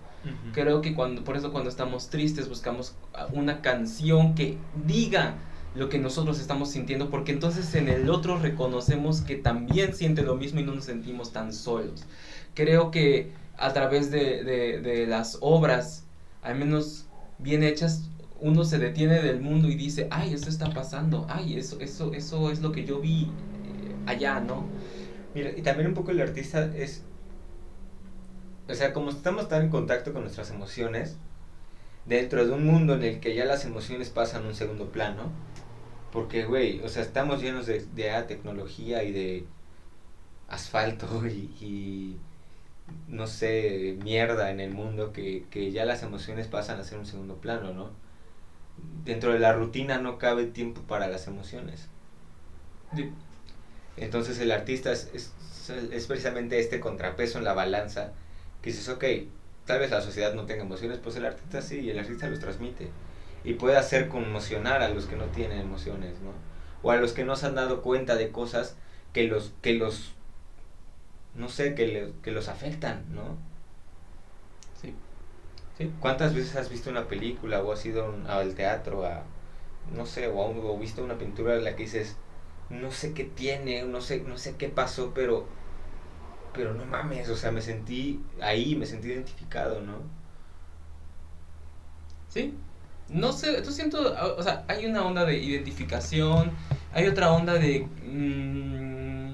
Creo 0.54 0.82
que 0.82 0.94
cuando, 0.96 1.24
por 1.26 1.36
eso 1.36 1.52
cuando 1.52 1.70
estamos 1.70 2.10
tristes 2.10 2.48
buscamos 2.48 2.96
una 3.34 3.62
canción 3.62 4.36
que 4.36 4.58
diga 4.86 5.36
lo 5.76 5.89
que 5.89 6.00
nosotros 6.00 6.39
estamos 6.39 6.70
sintiendo, 6.72 7.10
porque 7.10 7.32
entonces 7.34 7.74
en 7.76 7.89
el 7.89 8.10
otro 8.10 8.38
reconocemos 8.39 9.22
que 9.22 9.36
también 9.36 9.96
siente 9.96 10.22
lo 10.24 10.36
mismo 10.36 10.60
y 10.60 10.63
no 10.63 10.76
nos 10.76 10.86
sentimos 10.86 11.34
tan 11.34 11.52
solos. 11.54 12.06
Creo 12.54 12.92
que 12.92 13.34
a 13.58 13.74
través 13.74 14.12
de, 14.12 14.44
de- 14.44 14.82
de 14.82 15.08
las 15.08 15.38
obras, 15.42 16.08
al 16.44 16.56
menos 16.58 17.10
bien 17.40 17.63
hechas, 17.63 18.12
uno 18.40 18.63
se 18.65 18.77
detiene 18.80 19.21
del 19.21 19.42
mundo 19.42 19.69
y 19.69 19.75
dice, 19.75 20.08
ay, 20.12 20.34
esto 20.34 20.50
está 20.50 20.73
pasando, 20.73 21.25
ay, 21.30 21.58
eso, 21.58 21.80
eso, 21.82 22.13
eso 22.13 22.52
es 22.52 22.62
lo 22.62 22.71
que 22.71 22.86
yo 22.86 23.00
vi 23.00 23.36
eh, 23.63 23.96
allá, 24.06 24.40
¿no? 24.42 24.71
Mira, 25.34 25.52
y 25.58 25.62
también 25.63 25.88
un 25.90 25.94
poco 25.96 26.12
el 26.12 26.21
artista 26.21 26.65
es. 26.75 27.08
O 28.70 28.74
sea, 28.74 28.94
como 28.94 29.10
estamos 29.10 29.50
tan 29.50 29.64
en 29.64 29.70
contacto 29.70 30.14
con 30.14 30.22
nuestras 30.24 30.50
emociones, 30.52 31.18
dentro 32.06 32.46
de 32.46 32.52
un 32.52 32.66
mundo 32.66 32.96
en 32.96 33.04
el 33.04 33.20
que 33.20 33.36
ya 33.36 33.46
las 33.46 33.66
emociones 33.66 34.10
pasan 34.10 34.46
a 34.46 34.48
un 34.48 34.56
segundo 34.56 34.92
plano, 34.92 35.32
porque, 36.12 36.46
güey, 36.46 36.82
o 36.82 36.90
sea, 36.90 37.02
estamos 37.04 37.42
llenos 37.42 37.66
de, 37.66 37.86
de 37.86 38.24
tecnología 38.28 39.04
y 39.04 39.12
de 39.12 39.46
asfalto 40.48 41.26
y, 41.28 41.50
y, 41.62 42.18
no 43.08 43.28
sé, 43.28 43.98
mierda 44.04 44.52
en 44.52 44.60
el 44.60 44.72
mundo, 44.72 45.14
que, 45.14 45.46
que 45.50 45.72
ya 45.72 45.86
las 45.86 46.04
emociones 46.04 46.48
pasan 46.48 46.80
a 46.80 46.84
ser 46.84 47.00
un 47.00 47.06
segundo 47.06 47.36
plano, 47.38 47.74
¿no? 47.74 47.92
Dentro 49.06 49.34
de 49.34 49.40
la 49.40 49.54
rutina 49.54 50.00
no 50.00 50.18
cabe 50.18 50.46
tiempo 50.46 50.82
para 50.82 51.08
las 51.08 51.28
emociones. 51.28 51.90
Entonces 53.98 54.40
el 54.40 54.52
artista 54.52 54.92
es, 54.92 55.10
es, 55.14 55.34
es 55.92 56.08
precisamente 56.08 56.60
este 56.60 56.80
contrapeso 56.80 57.38
en 57.38 57.44
la 57.44 57.54
balanza 57.54 58.14
que 58.64 58.72
dices, 58.72 58.90
ok, 58.90 59.06
tal 59.68 59.80
vez 59.82 59.92
la 59.92 60.02
sociedad 60.02 60.36
no 60.36 60.48
tenga 60.48 60.64
emociones, 60.64 61.00
pues 61.00 61.18
el 61.18 61.26
artista 61.28 61.62
sí, 61.64 61.82
y 61.82 61.92
el 61.92 62.00
artista 62.00 62.28
los 62.30 62.42
transmite. 62.42 62.92
y 63.46 63.56
puede 63.56 63.78
hacer 63.78 64.10
conmocionar 64.10 64.82
a 64.84 64.90
los 64.90 65.06
que 65.08 65.18
no 65.18 65.28
tienen 65.28 65.60
emociones, 65.62 66.22
¿no? 66.22 66.34
O 66.84 66.92
a 66.92 66.98
los 66.98 67.14
que 67.14 67.26
no 67.26 67.36
se 67.38 67.48
han 67.48 67.56
dado 67.56 67.84
cuenta 67.84 68.16
de 68.18 68.32
cosas 68.32 68.78
que 69.14 69.26
los, 69.28 69.54
que 69.62 69.76
los, 69.76 70.14
no 71.36 71.50
sé, 71.50 71.76
que, 71.76 71.88
le- 71.88 72.14
que 72.22 72.32
los 72.32 72.48
afectan, 72.48 73.06
¿no? 73.14 73.38
Sí. 74.82 74.94
Sí. 75.78 75.92
¿Cuántas 76.00 76.34
veces 76.36 76.56
has 76.56 76.70
visto 76.70 76.90
una 76.90 77.08
película 77.08 77.64
o 77.64 77.72
has 77.72 77.86
ido 77.86 78.10
un- 78.10 78.28
al 78.28 78.56
teatro 78.56 79.06
a, 79.06 79.24
no 79.94 80.06
sé, 80.06 80.28
o, 80.28 80.42
a 80.44 80.48
un- 80.50 80.60
o 80.66 80.78
visto 80.78 81.04
una 81.04 81.18
pintura 81.18 81.56
en 81.56 81.64
la 81.64 81.76
que 81.76 81.84
dices, 81.84 82.18
no 82.70 82.92
sé 82.92 83.14
qué 83.14 83.24
tiene, 83.26 83.84
no 83.84 84.02
sé, 84.02 84.22
no 84.22 84.38
sé 84.38 84.56
qué 84.58 84.70
pasó, 84.70 85.14
pero, 85.14 85.48
pero 86.54 86.73
no 86.73 86.85
mames, 86.85 87.29
o 87.29 87.35
sea, 87.35 87.51
me 87.51 87.62
sentí 87.62 88.21
ahí, 88.41 88.75
me 88.75 88.85
sentí 88.85 89.10
identificado, 89.10 89.81
¿no? 89.81 89.97
Sí. 92.29 92.54
No 93.10 93.31
sé, 93.31 93.62
tú 93.62 93.71
siento, 93.71 94.15
o 94.37 94.41
sea, 94.43 94.65
hay 94.67 94.85
una 94.85 95.06
onda 95.06 95.25
de 95.25 95.37
identificación, 95.37 96.51
hay 96.93 97.08
otra 97.08 97.31
onda 97.31 97.54
de 97.54 97.87
mm, 98.06 99.33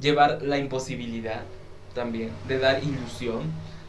llevar 0.00 0.42
la 0.42 0.58
imposibilidad 0.58 1.42
también, 1.94 2.30
de 2.48 2.58
dar 2.58 2.82
ilusión, 2.82 3.42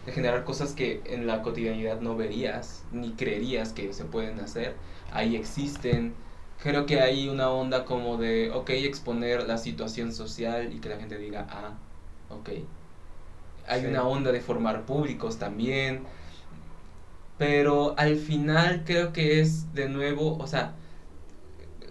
de 0.05 0.11
generar 0.11 0.43
cosas 0.43 0.73
que 0.73 1.01
en 1.05 1.27
la 1.27 1.41
cotidianidad 1.41 2.01
no 2.01 2.15
verías, 2.15 2.83
ni 2.91 3.11
creerías 3.13 3.71
que 3.73 3.93
se 3.93 4.05
pueden 4.05 4.39
hacer, 4.39 4.75
ahí 5.11 5.35
existen. 5.35 6.13
Creo 6.57 6.85
que 6.85 7.01
hay 7.01 7.29
una 7.29 7.49
onda 7.51 7.85
como 7.85 8.17
de, 8.17 8.51
ok, 8.51 8.69
exponer 8.71 9.43
la 9.47 9.57
situación 9.57 10.11
social 10.13 10.73
y 10.73 10.79
que 10.81 10.89
la 10.89 10.97
gente 10.97 11.17
diga, 11.17 11.47
ah, 11.49 11.79
ok. 12.29 12.49
Hay 13.67 13.81
Sí. 13.81 13.87
una 13.87 14.03
onda 14.07 14.31
de 14.31 14.39
formar 14.41 14.85
públicos 14.85 15.37
también. 15.39 16.03
Pero 17.37 17.97
al 17.97 18.17
final 18.17 18.83
creo 18.85 19.11
que 19.13 19.39
es 19.41 19.73
de 19.73 19.89
nuevo, 19.89 20.37
o 20.37 20.47
sea, 20.47 20.75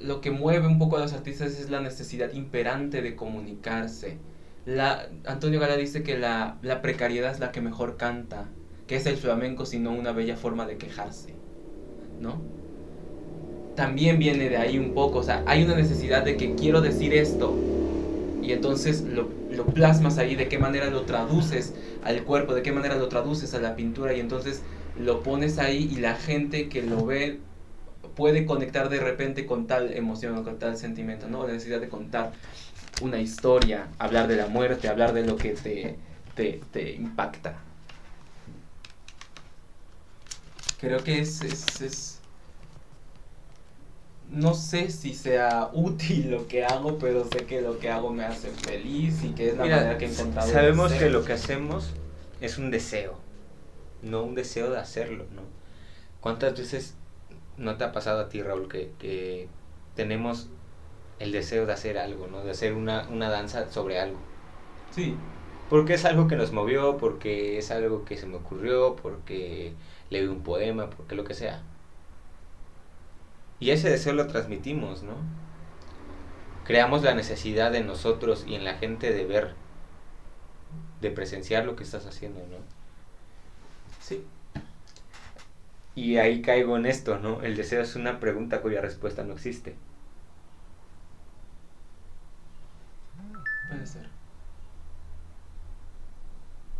lo 0.01 0.21
que 0.21 0.31
mueve 0.31 0.67
un 0.67 0.79
poco 0.79 0.97
a 0.97 1.01
los 1.01 1.13
artistas 1.13 1.53
es 1.59 1.71
la 1.71 1.81
necesidad 1.81 2.33
imperante 2.33 3.03
de 3.03 3.17
comunicarse. 3.17 4.23
La, 4.65 5.09
Antonio 5.27 5.61
Gala 5.61 5.77
dice 5.77 6.03
que 6.03 6.19
la, 6.19 6.59
la 6.63 6.83
precariedad 6.83 7.31
es 7.33 7.41
la 7.41 7.53
que 7.53 7.61
mejor 7.61 7.97
canta, 7.97 8.55
que 8.87 8.97
es 8.97 9.07
el 9.07 9.17
flamenco, 9.19 9.67
sino 9.67 9.93
una 9.93 10.13
bella 10.13 10.37
forma 10.37 10.67
de 10.67 10.79
quejarse, 10.79 11.43
¿no? 12.19 12.51
También 13.75 14.19
viene 14.19 14.49
de 14.49 14.57
ahí 14.57 14.79
un 14.79 14.95
poco, 14.95 15.19
o 15.19 15.23
sea, 15.25 15.43
hay 15.47 15.65
una 15.65 15.75
necesidad 15.75 16.25
de 16.25 16.37
que 16.37 16.55
quiero 16.55 16.81
decir 16.81 17.13
esto, 17.15 17.65
y 18.41 18.53
entonces 18.53 19.03
lo, 19.03 19.37
lo 19.49 19.73
plasmas 19.75 20.19
ahí, 20.19 20.37
de 20.37 20.49
qué 20.49 20.59
manera 20.59 20.91
lo 20.91 21.07
traduces 21.07 21.75
al 22.03 22.25
cuerpo, 22.25 22.55
de 22.55 22.63
qué 22.63 22.73
manera 22.73 22.97
lo 22.97 23.09
traduces 23.09 23.55
a 23.55 23.61
la 23.61 23.77
pintura, 23.77 24.15
y 24.15 24.21
entonces 24.21 24.67
lo 24.95 25.23
pones 25.23 25.59
ahí 25.59 25.89
y 25.93 25.97
la 25.97 26.17
gente 26.17 26.69
que 26.69 26.83
lo 26.83 27.07
ve 27.07 27.41
puede 28.17 28.47
conectar 28.47 28.89
de 28.91 29.01
repente 29.01 29.47
con 29.47 29.67
tal 29.67 29.93
emoción 29.95 30.37
o 30.39 30.45
con 30.45 30.59
tal 30.59 30.77
sentimiento, 30.79 31.29
¿no? 31.29 31.47
La 31.47 31.55
necesidad 31.55 31.81
de 31.81 31.89
contar 31.89 32.33
una 33.01 33.21
historia, 33.21 33.89
hablar 33.99 34.29
de 34.29 34.37
la 34.37 34.49
muerte, 34.49 34.89
hablar 34.89 35.13
de 35.15 35.27
lo 35.27 35.37
que 35.37 35.51
te, 35.55 35.99
te, 36.35 36.61
te 36.73 36.93
impacta. 36.95 37.59
Creo 40.79 41.03
que 41.03 41.21
es, 41.21 42.21
No 44.29 44.53
sé 44.55 44.91
si 44.91 45.15
sea 45.15 45.71
útil 45.73 46.31
lo 46.31 46.47
que 46.49 46.65
hago, 46.65 46.99
pero 46.99 47.25
sé 47.25 47.47
que 47.47 47.61
lo 47.63 47.79
que 47.79 47.91
hago 47.91 48.11
me 48.13 48.25
hace 48.25 48.51
feliz 48.51 49.23
y 49.25 49.35
que 49.35 49.49
es 49.51 49.57
la 49.57 49.65
Mira, 49.65 49.67
manera 49.67 49.97
que 49.99 50.07
he 50.07 50.09
encontrado. 50.09 50.51
sabemos 50.51 50.93
que 50.95 51.11
lo 51.11 51.25
que 51.25 51.33
hacemos 51.33 51.95
es 52.41 52.59
un 52.59 52.71
deseo, 52.71 53.19
no 54.03 54.25
un 54.25 54.35
deseo 54.35 54.71
de 54.71 54.79
hacerlo, 54.79 55.27
¿no? 55.31 55.43
¿Cuántas 56.21 56.59
veces 56.59 56.97
no 57.57 57.77
te 57.79 57.85
ha 57.85 57.93
pasado 57.93 58.21
a 58.23 58.29
ti, 58.31 58.43
Raúl, 58.43 58.69
que, 58.69 58.95
que 58.99 59.51
tenemos 59.95 60.51
el 61.19 61.33
deseo 61.33 61.67
de 61.67 61.73
hacer 61.75 61.99
algo, 61.99 62.29
¿no? 62.29 62.45
De 62.45 62.53
hacer 62.53 62.75
una, 62.75 63.09
una 63.11 63.31
danza 63.31 63.71
sobre 63.73 64.01
algo. 64.01 64.21
Sí, 64.91 65.19
Porque 65.69 65.95
es 65.95 66.05
algo 66.05 66.29
que 66.29 66.37
nos 66.37 66.53
movió, 66.53 66.97
porque 66.99 67.59
es 67.59 67.71
algo 67.71 68.05
que 68.05 68.17
se 68.17 68.27
me 68.27 68.37
ocurrió, 68.37 68.97
porque 68.97 69.77
leí 70.11 70.27
un 70.27 70.43
poema, 70.43 70.91
porque 70.91 71.15
lo 71.17 71.25
que 71.25 71.35
sea. 71.35 71.63
Y 73.65 73.71
ese 73.71 73.89
deseo 73.89 74.13
lo 74.13 74.27
transmitimos, 74.27 75.03
¿no? 75.03 75.15
Creamos 76.65 77.03
la 77.03 77.15
necesidad 77.15 77.73
de 77.73 77.83
nosotros 77.83 78.45
y 78.47 78.57
en 78.57 78.63
la 78.63 78.75
gente 78.75 79.11
de 79.11 79.25
ver, 79.25 79.55
de 81.01 81.11
presenciar 81.11 81.65
lo 81.65 81.75
que 81.75 81.83
estás 81.85 82.05
haciendo, 82.05 82.41
¿no? 82.41 82.59
sí. 84.03 84.23
Y 85.95 86.19
ahí 86.19 86.43
caigo 86.43 86.77
en 86.77 86.85
esto, 86.85 87.19
¿no? 87.19 87.41
El 87.41 87.57
deseo 87.57 87.81
es 87.81 87.97
una 87.97 88.21
pregunta 88.21 88.61
cuya 88.61 88.83
respuesta 88.83 89.25
no 89.25 89.33
existe. 89.33 89.75
Puede 93.69 93.87
ser. 93.87 94.09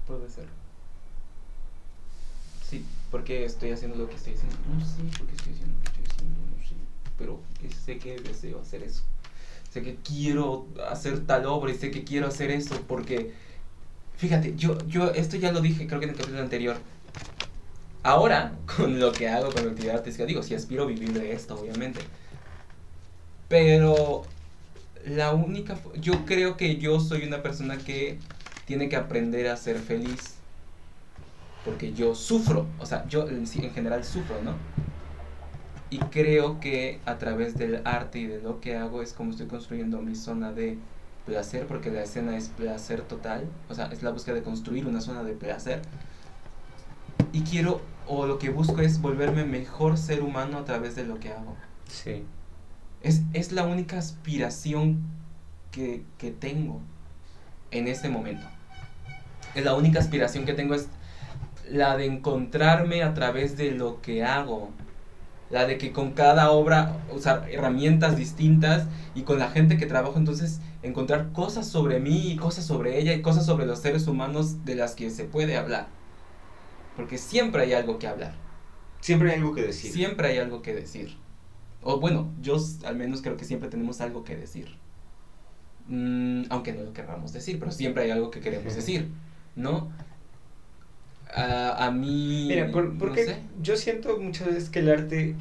Puede 0.07 0.29
ser. 0.29 0.49
Sí, 2.63 2.85
porque 3.11 3.45
estoy 3.45 3.71
haciendo 3.71 3.97
lo 3.97 4.09
que 4.09 4.17
estoy 4.17 4.35
haciendo. 4.35 4.57
No 4.69 4.85
sé 4.85 5.03
por 5.19 5.27
qué 5.29 5.35
estoy 5.37 5.53
haciendo 5.53 5.75
lo 5.77 5.83
que 5.83 5.89
estoy 5.89 6.05
haciendo, 6.11 6.41
no 6.57 6.65
sé. 6.65 6.75
Pero 7.19 7.41
sé 7.85 7.99
que 7.99 8.19
deseo 8.19 8.61
hacer 8.61 8.83
eso. 8.83 9.03
Sé 9.73 9.83
que 9.83 9.97
quiero 9.97 10.67
hacer 10.91 11.27
tal 11.27 11.47
obra 11.47 11.73
y 11.73 11.77
sé 11.77 11.91
que 11.91 12.05
quiero 12.05 12.29
hacer 12.29 12.51
eso 12.51 12.77
porque, 12.89 13.33
fíjate, 14.17 14.55
yo, 14.57 14.79
yo 14.87 15.11
esto 15.13 15.37
ya 15.37 15.53
lo 15.53 15.61
dije 15.61 15.87
creo 15.87 16.01
que 16.01 16.07
en 16.07 16.11
el 16.13 16.17
capítulo 16.17 16.43
anterior. 16.43 16.77
Ahora, 18.03 18.53
con 18.77 19.01
lo 19.01 19.13
que 19.13 19.29
hago 19.29 19.51
con 19.53 19.65
la 19.65 19.71
actividad 19.73 19.97
artística, 19.97 20.27
digo, 20.27 20.43
si 20.43 20.55
aspiro 20.55 20.85
a 20.85 20.87
vivir 20.87 21.13
de 21.13 21.33
esto, 21.33 21.55
obviamente. 21.61 22.01
Pero 23.49 24.23
la 25.07 25.33
única 25.33 25.79
yo 26.01 26.25
creo 26.27 26.57
que 26.57 26.77
yo 26.79 27.01
soy 27.01 27.25
una 27.25 27.43
persona 27.43 27.79
que 27.79 28.19
tiene 28.67 28.89
que 28.89 28.97
aprender 28.97 29.49
a 29.49 29.57
ser 29.57 29.79
feliz 29.79 30.35
porque 31.65 31.93
yo 31.93 32.15
sufro 32.15 32.67
o 32.79 32.87
sea 32.87 33.07
yo 33.09 33.27
sí- 33.47 33.65
en 33.65 33.73
general 33.73 34.05
sufro 34.05 34.41
no 34.43 34.55
y 35.95 35.99
creo 35.99 36.59
que 36.59 36.99
a 37.07 37.19
través 37.19 37.57
del 37.57 37.81
arte 37.85 38.19
y 38.19 38.27
de 38.27 38.43
lo 38.43 38.61
que 38.61 38.77
hago 38.77 39.01
es 39.01 39.13
como 39.13 39.31
estoy 39.31 39.47
construyendo 39.47 40.03
mi 40.03 40.17
zona 40.17 40.51
de 40.51 40.77
placer 41.25 41.69
porque 41.69 41.93
la 41.93 42.03
escena 42.03 42.37
es 42.37 42.49
placer 42.49 43.03
total 43.03 43.47
o 43.69 43.75
sea 43.75 43.87
es 43.93 44.03
la 44.03 44.11
búsqueda 44.11 44.35
de 44.35 44.43
construir 44.43 44.87
una 44.87 45.01
zona 45.01 45.23
de 45.23 45.35
placer 45.35 45.83
y 47.33 47.43
quiero 47.43 47.81
o 48.09 48.27
lo 48.27 48.41
que 48.41 48.51
busco 48.51 48.81
es 48.81 49.01
volverme 49.01 49.45
mejor 49.45 49.97
ser 49.97 50.25
humano 50.25 50.59
a 50.59 50.65
través 50.65 50.97
de 50.97 51.05
lo 51.05 51.21
que 51.21 51.31
hago 51.31 51.55
Sí. 51.89 52.25
es, 53.01 53.23
es 53.33 53.53
la 53.53 53.63
única 53.63 53.97
aspiración 53.97 55.01
que, 55.71 56.03
que 56.19 56.33
tengo 56.33 56.81
en 57.71 57.87
este 57.87 58.09
momento. 58.09 58.47
Es 59.55 59.65
la 59.65 59.75
única 59.75 60.01
aspiración 60.01 60.45
que 60.45 60.55
tengo 60.55 60.75
es 60.75 60.89
la 61.71 61.97
de 61.97 62.07
encontrarme 62.07 63.03
a 63.05 63.15
través 63.15 63.57
de 63.57 63.71
lo 63.73 64.01
que 64.01 64.25
hago. 64.25 64.71
La 65.55 65.67
de 65.67 65.79
que 65.79 65.93
con 65.93 66.15
cada 66.15 66.51
obra 66.51 66.97
usar 67.15 67.47
herramientas 67.49 68.17
distintas 68.17 68.89
y 69.15 69.23
con 69.23 69.39
la 69.39 69.51
gente 69.51 69.77
que 69.77 69.87
trabajo 69.87 70.19
entonces 70.19 70.61
encontrar 70.83 71.31
cosas 71.31 71.69
sobre 71.69 72.01
mí 72.01 72.33
y 72.33 72.37
cosas 72.37 72.65
sobre 72.65 72.99
ella 72.99 73.13
y 73.13 73.23
cosas 73.23 73.47
sobre 73.47 73.65
los 73.65 73.79
seres 73.79 74.09
humanos 74.09 74.65
de 74.65 74.75
las 74.75 74.97
que 74.97 75.11
se 75.11 75.23
puede 75.23 75.57
hablar. 75.57 75.87
Porque 76.97 77.19
siempre 77.19 77.63
hay 77.63 77.73
algo 77.73 78.01
que 78.01 78.09
hablar. 78.09 78.35
Siempre 78.99 79.31
hay 79.31 79.39
algo 79.39 79.55
que 79.55 79.63
decir. 79.63 79.93
Siempre 79.93 80.27
hay 80.27 80.39
algo 80.39 80.61
que 80.61 80.75
decir. 80.75 81.17
O 81.83 82.01
bueno, 82.01 82.33
yo 82.43 82.57
al 82.85 82.97
menos 82.97 83.23
creo 83.23 83.37
que 83.37 83.45
siempre 83.45 83.69
tenemos 83.69 84.01
algo 84.01 84.25
que 84.25 84.35
decir. 84.35 84.77
Mm, 85.87 86.47
aunque 86.51 86.73
no 86.73 86.83
lo 86.83 86.93
querramos 86.93 87.33
decir, 87.33 87.61
pero 87.61 87.71
siempre 87.71 88.03
hay 88.03 88.11
algo 88.11 88.33
que 88.33 88.41
queremos 88.41 88.75
decir, 88.75 89.09
¿no? 89.55 89.93
A, 91.35 91.87
a 91.87 91.91
mí... 91.91 92.47
Mira, 92.49 92.71
por, 92.71 92.93
no 92.93 92.99
porque 92.99 93.25
sé. 93.25 93.43
yo 93.61 93.77
siento 93.77 94.19
muchas 94.19 94.47
veces 94.49 94.71
que 94.71 94.79
el 94.81 94.91
arte, 94.91 95.35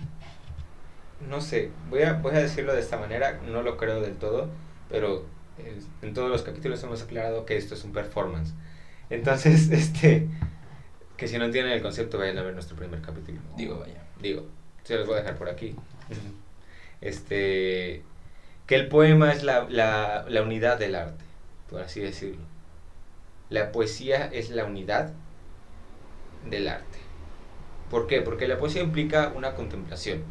no 1.30 1.40
sé, 1.42 1.72
voy 1.90 2.02
a, 2.04 2.14
voy 2.14 2.36
a 2.36 2.40
decirlo 2.40 2.74
de 2.74 2.80
esta 2.82 2.98
manera, 2.98 3.40
no 3.48 3.62
lo 3.62 3.78
creo 3.78 4.02
del 4.02 4.16
todo, 4.16 4.50
pero 4.90 5.26
eh, 5.60 5.80
en 6.02 6.14
todos 6.14 6.30
los 6.30 6.42
capítulos 6.42 6.84
hemos 6.84 7.02
aclarado 7.04 7.46
que 7.46 7.58
esto 7.58 7.76
es 7.76 7.84
un 7.84 7.94
performance. 7.94 8.54
Entonces, 9.10 9.70
este, 9.72 10.28
que 11.18 11.28
si 11.28 11.38
no 11.38 11.46
entienden 11.46 11.74
el 11.74 11.82
concepto, 11.82 12.18
vayan 12.18 12.38
a 12.38 12.44
ver 12.44 12.54
nuestro 12.54 12.76
primer 12.76 13.02
capítulo. 13.02 13.40
Digo, 13.56 13.80
vaya. 13.80 14.04
Digo, 14.22 14.46
se 14.84 14.98
los 14.98 15.06
voy 15.06 15.16
a 15.18 15.20
dejar 15.20 15.38
por 15.38 15.50
aquí. 15.50 15.76
Este, 17.02 18.02
que 18.66 18.76
el 18.76 18.88
poema 18.88 19.32
es 19.32 19.44
la, 19.44 19.68
la, 19.70 20.26
la 20.28 20.42
unidad 20.42 20.80
del 20.80 20.96
arte, 20.96 21.24
por 21.70 21.82
así 21.82 22.00
decirlo. 22.00 22.42
La 23.50 23.72
poesía 23.72 24.26
es 24.26 24.50
la 24.50 24.66
unidad 24.66 25.14
del 26.50 26.68
arte. 26.68 27.00
¿Por 27.90 28.08
qué? 28.08 28.22
Porque 28.22 28.48
la 28.48 28.58
poesía 28.58 28.82
implica 28.82 29.32
una 29.36 29.54
contemplación, 29.54 30.24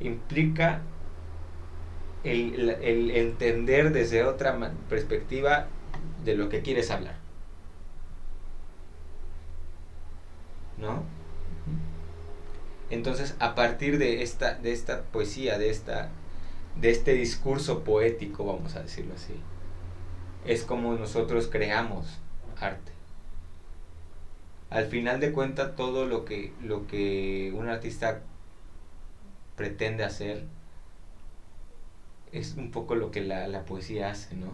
implica 0.00 0.82
el, 2.24 2.70
entender 3.10 3.92
desde 3.92 4.24
otra 4.24 4.72
perspectiva 4.88 5.66
de 6.24 6.34
lo 6.34 6.48
que 6.48 6.62
quieres 6.62 6.90
hablar. 6.90 7.16
¿No? 10.78 11.04
Entonces, 12.90 13.34
a 13.38 13.54
partir 13.54 13.98
de 13.98 14.22
esta, 14.22 14.54
de 14.54 14.72
esta 14.72 15.02
poesía, 15.02 15.58
de, 15.58 15.70
esta, 15.70 16.08
de 16.80 16.90
este 16.90 17.12
discurso 17.12 17.84
poético, 17.84 18.44
vamos 18.44 18.76
a 18.76 18.82
decirlo 18.82 19.14
así, 19.14 19.34
es 20.46 20.64
como 20.64 20.94
nosotros 20.94 21.48
creamos 21.50 22.18
arte. 22.60 22.93
Al 24.74 24.88
final 24.88 25.20
de 25.20 25.32
cuentas, 25.32 25.74
todo 25.74 26.04
lo 26.04 26.26
que, 26.26 26.52
lo 26.60 26.86
que 26.86 27.50
un 27.56 27.68
artista 27.70 28.20
pretende 29.56 30.04
hacer 30.04 30.44
es 32.32 32.54
un 32.56 32.70
poco 32.70 32.94
lo 32.96 33.10
que 33.10 33.22
la, 33.22 33.46
la 33.48 33.64
poesía 33.64 34.10
hace, 34.10 34.34
¿no? 34.36 34.52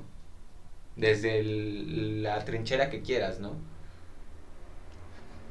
Desde 0.96 1.40
el- 1.40 2.22
la 2.22 2.44
trinchera 2.44 2.90
que 2.90 3.02
quieras, 3.02 3.40
¿no? 3.40 3.56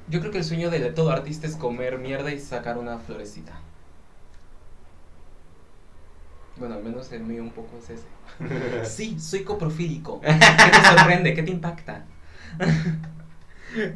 Yo 0.10 0.20
creo 0.20 0.32
que 0.34 0.40
el 0.40 0.44
sueño 0.44 0.70
de 0.70 0.80
todo 0.92 1.10
artista 1.12 1.48
es 1.48 1.56
comer 1.56 2.00
mierda 2.00 2.34
y 2.34 2.40
sacar 2.40 2.78
una 2.78 2.98
florecita. 3.00 3.62
Bueno, 6.58 6.76
al 6.76 6.84
menos 6.84 7.12
el 7.12 7.22
mío 7.24 7.42
un 7.44 7.52
poco 7.52 7.78
es 7.78 7.90
ese. 7.90 8.06
Sí, 8.86 9.20
soy 9.20 9.44
coprofílico. 9.44 10.20
¿Qué 10.22 10.28
te 10.28 10.84
sorprende? 10.98 11.34
¿Qué 11.34 11.44
te 11.44 11.52
impacta? 11.52 12.06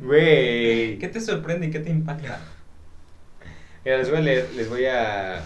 Güey. 0.02 0.98
¿Qué 1.00 1.08
te 1.12 1.20
sorprende 1.22 1.68
y 1.68 1.72
qué 1.72 1.80
te 1.80 1.90
impacta? 1.90 2.40
Mira, 3.84 3.98
les 3.98 4.10
voy 4.10 4.20
a 4.20 4.22
leer, 4.22 4.50
les 4.56 4.70
voy 4.70 4.86
a 4.86 5.42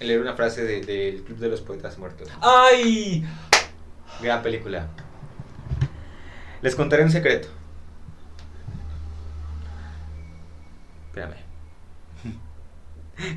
leer 0.00 0.20
una 0.20 0.34
frase 0.34 0.64
de- 0.64 0.80
del 0.80 1.22
Club 1.22 1.38
de 1.38 1.48
los 1.48 1.60
Poetas 1.60 1.98
Muertos. 1.98 2.28
¡Ay! 2.40 3.24
Gran 4.20 4.42
película. 4.42 4.88
Les 6.62 6.74
contaré 6.74 7.04
un 7.04 7.10
secreto. 7.10 7.48
Espérame. 11.08 11.36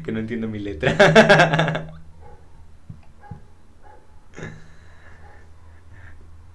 que 0.03 0.11
no 0.11 0.19
entiendo 0.19 0.47
mi 0.47 0.59
letra. 0.59 1.91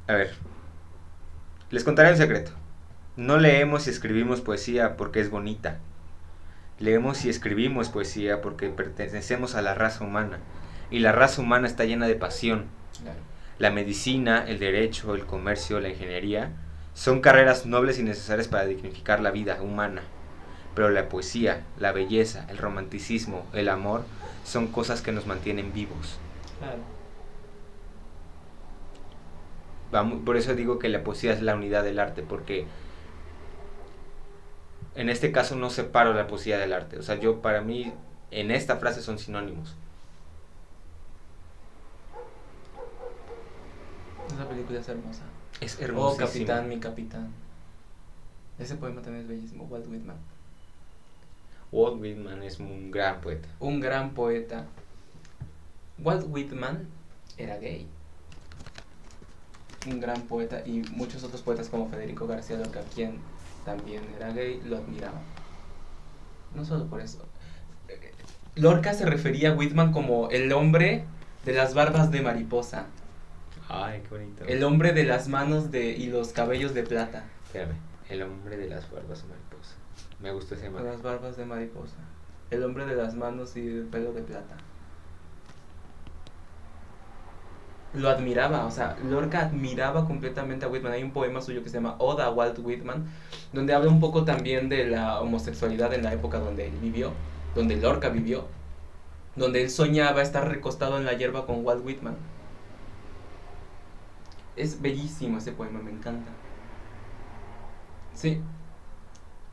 A 0.07 0.13
ver. 0.15 0.35
Les 1.71 1.85
contaré 1.85 2.11
un 2.11 2.17
secreto. 2.17 2.51
No 3.21 3.37
leemos 3.37 3.87
y 3.87 3.91
escribimos 3.91 4.41
poesía 4.41 4.97
porque 4.97 5.21
es 5.21 5.29
bonita. 5.29 5.77
Leemos 6.79 7.27
y 7.27 7.29
escribimos 7.29 7.91
poesía 7.91 8.41
porque 8.41 8.71
pertenecemos 8.71 9.55
a 9.55 9.61
la 9.61 9.75
raza 9.75 10.05
humana. 10.05 10.39
Y 10.91 11.01
la 11.01 11.13
raza 11.13 11.43
humana 11.43 11.67
está 11.67 11.85
llena 11.85 12.07
de 12.09 12.15
pasión, 12.15 12.65
Claro. 13.03 13.19
la 13.59 13.71
medicina, 13.71 14.47
el 14.49 14.59
derecho, 14.59 15.15
el 15.15 15.27
comercio, 15.27 15.81
la 15.81 15.91
ingeniería 15.91 16.53
son 16.95 17.21
carreras 17.21 17.67
nobles 17.67 17.99
y 17.99 18.05
necesarias 18.05 18.49
para 18.49 18.65
dignificar 18.65 19.21
la 19.21 19.31
vida 19.31 19.61
humana. 19.61 20.01
Pero 20.75 20.89
la 20.89 21.11
poesía, 21.11 21.61
la 21.79 21.93
belleza, 21.93 22.47
el 22.49 22.57
romanticismo, 22.57 23.45
el 23.53 23.69
amor 23.69 24.05
son 24.45 24.69
cosas 24.69 25.03
que 25.03 25.13
nos 25.13 25.27
mantienen 25.27 25.75
vivos. 25.75 26.17
Claro. 26.59 26.79
Vamos- 29.93 30.21
por 30.25 30.39
eso 30.39 30.55
digo 30.55 30.79
que 30.79 30.89
la 30.89 31.05
poesía 31.05 31.35
es 31.35 31.43
la 31.43 31.55
unidad 31.55 31.85
del 31.85 31.99
arte, 31.99 32.23
porque 32.23 32.65
en 34.95 35.09
este 35.09 35.33
caso 35.33 35.57
no 35.57 35.71
separo 35.71 36.13
la 36.15 36.27
poesía 36.27 36.59
del 36.59 36.73
arte. 36.73 36.99
O 36.99 37.03
sea, 37.03 37.17
yo 37.17 37.41
para 37.43 37.61
mí 37.61 37.93
en 38.31 38.51
esta 38.51 38.77
frase 38.77 39.03
son 39.03 39.19
sinónimos. 39.19 39.77
Esa 44.35 44.49
película 44.49 44.81
es 44.81 44.89
hermosa. 44.89 45.23
Es 45.61 45.77
Oh, 45.81 45.85
hermosísimo. 45.85 46.27
capitán, 46.27 46.69
mi 46.69 46.79
capitán. 46.81 47.33
Ese 48.59 48.77
poema 48.77 49.01
también 49.03 49.23
es 49.25 49.29
bellísimo, 49.29 49.65
Walt 49.65 49.87
Whitman. 49.89 50.17
Walt 51.73 52.01
Whitman 52.01 52.43
es 52.43 52.59
un 52.59 52.91
gran 52.91 53.21
poeta. 53.21 53.49
Un 53.59 53.81
gran 53.81 54.11
poeta. 54.11 54.67
Walt 55.99 56.27
Whitman 56.29 56.87
era 57.37 57.57
gay. 57.59 57.87
Un 59.87 60.01
gran 60.01 60.21
poeta 60.23 60.63
y 60.67 60.83
muchos 60.93 61.25
otros 61.25 61.43
poetas 61.43 61.69
como 61.69 61.89
Federico 61.89 62.27
García 62.27 62.59
Lorca, 62.59 62.83
quien 62.95 63.19
también 63.65 64.03
era 64.17 64.33
gay, 64.33 64.61
lo 64.65 64.77
admiraban. 64.79 65.21
No 66.55 66.65
solo 66.65 66.87
por 66.87 67.01
eso. 67.01 67.25
Lorca 68.57 68.95
se 68.95 69.07
refería 69.07 69.53
a 69.53 69.55
Whitman 69.55 69.93
como 69.93 70.29
el 70.31 70.53
hombre 70.53 71.05
de 71.45 71.53
las 71.53 71.75
barbas 71.75 72.11
de 72.11 72.21
mariposa, 72.21 72.87
Ay, 73.69 74.03
qué 74.03 74.09
bonito. 74.09 74.45
el 74.45 74.65
hombre 74.65 74.93
de 74.93 75.05
las 75.05 75.29
manos 75.29 75.71
de 75.71 75.91
y 75.93 76.07
los 76.09 76.33
cabellos 76.33 76.75
de 76.75 76.83
plata. 76.83 77.25
Espérame, 77.47 77.77
el 78.09 78.23
hombre 78.23 78.57
de 78.57 78.69
las 78.69 78.91
barbas 78.91 79.25
mariposa. 79.25 79.75
Me 80.21 80.33
gustó 80.33 80.55
ese 80.57 80.69
man. 80.69 80.85
las 80.85 81.03
barbas 81.03 81.37
de 81.37 81.47
mariposa. 81.47 81.97
El 82.51 82.65
hombre 82.65 82.85
de 82.85 82.97
las 82.97 83.15
manos 83.15 83.57
y 83.57 83.67
el 83.67 83.85
pelo 83.85 84.13
de 84.13 84.23
plata. 84.23 84.57
Lo 87.93 88.09
admiraba, 88.09 88.67
o 88.67 88.71
sea, 88.71 88.97
Lorca 89.03 89.41
admiraba 89.41 90.07
completamente 90.07 90.65
a 90.65 90.69
Whitman. 90.69 90.93
Hay 90.93 91.03
un 91.03 91.13
poema 91.13 91.41
suyo 91.41 91.63
que 91.65 91.71
se 91.71 91.77
llama 91.79 91.97
Oda 91.99 92.27
a 92.27 92.31
Walt 92.31 92.59
Whitman, 92.61 93.07
donde 93.53 93.75
habla 93.75 93.91
un 93.91 93.99
poco 94.01 94.25
también 94.25 94.69
de 94.69 94.87
la 94.87 95.21
homosexualidad 95.21 95.93
en 95.93 96.05
la 96.05 96.13
época 96.13 96.39
donde 96.39 96.69
él 96.69 96.79
vivió, 96.79 97.13
donde 97.55 97.77
Lorca 97.77 98.09
vivió, 98.09 98.45
donde 99.35 99.63
él 99.63 99.71
soñaba 99.71 100.23
estar 100.23 100.49
recostado 100.49 100.99
en 100.99 101.05
la 101.05 101.15
hierba 101.15 101.47
con 101.47 101.65
Walt 101.65 101.85
Whitman. 101.85 102.17
Es 104.57 104.81
bellísimo 104.81 105.39
ese 105.39 105.53
poema, 105.53 105.81
me 105.81 105.91
encanta. 105.91 106.31
Sí, 108.15 108.41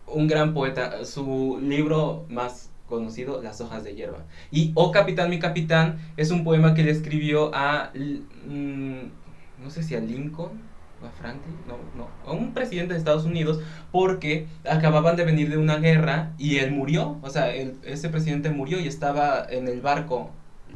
un 0.08 0.28
gran 0.28 0.54
poeta. 0.54 1.06
Su 1.06 1.60
libro 1.62 2.26
más 2.30 2.70
conocido, 2.88 3.42
Las 3.42 3.62
hojas 3.62 3.84
de 3.84 3.96
hierba. 3.96 4.26
Y 4.52 4.72
Oh 4.76 4.92
Capitán, 4.92 5.30
mi 5.30 5.40
capitán, 5.40 6.00
es 6.18 6.32
un 6.32 6.44
poema 6.44 6.74
que 6.74 6.84
le 6.84 6.92
escribió 6.92 7.52
a, 7.54 7.92
mm, 7.94 9.64
no 9.64 9.70
sé 9.70 9.84
si 9.84 9.96
a 9.96 10.00
Lincoln 10.00 10.62
o 11.02 11.06
a 11.06 11.12
Franklin, 11.12 11.56
no, 11.68 11.78
no, 11.96 12.10
a 12.26 12.34
un 12.34 12.54
presidente 12.54 12.94
de 12.94 13.00
Estados 13.00 13.26
Unidos, 13.26 13.60
porque 13.92 14.48
acababan 14.70 15.16
de 15.16 15.26
venir 15.26 15.50
de 15.50 15.58
una 15.58 15.78
guerra 15.78 16.34
y 16.38 16.58
él 16.58 16.72
murió. 16.72 17.18
O 17.22 17.30
sea, 17.30 17.54
ese 17.54 18.10
presidente 18.10 18.50
murió 18.50 18.80
y 18.80 18.88
estaba 18.88 19.46
en 19.50 19.68
el 19.68 19.82
barco. 19.82 20.32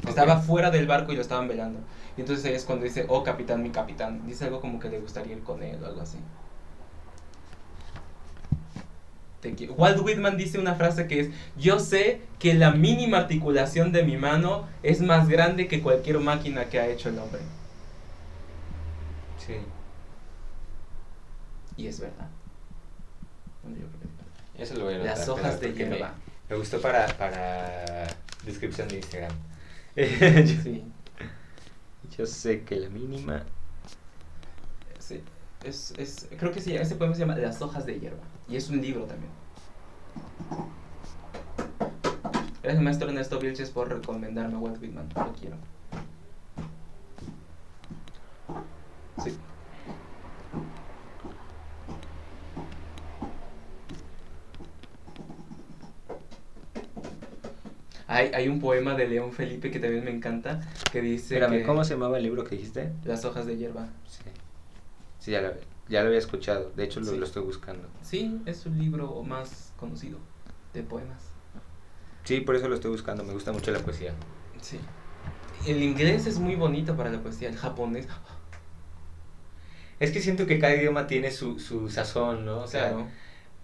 Estaba 0.06 0.38
fuera 0.38 0.70
del 0.70 0.86
barco 0.86 1.12
y 1.12 1.16
lo 1.16 1.22
estaban 1.22 1.48
velando. 1.48 1.80
Y 2.16 2.20
entonces 2.20 2.44
es 2.44 2.64
cuando 2.64 2.84
dice, 2.84 3.06
oh 3.08 3.22
capitán, 3.22 3.62
mi 3.62 3.70
capitán. 3.70 4.26
Dice 4.26 4.44
algo 4.44 4.60
como 4.60 4.78
que 4.78 4.88
le 4.88 5.00
gustaría 5.00 5.34
ir 5.34 5.42
con 5.42 5.62
él 5.62 5.82
o 5.82 5.86
algo 5.86 6.00
así. 6.00 6.18
Te 9.42 9.50
Walt 9.70 9.98
Whitman 10.00 10.36
dice 10.36 10.60
una 10.60 10.76
frase 10.76 11.08
que 11.08 11.18
es, 11.18 11.30
yo 11.56 11.80
sé 11.80 12.20
que 12.38 12.54
la 12.54 12.70
mínima 12.70 13.18
articulación 13.18 13.90
de 13.90 14.04
mi 14.04 14.16
mano 14.16 14.68
es 14.84 15.00
más 15.00 15.28
grande 15.28 15.66
que 15.66 15.82
cualquier 15.82 16.20
máquina 16.20 16.66
que 16.66 16.78
ha 16.78 16.86
hecho 16.86 17.08
el 17.08 17.18
hombre. 17.18 17.40
Sí. 19.36 19.54
Y 21.76 21.88
es 21.88 21.98
verdad. 21.98 22.28
Bueno, 23.64 23.78
yo 23.78 23.86
creo 23.88 24.00
que 24.00 24.06
es 24.06 24.16
verdad. 24.16 24.32
Eso 24.54 24.74
lo 24.76 24.84
voy 24.84 24.94
a 24.94 24.96
anotar. 24.98 25.18
Las 25.18 25.28
hojas 25.28 25.60
de 25.60 25.68
me- 25.70 25.74
hierba. 25.74 26.14
Me, 26.48 26.56
gustó 26.56 26.80
para, 26.80 27.06
para 27.16 28.06
descripción 28.44 28.86
de 28.86 28.96
Instagram. 28.98 29.32
yo, 29.96 30.04
Sí, 30.62 30.84
yo 32.16 32.26
sé 32.26 32.62
que 32.62 32.76
la 32.76 32.88
mínima. 32.90 33.42
sí. 35.00 35.20
Es, 35.64 35.92
es, 35.96 36.28
creo 36.38 36.50
que 36.52 36.60
sí, 36.60 36.74
ese 36.76 36.96
poema 36.96 37.14
se 37.14 37.20
llama 37.20 37.36
Las 37.36 37.62
hojas 37.62 37.86
de 37.86 37.98
hierba. 37.98 38.18
Y 38.52 38.56
es 38.56 38.68
un 38.68 38.82
libro 38.82 39.06
también. 39.06 39.32
Gracias, 42.62 42.82
maestro 42.82 43.08
Ernesto 43.08 43.38
Vilches, 43.38 43.70
por 43.70 43.88
recomendarme 43.88 44.56
a 44.56 44.58
Walt 44.58 44.78
Whitman. 44.82 45.08
Lo 45.16 45.32
quiero. 45.32 45.56
Sí. 49.24 49.38
Hay, 58.06 58.32
hay 58.34 58.48
un 58.48 58.60
poema 58.60 58.94
de 58.94 59.08
León 59.08 59.32
Felipe 59.32 59.70
que 59.70 59.80
también 59.80 60.04
me 60.04 60.10
encanta, 60.10 60.60
que 60.92 61.00
dice 61.00 61.36
Espérame, 61.36 61.60
que 61.60 61.62
¿cómo 61.62 61.84
se 61.84 61.94
llamaba 61.94 62.18
el 62.18 62.24
libro 62.24 62.44
que 62.44 62.56
dijiste? 62.56 62.92
Las 63.04 63.24
hojas 63.24 63.46
de 63.46 63.56
hierba. 63.56 63.88
Sí. 64.06 64.24
Sí, 65.20 65.30
ya 65.30 65.40
lo, 65.40 65.52
ya 65.92 66.00
lo 66.00 66.08
había 66.08 66.18
escuchado. 66.18 66.72
De 66.74 66.82
hecho, 66.84 66.98
lo, 67.00 67.06
Sí. 67.06 67.16
lo 67.18 67.24
estoy 67.24 67.42
buscando. 67.44 67.86
Sí, 68.02 68.40
es 68.46 68.56
su 68.56 68.70
libro 68.70 69.22
más 69.22 69.72
conocido 69.76 70.18
de 70.74 70.82
poemas. 70.82 71.22
Sí, 72.24 72.40
por 72.40 72.56
eso 72.56 72.68
lo 72.68 72.74
estoy 72.74 72.90
buscando. 72.90 73.22
Me 73.24 73.32
gusta 73.32 73.52
mucho 73.52 73.70
la 73.70 73.78
poesía. 73.78 74.12
Sí. 74.60 74.78
El 75.66 75.82
inglés 75.82 76.26
es 76.26 76.38
muy 76.40 76.56
bonito 76.56 76.96
para 76.96 77.10
la 77.10 77.20
poesía, 77.22 77.48
el 77.48 77.56
japonés. 77.56 78.08
Es 80.00 80.10
que 80.10 80.20
siento 80.20 80.46
que 80.46 80.58
cada 80.58 80.74
idioma 80.74 81.06
tiene 81.06 81.30
su, 81.30 81.58
su 81.60 81.88
sazón, 81.88 82.44
¿no? 82.44 82.60
O 82.60 82.66
sea, 82.66 82.88
Claro. 82.88 83.06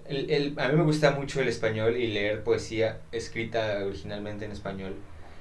el, 0.07 0.31
el- 0.31 0.59
a 0.61 0.69
mí 0.69 0.77
me 0.77 0.85
gusta 0.85 1.11
mucho 1.13 1.41
el 1.41 1.49
español 1.49 1.97
y 1.97 2.07
leer 2.09 2.45
poesía 2.45 3.01
escrita 3.11 3.81
originalmente 3.85 4.45
en 4.45 4.53
español. 4.53 4.95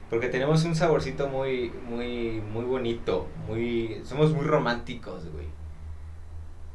Porque 0.10 0.30
tenemos 0.30 0.64
un 0.64 0.74
saborcito 0.76 1.28
muy, 1.28 1.70
muy, 1.88 2.42
muy 2.42 2.64
bonito. 2.66 3.28
Muy, 3.48 4.02
somos 4.06 4.32
muy 4.34 4.46
románticos, 4.46 5.26
güey. 5.32 5.46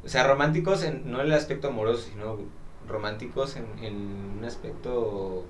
O 0.04 0.08
sea, 0.08 0.26
románticos 0.26 0.82
en, 0.84 1.10
no 1.10 1.20
en 1.20 1.26
el 1.26 1.32
aspecto 1.32 1.68
amoroso, 1.68 2.08
sino 2.10 2.38
románticos 2.88 3.56
en, 3.56 3.66
en 3.84 3.94
un 4.38 4.44
aspecto 4.44 5.44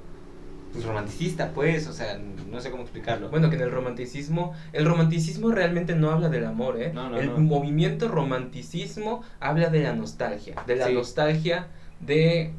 pues 0.73 0.85
romanticista, 0.87 1.53
pues, 1.53 1.87
o 1.87 1.93
sea, 1.93 2.19
no 2.19 2.59
sé 2.61 2.71
cómo 2.71 2.83
explicarlo. 2.83 3.29
Bueno, 3.29 3.51
que 3.51 3.57
en 3.57 3.63
el 3.63 3.71
romanticismo, 3.71 4.55
el 4.73 4.87
romanticismo 4.87 5.51
realmente 5.51 5.95
no 5.95 6.11
habla 6.11 6.31
del 6.31 6.47
amor, 6.47 6.81
¿eh? 6.81 6.93
No, 6.95 7.11
no, 7.11 7.19
el 7.19 7.27
no. 7.29 7.39
movimiento 7.39 8.09
romanticismo 8.09 9.23
habla 9.39 9.69
de 9.69 9.83
la 9.83 9.93
nostalgia, 9.93 10.55
de 10.67 10.77
la 10.77 10.87
Sí. 10.87 10.95
nostalgia 10.95 11.67
de 12.01 12.53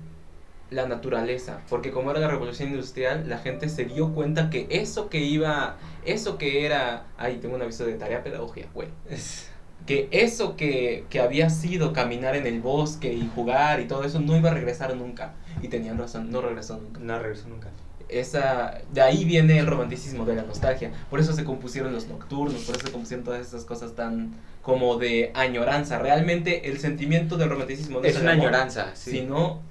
la 0.69 0.87
naturaleza, 0.87 1.61
porque 1.69 1.89
como 1.91 2.11
era 2.11 2.19
la 2.19 2.27
revolución 2.27 2.69
industrial, 2.69 3.27
la 3.29 3.37
gente 3.39 3.67
se 3.69 3.85
dio 3.85 4.13
cuenta 4.13 4.49
que 4.51 4.67
eso 4.69 5.09
que 5.09 5.19
iba, 5.19 5.77
eso 6.05 6.37
que 6.37 6.65
era, 6.67 7.07
ay, 7.17 7.37
tengo 7.37 7.55
un 7.55 7.61
aviso 7.63 7.83
de 7.85 7.93
tarea 7.93 8.23
pedagogía, 8.23 8.67
bueno, 8.75 8.91
Es- 9.09 9.49
que 9.85 10.07
eso 10.11 10.55
que, 10.55 11.05
que 11.09 11.19
había 11.19 11.49
sido 11.49 11.91
caminar 11.93 12.35
en 12.35 12.47
el 12.47 12.61
bosque 12.61 13.13
y 13.13 13.29
jugar 13.35 13.79
y 13.81 13.85
todo 13.85 14.03
eso 14.05 14.19
no 14.19 14.37
iba 14.37 14.49
a 14.51 14.53
regresar 14.53 14.95
nunca, 14.95 15.33
y 15.61 15.67
tenían 15.67 15.97
razón, 15.97 16.31
no 16.31 16.41
regresó 16.41 16.77
nunca. 16.77 16.99
no 17.01 17.19
regreso 17.19 17.47
nunca. 17.49 17.69
esa 18.09 18.79
de 18.93 19.01
ahí 19.01 19.25
viene 19.25 19.57
el 19.59 19.67
romanticismo 19.67 20.25
de 20.25 20.35
la 20.35 20.43
nostalgia 20.43 20.91
por 21.09 21.19
eso 21.19 21.33
se 21.33 21.43
compusieron 21.43 21.93
los 21.93 22.07
nocturnos 22.07 22.61
por 22.63 22.75
eso 22.75 22.85
se 22.87 22.91
compusieron 22.91 23.23
todas 23.25 23.45
esas 23.45 23.65
cosas 23.65 23.93
tan 23.93 24.33
como 24.61 24.97
de 24.97 25.31
añoranza 25.33 25.99
realmente 25.99 26.69
el 26.69 26.79
sentimiento 26.79 27.37
del 27.37 27.49
romanticismo 27.49 27.99
no 27.99 28.05
Es 28.05 28.15
una 28.19 28.31
amor, 28.33 28.47
añoranza, 28.47 28.91
sí. 28.95 29.11
sino 29.11 29.61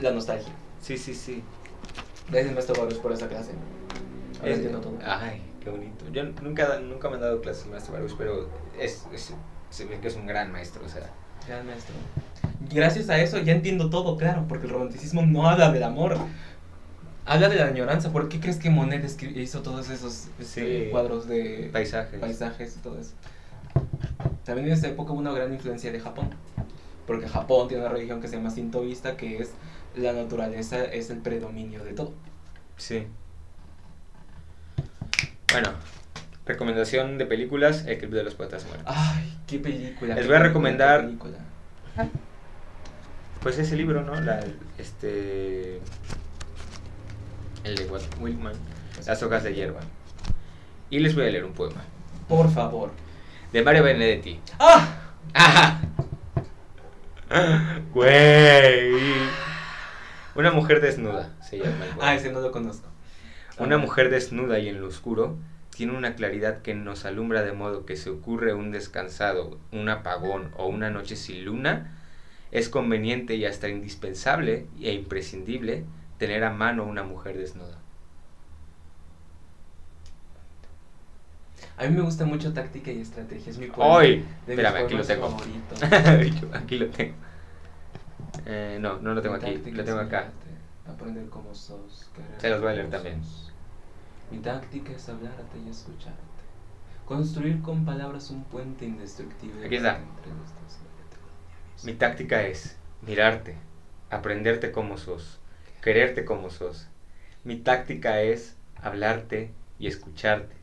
la 0.00 0.12
nostalgia 0.12 0.52
Sí, 0.80 0.96
sí, 0.96 1.14
sí. 1.14 1.42
gracias 2.30 2.54
maestro 2.54 2.74
Barros 2.80 2.98
por 2.98 3.12
esa 3.12 3.28
clase 3.28 3.50
ahora 4.40 4.50
Es- 4.50 4.56
entiendo 4.58 4.80
todo 4.80 4.98
Ay, 5.04 5.42
qué 5.62 5.68
bonito. 5.70 6.04
Yo 6.12 6.24
nunca, 6.42 6.78
nunca 6.80 7.08
me 7.10 7.16
han 7.16 7.20
dado 7.20 7.40
clases 7.42 7.66
maestro 7.66 7.92
Baruch, 7.92 8.14
pero 8.16 8.48
es, 8.80 9.04
es- 9.12 9.34
se 9.70 9.84
ve 9.86 9.98
que 10.00 10.08
es 10.08 10.16
un 10.16 10.26
gran 10.26 10.52
maestro, 10.52 10.84
o 10.84 10.88
sea. 10.88 11.08
Gran 11.48 11.66
maestro 11.66 11.94
gracias 12.72 13.08
a 13.08 13.18
eso 13.18 13.38
ya 13.38 13.52
entiendo 13.52 13.88
todo 13.90 14.16
claro 14.18 14.44
porque 14.46 14.66
el 14.66 14.72
romanticismo 14.72 15.22
no 15.22 15.48
habla 15.48 15.72
del 15.72 15.82
amor 15.82 16.16
habla 17.24 17.48
de 17.48 17.56
la 17.56 17.64
añoranza 17.66 18.12
¿por 18.12 18.28
qué 18.28 18.38
crees 18.38 18.58
que 18.58 18.68
Monet 18.70 19.04
hizo 19.34 19.62
todos 19.62 19.88
esos 19.88 20.28
este, 20.38 20.84
Sí. 20.84 20.90
cuadros 20.90 21.26
de 21.26 21.70
Paisajes. 21.72 22.20
paisajes 22.20 22.76
y 22.76 22.80
todo 22.80 23.00
eso. 23.00 23.12
También 24.44 24.68
en 24.68 24.74
esa 24.74 24.88
época 24.88 25.12
hubo 25.12 25.20
una 25.20 25.32
gran 25.32 25.52
influencia 25.52 25.90
de 25.90 26.00
Japón, 26.00 26.30
porque 27.06 27.26
Japón 27.28 27.68
tiene 27.68 27.82
una 27.84 27.92
religión 27.92 28.20
que 28.20 28.28
se 28.28 28.36
llama 28.36 28.50
sintoísta, 28.50 29.16
que 29.16 29.38
es 29.38 29.52
la 29.96 30.12
naturaleza 30.12 30.84
es 30.84 31.08
el 31.10 31.18
predominio 31.18 31.82
de 31.84 31.92
todo. 31.94 32.12
Sí. 32.76 33.06
Bueno, 35.52 35.70
recomendación 36.50 37.16
de 37.18 37.26
películas, 37.26 37.84
El 37.86 37.98
Club 37.98 38.10
de 38.12 38.22
los 38.24 38.34
Poetas 38.34 38.64
Muertos. 38.66 38.86
Ay, 38.94 39.38
qué 39.46 39.58
película. 39.58 40.14
Les 40.14 40.24
qué 40.24 40.28
voy 40.28 40.36
a 40.36 40.40
recomendar- 40.40 41.04
película. 41.04 41.38
Pues 43.42 43.58
ese 43.58 43.76
libro, 43.76 44.02
¿no? 44.02 44.14
La, 44.20 44.40
este... 44.78 45.80
El 47.64 47.74
de 47.76 47.86
Walt 47.86 48.04
Whitman, 48.20 48.52
Las 49.06 49.22
hojas 49.22 49.42
de 49.44 49.54
hierba. 49.54 49.80
Y 50.90 50.98
les 50.98 51.14
voy 51.14 51.26
a 51.26 51.30
leer 51.30 51.44
un 51.44 51.52
poema. 51.52 51.82
Por 52.28 52.50
favor. 52.50 52.90
De 53.52 53.62
Mario 53.62 53.82
Benedetti. 53.84 54.40
¡Ah! 54.58 54.88
¡Ah! 55.34 55.80
Güey. 57.92 58.90
Una 60.34 60.50
mujer 60.50 60.80
desnuda, 60.80 61.30
se 61.42 61.58
llama 61.58 61.84
el 61.84 61.90
Ah, 62.00 62.14
ese 62.14 62.32
no 62.32 62.40
lo 62.40 62.50
conozco. 62.52 62.88
Una 63.58 63.78
mujer 63.78 64.10
desnuda 64.10 64.58
y 64.58 64.68
en 64.68 64.80
lo 64.80 64.86
oscuro 64.88 65.36
tiene 65.80 65.96
una 65.96 66.14
claridad 66.14 66.60
que 66.60 66.74
nos 66.74 67.06
alumbra 67.06 67.40
de 67.40 67.54
modo 67.54 67.86
que 67.86 67.96
se 67.96 68.10
ocurre 68.10 68.52
un 68.52 68.70
descansado, 68.70 69.56
un 69.72 69.88
apagón 69.88 70.50
o 70.58 70.66
una 70.66 70.90
noche 70.90 71.16
sin 71.16 71.46
luna, 71.46 71.98
es 72.50 72.68
conveniente 72.68 73.36
y 73.36 73.46
hasta 73.46 73.70
indispensable 73.70 74.66
e 74.78 74.92
imprescindible 74.92 75.84
tener 76.18 76.44
a 76.44 76.50
mano 76.50 76.84
una 76.84 77.02
mujer 77.02 77.38
desnuda. 77.38 77.78
A 81.78 81.86
mí 81.86 81.96
me 81.96 82.02
gusta 82.02 82.26
mucho 82.26 82.52
táctica 82.52 82.92
y 82.92 83.00
estrategia. 83.00 83.50
Es 83.50 83.56
mi 83.56 83.68
poema. 83.68 84.02
Mis 84.02 84.24
Espérame, 84.48 84.84
aquí 84.84 84.94
lo 84.94 85.02
tengo. 85.02 85.36
aquí 86.52 86.76
lo 86.76 86.86
tengo. 86.88 87.14
Eh, 88.44 88.76
no, 88.82 88.98
no 88.98 89.14
lo 89.14 89.22
tengo 89.22 89.36
aquí, 89.36 89.56
lo 89.70 89.82
tengo 89.82 90.00
acá. 90.00 90.28
Aprender 90.86 91.26
cómo 91.30 91.54
sos. 91.54 92.10
Se 92.36 92.50
los 92.50 92.60
voy 92.60 92.72
a 92.72 92.74
leer 92.74 92.90
también. 92.90 93.24
sos. 93.24 93.50
Mi 94.30 94.38
táctica 94.38 94.92
es 94.92 95.08
hablarte 95.08 95.58
y 95.66 95.68
escucharte. 95.68 96.20
Construir 97.04 97.60
con 97.62 97.84
palabras 97.84 98.30
un 98.30 98.44
puente 98.44 98.84
indestructible. 98.84 99.66
Aquí 99.66 99.76
está. 99.76 100.00
Mi 101.82 101.94
táctica 101.94 102.42
es 102.46 102.76
mirarte, 103.02 103.56
aprenderte 104.10 104.70
como 104.70 104.98
sos, 104.98 105.40
quererte 105.82 106.24
como 106.24 106.50
sos. 106.50 106.86
Mi 107.42 107.56
táctica 107.56 108.20
es 108.20 108.54
hablarte 108.76 109.50
y 109.78 109.86
escucharte, 109.88 110.54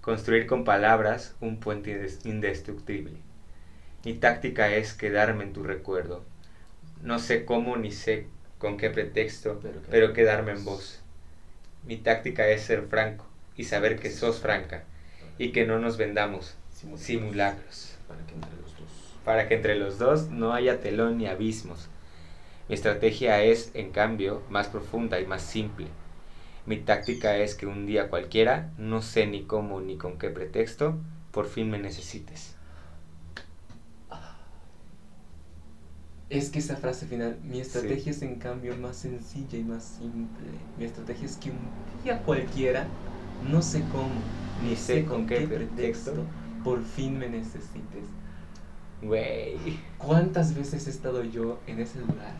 construir 0.00 0.46
con 0.46 0.64
palabras 0.64 1.34
un 1.40 1.60
puente 1.60 1.92
indes- 1.92 2.26
indestructible. 2.26 3.16
Mi 4.04 4.14
táctica 4.14 4.74
es 4.74 4.92
quedarme 4.92 5.44
en 5.44 5.52
tu 5.52 5.62
recuerdo. 5.62 6.24
No 7.02 7.18
sé 7.18 7.44
cómo 7.44 7.76
ni 7.76 7.92
sé 7.92 8.26
con 8.58 8.76
qué 8.76 8.90
pretexto, 8.90 9.60
pero 9.90 10.12
quedarme 10.12 10.52
en 10.52 10.64
vos. 10.64 11.00
Mi 11.86 11.96
táctica 11.96 12.48
es 12.48 12.62
ser 12.62 12.82
franco 12.82 13.26
y 13.56 13.64
saber 13.64 13.98
que 13.98 14.10
sos 14.10 14.40
franca 14.40 14.84
y 15.38 15.52
que 15.52 15.66
no 15.66 15.78
nos 15.78 15.96
vendamos 15.96 16.56
Simulacros. 16.96 17.96
Para 18.06 18.26
que 18.26 18.34
entre 18.34 18.56
los 18.56 18.76
dos. 18.76 18.88
para 19.24 19.48
que 19.48 19.54
entre 19.54 19.74
los 19.76 19.98
dos 19.98 20.28
no 20.28 20.52
haya 20.52 20.80
telón 20.80 21.18
ni 21.18 21.26
abismos. 21.26 21.88
Mi 22.68 22.74
estrategia 22.74 23.42
es, 23.42 23.70
en 23.74 23.90
cambio, 23.90 24.42
más 24.48 24.68
profunda 24.68 25.20
y 25.20 25.26
más 25.26 25.42
simple. 25.42 25.86
Mi 26.66 26.78
táctica 26.78 27.36
es 27.36 27.54
que 27.54 27.66
un 27.66 27.86
día 27.86 28.08
cualquiera, 28.08 28.72
no 28.78 29.02
sé 29.02 29.26
ni 29.26 29.44
cómo 29.44 29.80
ni 29.80 29.96
con 29.96 30.18
qué 30.18 30.30
pretexto, 30.30 30.98
por 31.30 31.46
fin 31.46 31.70
me 31.70 31.78
necesites. 31.78 32.53
Es 36.34 36.50
que 36.50 36.58
esa 36.58 36.74
frase 36.74 37.06
final, 37.06 37.38
mi 37.44 37.60
estrategia 37.60 38.10
es 38.10 38.20
en 38.22 38.40
cambio 38.40 38.76
más 38.76 38.96
sencilla 38.96 39.56
y 39.56 39.62
más 39.62 39.84
simple. 39.84 40.48
Mi 40.76 40.84
estrategia 40.84 41.26
es 41.26 41.36
que 41.36 41.50
un 41.50 41.58
día 42.02 42.22
cualquiera, 42.22 42.88
no 43.48 43.62
sé 43.62 43.84
cómo, 43.92 44.10
ni 44.64 44.74
sé 44.74 45.04
con 45.04 45.28
qué 45.28 45.42
pretexto, 45.46 46.12
por 46.64 46.82
fin 46.82 47.20
me 47.20 47.28
necesites. 47.28 48.08
Güey. 49.00 49.78
¿Cuántas 49.96 50.56
veces 50.56 50.88
he 50.88 50.90
estado 50.90 51.22
yo 51.22 51.60
en 51.68 51.78
ese 51.78 52.00
lugar? 52.00 52.34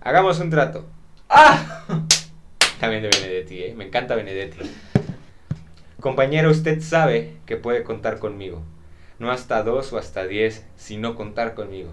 Hagamos 0.00 0.38
un 0.38 0.48
trato. 0.48 0.86
¡Ah! 1.28 2.06
También 2.78 3.02
de 3.02 3.08
Benedetti, 3.08 3.64
¿eh? 3.64 3.74
Me 3.76 3.88
encanta 3.88 4.14
Benedetti. 4.14 4.60
Compañero, 5.98 6.52
usted 6.52 6.80
sabe 6.82 7.38
que 7.46 7.56
puede 7.56 7.82
contar 7.82 8.20
conmigo. 8.20 8.62
No 9.20 9.30
hasta 9.30 9.62
dos 9.62 9.92
o 9.92 9.98
hasta 9.98 10.26
diez, 10.26 10.64
sino 10.76 11.14
contar 11.14 11.54
conmigo. 11.54 11.90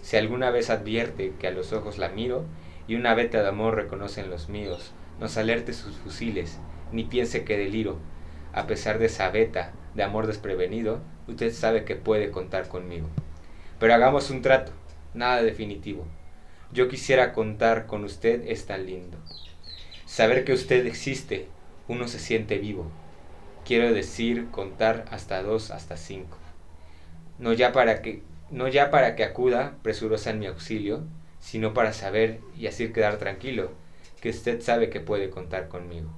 Si 0.00 0.16
alguna 0.16 0.50
vez 0.50 0.70
advierte 0.70 1.34
que 1.38 1.46
a 1.46 1.50
los 1.50 1.74
ojos 1.74 1.98
la 1.98 2.08
miro 2.08 2.46
y 2.88 2.94
una 2.94 3.14
veta 3.14 3.42
de 3.42 3.48
amor 3.48 3.74
reconocen 3.74 4.30
los 4.30 4.48
míos, 4.48 4.92
nos 5.20 5.36
alerte 5.36 5.74
sus 5.74 5.94
fusiles, 5.96 6.58
ni 6.90 7.04
piense 7.04 7.44
que 7.44 7.58
deliro. 7.58 7.98
A 8.54 8.66
pesar 8.66 8.98
de 8.98 9.06
esa 9.06 9.28
veta 9.28 9.72
de 9.94 10.04
amor 10.04 10.26
desprevenido, 10.26 11.00
usted 11.28 11.52
sabe 11.52 11.84
que 11.84 11.96
puede 11.96 12.30
contar 12.30 12.66
conmigo. 12.66 13.08
Pero 13.78 13.92
hagamos 13.92 14.30
un 14.30 14.40
trato, 14.40 14.72
nada 15.12 15.42
definitivo. 15.42 16.06
Yo 16.72 16.88
quisiera 16.88 17.34
contar 17.34 17.86
con 17.86 18.04
usted 18.04 18.42
es 18.46 18.64
tan 18.64 18.86
lindo. 18.86 19.18
Saber 20.06 20.46
que 20.46 20.54
usted 20.54 20.86
existe, 20.86 21.46
uno 21.88 22.08
se 22.08 22.18
siente 22.18 22.56
vivo. 22.56 22.86
Quiero 23.66 23.92
decir 23.92 24.50
contar 24.50 25.04
hasta 25.10 25.42
dos, 25.42 25.70
hasta 25.70 25.98
cinco. 25.98 26.38
No 27.38 27.52
ya 27.52 27.72
para 27.72 28.02
que, 28.02 28.22
no 28.50 28.68
ya 28.68 28.90
para 28.90 29.16
que 29.16 29.24
acuda 29.24 29.74
presurosa 29.82 30.30
en 30.30 30.38
mi 30.38 30.46
auxilio, 30.46 31.04
sino 31.40 31.74
para 31.74 31.92
saber 31.92 32.40
y 32.56 32.66
así 32.66 32.92
quedar 32.92 33.18
tranquilo 33.18 33.70
que 34.20 34.30
usted 34.30 34.62
sabe 34.62 34.88
que 34.88 35.00
puede 35.00 35.28
contar 35.28 35.68
conmigo. 35.68 36.08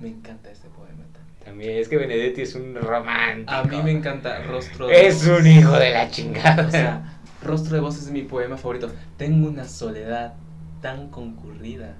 Me 0.00 0.08
encanta 0.08 0.50
este 0.50 0.68
poema 0.68 1.04
también. 1.12 1.44
También 1.44 1.78
es 1.78 1.88
que 1.88 1.96
Benedetti 1.96 2.42
es 2.42 2.56
un 2.56 2.74
romántico. 2.74 3.52
A 3.52 3.62
mí 3.62 3.82
me 3.84 3.92
encanta 3.92 4.42
Rostro 4.42 4.88
de 4.88 5.06
Es 5.06 5.24
un 5.26 5.46
hijo 5.46 5.72
de 5.72 5.90
la 5.90 6.10
chingada. 6.10 6.66
O 6.66 6.70
sea, 6.72 7.20
Rostro 7.42 7.76
de 7.76 7.82
Voz 7.82 7.98
es 7.98 8.10
mi 8.10 8.22
poema 8.22 8.56
favorito. 8.56 8.90
Tengo 9.16 9.48
una 9.48 9.64
soledad 9.64 10.34
tan 10.82 11.10
concurrida 11.10 11.94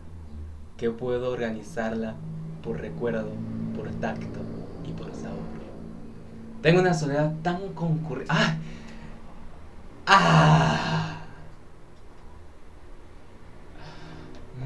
que 0.77 0.91
puedo 0.91 1.31
organizarla 1.31 2.17
por 2.63 2.81
recuerdo, 2.81 3.33
por 3.77 3.89
tacto. 4.01 4.41
Tengo 6.63 6.81
una 6.81 6.95
soledad 6.95 7.33
tan 7.43 7.73
concurrida. 7.75 8.27
¡Ah! 8.29 8.57
¡Ah! 10.07 11.21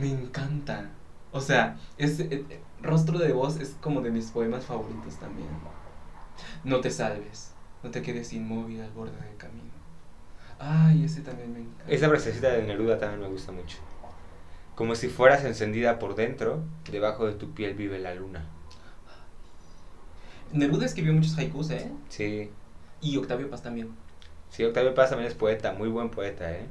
Me 0.01 0.11
encanta. 0.11 0.91
O 1.31 1.41
sea, 1.41 1.77
es, 1.99 2.21
eh, 2.21 2.29
eh, 2.31 2.61
Rostro 2.83 3.19
de 3.19 3.33
Voz 3.33 3.61
es 3.61 3.77
como 3.81 4.01
de 4.01 4.11
mis 4.11 4.31
poemas 4.31 4.65
favoritos 4.65 5.17
también. 5.17 5.49
No 6.65 6.81
te 6.81 6.91
salves, 6.91 7.53
no 7.83 7.91
te 7.91 8.03
quedes 8.03 8.33
inmóvil 8.33 8.81
al 8.83 8.91
borde 8.91 9.21
del 9.21 9.37
camino. 9.37 9.71
Ay, 10.59 11.05
ese 11.05 11.21
también 11.21 11.53
me 11.53 11.61
encanta. 11.61 11.85
Esa 11.89 12.09
frasecita 12.09 12.49
de 12.51 12.63
Neruda 12.63 12.99
también 12.99 13.21
me 13.21 13.29
gusta 13.29 13.53
mucho. 13.53 13.79
Como 14.75 14.95
si 14.95 15.09
fueras 15.09 15.45
encendida 15.45 15.99
por 15.99 16.17
dentro, 16.17 16.63
debajo 16.91 17.27
de 17.27 17.35
tu 17.35 17.53
piel 17.53 17.75
vive 17.75 17.99
la 17.99 18.15
luna. 18.15 18.45
Neruda 20.55 20.87
escribió 20.87 21.13
muchos 21.13 21.37
haikus, 21.37 21.71
¿eh? 21.71 21.91
Sí, 22.09 22.51
Y 23.03 23.17
Octavio 23.17 23.51
Paz 23.51 23.63
también. 23.63 23.89
sí, 24.51 24.65
Octavio 24.65 24.95
Paz 24.95 25.11
también 25.11 25.29
es 25.31 25.35
poeta, 25.37 25.73
muy 25.73 25.89
buen 25.89 26.11
poeta, 26.11 26.51
¿eh? 26.53 26.67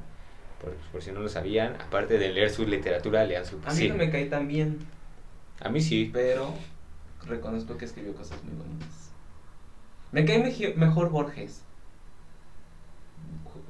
Por, 0.60 0.72
por 0.90 1.02
si 1.02 1.12
no 1.12 1.20
lo 1.20 1.28
sabían, 1.28 1.74
aparte 1.80 2.18
de 2.18 2.32
leer 2.32 2.50
su 2.50 2.66
literatura, 2.66 3.24
lean 3.24 3.44
su 3.44 3.60
A 3.66 3.72
mí 3.74 3.88
no 3.88 3.96
me 3.96 4.10
cae 4.10 4.26
tan 4.26 4.48
bien, 4.48 4.78
A 5.60 5.68
mí 5.68 5.80
sí. 5.80 6.10
pero 6.12 6.54
reconozco 7.26 7.76
que 7.76 7.84
escribió 7.84 8.14
cosas 8.14 8.42
muy 8.44 8.54
bonitas. 8.54 9.10
Me 10.12 10.24
cae 10.24 10.74
mejor 10.76 11.10
Borges. 11.10 11.62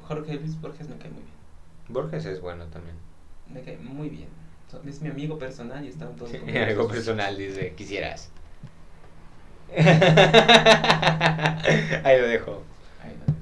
Jorge 0.07 0.35
Luis 0.35 0.61
Borges 0.61 0.89
me 0.89 0.97
cae 0.97 1.11
muy 1.11 1.23
bien. 1.23 1.35
Borges 1.89 2.25
es 2.27 2.41
bueno 2.41 2.67
también. 2.67 2.97
Me 3.53 3.63
cae 3.63 3.79
muy 3.79 4.09
bien. 4.09 4.29
Es 4.87 5.01
mi 5.01 5.09
amigo 5.09 5.39
personal 5.39 5.85
y 5.85 5.89
está 5.89 6.05
en 6.07 6.17
todos 6.17 6.33
Algo 6.35 6.45
concursos. 6.47 6.87
personal, 6.91 7.37
dice, 7.37 7.75
quisieras. 7.77 8.31
Ahí 12.05 12.21
lo 12.21 12.29
dejo. 12.29 12.63
Ahí 13.03 13.17
lo 13.19 13.27
dejo. 13.27 13.39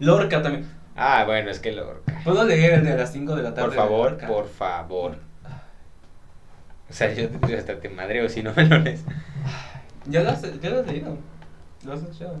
Lorca 0.00 0.42
también. 0.42 0.66
Ah, 0.96 1.24
bueno, 1.26 1.50
es 1.50 1.58
que 1.58 1.72
Lorca. 1.72 2.20
¿Puedo 2.24 2.44
leer 2.44 2.74
el 2.74 2.84
de 2.84 2.96
las 2.96 3.12
5 3.12 3.36
de 3.36 3.42
la 3.42 3.54
tarde? 3.54 3.68
Por 3.68 3.76
favor, 3.76 4.18
por 4.26 4.48
favor. 4.48 5.16
O 6.88 6.92
sea, 6.92 7.12
yo, 7.12 7.28
yo 7.48 7.58
hasta 7.58 7.80
te 7.80 7.88
madreo 7.88 8.28
si 8.28 8.42
no 8.42 8.52
me 8.54 8.64
lo 8.64 8.78
lees. 8.78 9.04
¿Ya 10.06 10.22
lo 10.22 10.30
has, 10.30 10.42
ya 10.60 10.70
lo 10.70 10.80
has 10.80 10.86
leído? 10.86 11.18
¿Lo 11.84 11.92
has 11.92 12.00
escuchado? 12.00 12.40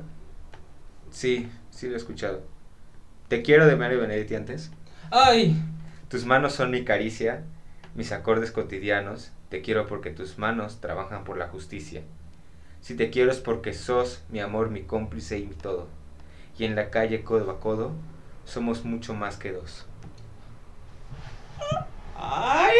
Sí, 1.10 1.48
sí 1.70 1.88
lo 1.88 1.94
he 1.94 1.96
escuchado. 1.96 2.42
Te 3.28 3.42
quiero 3.42 3.66
de 3.66 3.76
Mario 3.76 4.00
Benedetti 4.00 4.36
antes. 4.36 4.70
¡Ay! 5.10 5.60
Tus 6.08 6.24
manos 6.24 6.52
son 6.52 6.70
mi 6.70 6.84
caricia, 6.84 7.42
mis 7.94 8.12
acordes 8.12 8.52
cotidianos. 8.52 9.32
Te 9.48 9.62
quiero 9.62 9.86
porque 9.86 10.10
tus 10.10 10.38
manos 10.38 10.80
trabajan 10.80 11.24
por 11.24 11.38
la 11.38 11.48
justicia. 11.48 12.02
Si 12.80 12.94
te 12.94 13.10
quiero 13.10 13.30
es 13.30 13.38
porque 13.38 13.72
sos 13.72 14.22
mi 14.28 14.40
amor, 14.40 14.70
mi 14.70 14.82
cómplice 14.82 15.38
y 15.38 15.46
mi 15.46 15.54
todo. 15.54 15.88
Y 16.58 16.64
en 16.64 16.76
la 16.76 16.90
calle 16.90 17.24
codo 17.24 17.50
a 17.50 17.60
codo 17.60 17.92
somos 18.44 18.84
mucho 18.84 19.14
más 19.14 19.36
que 19.36 19.52
dos. 19.52 19.86
¡Ay! 22.16 22.74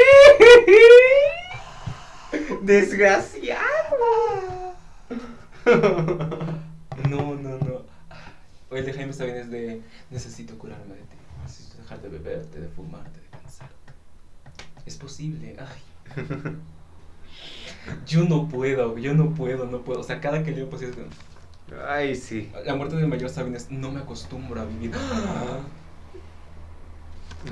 ¡Desgraciado! 2.62 3.64
No, 7.08 7.34
no, 7.36 7.58
no. 7.58 7.82
O 8.70 8.76
el 8.76 8.84
de 8.84 8.92
Jaime 8.92 9.12
Sabines 9.12 9.42
es 9.44 9.50
de 9.50 9.82
Necesito 10.10 10.58
curarme 10.58 10.94
de 10.94 11.02
ti. 11.02 11.16
Necesito 11.42 11.78
dejar 11.78 12.00
de 12.02 12.08
beberte, 12.08 12.60
de 12.60 12.68
fumarte, 12.68 13.20
de 13.20 13.28
cansarte. 13.28 13.92
Es 14.84 14.96
posible. 14.96 15.56
Ay. 15.58 16.56
Yo 18.06 18.24
no 18.24 18.48
puedo, 18.48 18.98
yo 18.98 19.14
no 19.14 19.34
puedo, 19.34 19.66
no 19.66 19.82
puedo. 19.82 20.00
O 20.00 20.04
sea, 20.04 20.20
cada 20.20 20.42
que 20.42 20.52
leo 20.52 20.68
pues 20.68 20.82
es 20.82 20.94
Ay, 21.88 22.14
sí. 22.14 22.52
La 22.64 22.74
muerte 22.74 22.96
del 22.96 23.08
mayor 23.08 23.30
Sabines, 23.30 23.70
no 23.70 23.90
me 23.90 24.00
acostumbro 24.00 24.60
a 24.60 24.64
vivir. 24.64 24.92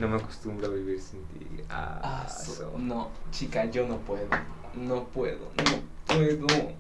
No 0.01 0.09
me 0.09 0.17
acostumbro 0.17 0.67
a 0.67 0.71
vivir 0.71 1.01
sin 1.01 1.25
ti. 1.27 1.63
Ah, 1.71 2.01
Ah, 2.03 2.29
so- 2.29 2.77
no, 2.79 3.13
chica, 3.31 3.71
yo 3.71 3.87
no 3.87 3.99
puedo. 3.99 4.29
No 4.73 5.05
puedo, 5.05 5.53
no 5.57 5.65
puedo. 6.07 6.73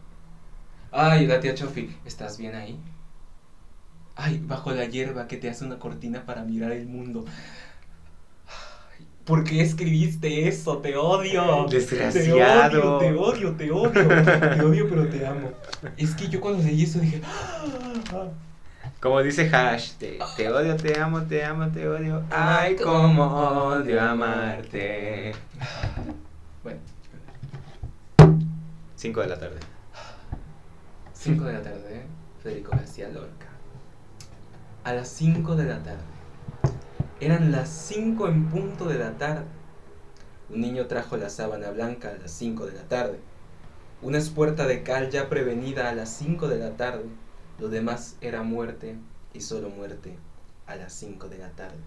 Ay, 0.90 1.26
la 1.26 1.40
tía 1.40 1.54
Chofi, 1.54 1.96
¿estás 2.04 2.38
bien 2.38 2.54
ahí? 2.54 2.76
Ay, 4.16 4.40
bajo 4.46 4.70
la 4.72 4.84
hierba 4.84 5.26
que 5.26 5.36
te 5.36 5.48
hace 5.48 5.64
una 5.64 5.78
cortina 5.78 6.24
para 6.24 6.44
mirar 6.44 6.72
el 6.72 6.86
mundo. 6.86 7.24
¿Por 9.24 9.42
qué 9.44 9.62
escribiste 9.62 10.48
eso? 10.48 10.78
Te 10.78 10.96
odio. 10.96 11.66
Desgraciado. 11.70 12.98
Te 12.98 13.12
odio, 13.14 13.52
te 13.56 13.70
odio, 13.70 13.90
te 13.92 14.04
odio. 14.04 14.24
Te 14.54 14.60
odio, 14.62 14.88
pero 14.88 15.08
te 15.08 15.26
amo. 15.26 15.50
Es 15.96 16.14
que 16.14 16.28
yo 16.28 16.40
cuando 16.40 16.62
leí 16.62 16.82
eso 16.84 16.98
dije. 16.98 17.20
"Ah". 18.12 18.26
Como 19.00 19.22
dice 19.22 19.48
Hash, 19.54 19.92
te, 19.98 20.18
te 20.36 20.50
odio, 20.50 20.76
te 20.76 20.98
amo, 20.98 21.22
te 21.22 21.44
amo, 21.44 21.68
te 21.68 21.86
odio. 21.88 22.22
Ay, 22.30 22.76
cómo 22.76 23.24
odio 23.66 24.00
amarte. 24.00 25.32
Bueno, 26.62 26.80
5 28.96 29.20
de 29.20 29.26
la 29.26 29.38
tarde. 29.38 29.56
5 31.12 31.44
de 31.44 31.52
la 31.52 31.62
tarde, 31.62 31.96
¿eh? 31.96 32.02
Federico 32.42 32.70
García 32.72 33.08
Lorca. 33.08 33.46
A 34.84 34.92
las 34.94 35.08
5 35.08 35.54
de 35.56 35.64
la 35.64 35.82
tarde. 35.82 36.13
Eran 37.20 37.52
las 37.52 37.68
5 37.68 38.26
en 38.26 38.48
punto 38.48 38.86
de 38.86 38.98
la 38.98 39.16
tarde. 39.16 39.44
Un 40.50 40.60
niño 40.60 40.88
trajo 40.88 41.16
la 41.16 41.30
sábana 41.30 41.70
blanca 41.70 42.10
a 42.10 42.18
las 42.18 42.32
5 42.32 42.66
de 42.66 42.72
la 42.72 42.82
tarde. 42.88 43.20
Una 44.02 44.18
espuerta 44.18 44.66
de 44.66 44.82
cal 44.82 45.10
ya 45.10 45.28
prevenida 45.28 45.88
a 45.88 45.94
las 45.94 46.08
5 46.10 46.48
de 46.48 46.58
la 46.58 46.76
tarde. 46.76 47.04
Lo 47.60 47.68
demás 47.68 48.16
era 48.20 48.42
muerte 48.42 48.96
y 49.32 49.42
solo 49.42 49.70
muerte 49.70 50.16
a 50.66 50.74
las 50.74 50.92
5 50.94 51.28
de 51.28 51.38
la 51.38 51.50
tarde. 51.50 51.78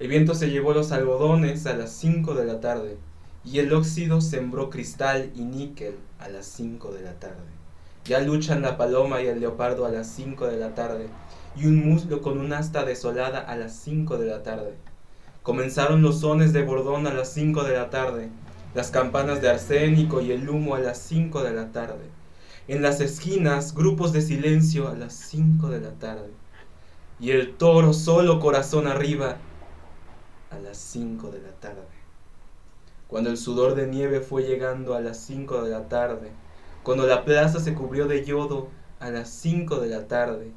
El 0.00 0.08
viento 0.08 0.34
se 0.34 0.50
llevó 0.50 0.74
los 0.74 0.90
algodones 0.90 1.64
a 1.66 1.76
las 1.76 1.92
5 1.92 2.34
de 2.34 2.44
la 2.44 2.60
tarde 2.60 2.98
y 3.44 3.60
el 3.60 3.72
óxido 3.72 4.20
sembró 4.20 4.70
cristal 4.70 5.30
y 5.36 5.42
níquel 5.42 5.96
a 6.18 6.28
las 6.28 6.46
5 6.46 6.90
de 6.92 7.02
la 7.02 7.12
tarde. 7.14 7.36
Ya 8.04 8.18
luchan 8.18 8.62
la 8.62 8.76
paloma 8.76 9.22
y 9.22 9.28
el 9.28 9.38
leopardo 9.38 9.86
a 9.86 9.90
las 9.90 10.08
5 10.08 10.48
de 10.48 10.56
la 10.56 10.74
tarde 10.74 11.06
y 11.56 11.66
un 11.66 11.88
muslo 11.88 12.22
con 12.22 12.38
un 12.38 12.52
asta 12.52 12.84
desolada 12.84 13.40
a 13.40 13.56
las 13.56 13.76
5 13.76 14.18
de 14.18 14.26
la 14.26 14.42
tarde. 14.42 14.74
Comenzaron 15.42 16.02
los 16.02 16.20
sones 16.20 16.52
de 16.52 16.62
bordón 16.62 17.06
a 17.06 17.12
las 17.12 17.32
5 17.32 17.64
de 17.64 17.76
la 17.76 17.90
tarde, 17.90 18.30
las 18.74 18.90
campanas 18.90 19.42
de 19.42 19.50
arsénico 19.50 20.20
y 20.20 20.32
el 20.32 20.48
humo 20.48 20.74
a 20.74 20.78
las 20.78 20.98
5 20.98 21.42
de 21.42 21.52
la 21.52 21.72
tarde. 21.72 22.08
En 22.68 22.80
las 22.80 23.00
esquinas, 23.00 23.74
grupos 23.74 24.12
de 24.12 24.22
silencio 24.22 24.88
a 24.88 24.94
las 24.94 25.12
5 25.14 25.68
de 25.68 25.80
la 25.80 25.90
tarde. 25.90 26.30
Y 27.18 27.32
el 27.32 27.54
toro 27.56 27.92
solo 27.92 28.40
corazón 28.40 28.86
arriba 28.86 29.36
a 30.50 30.58
las 30.58 30.78
5 30.78 31.30
de 31.30 31.40
la 31.40 31.52
tarde. 31.60 31.82
Cuando 33.08 33.30
el 33.30 33.36
sudor 33.36 33.74
de 33.74 33.88
nieve 33.88 34.20
fue 34.20 34.44
llegando 34.44 34.94
a 34.94 35.00
las 35.00 35.18
5 35.18 35.62
de 35.62 35.70
la 35.70 35.88
tarde, 35.88 36.30
cuando 36.82 37.06
la 37.06 37.24
plaza 37.24 37.60
se 37.60 37.74
cubrió 37.74 38.06
de 38.06 38.24
yodo 38.24 38.68
a 39.00 39.10
las 39.10 39.28
5 39.28 39.80
de 39.80 39.88
la 39.88 40.08
tarde, 40.08 40.52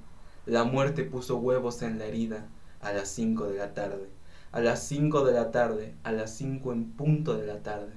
la 0.46 0.64
muerte 0.64 1.04
puso 1.04 1.38
huevos 1.38 1.82
en 1.82 1.98
la 1.98 2.06
herida 2.06 2.46
a 2.82 2.94
las 2.94 3.10
5 3.10 3.48
de 3.48 3.58
la 3.58 3.74
tarde, 3.74 4.10
a 4.52 4.60
las 4.60 4.88
5 4.88 5.26
de 5.26 5.34
la 5.34 5.52
tarde, 5.52 5.96
a 6.04 6.12
las 6.12 6.36
5 6.36 6.72
en 6.72 6.92
punto 6.92 7.36
de 7.36 7.48
la 7.48 7.64
tarde. 7.64 7.94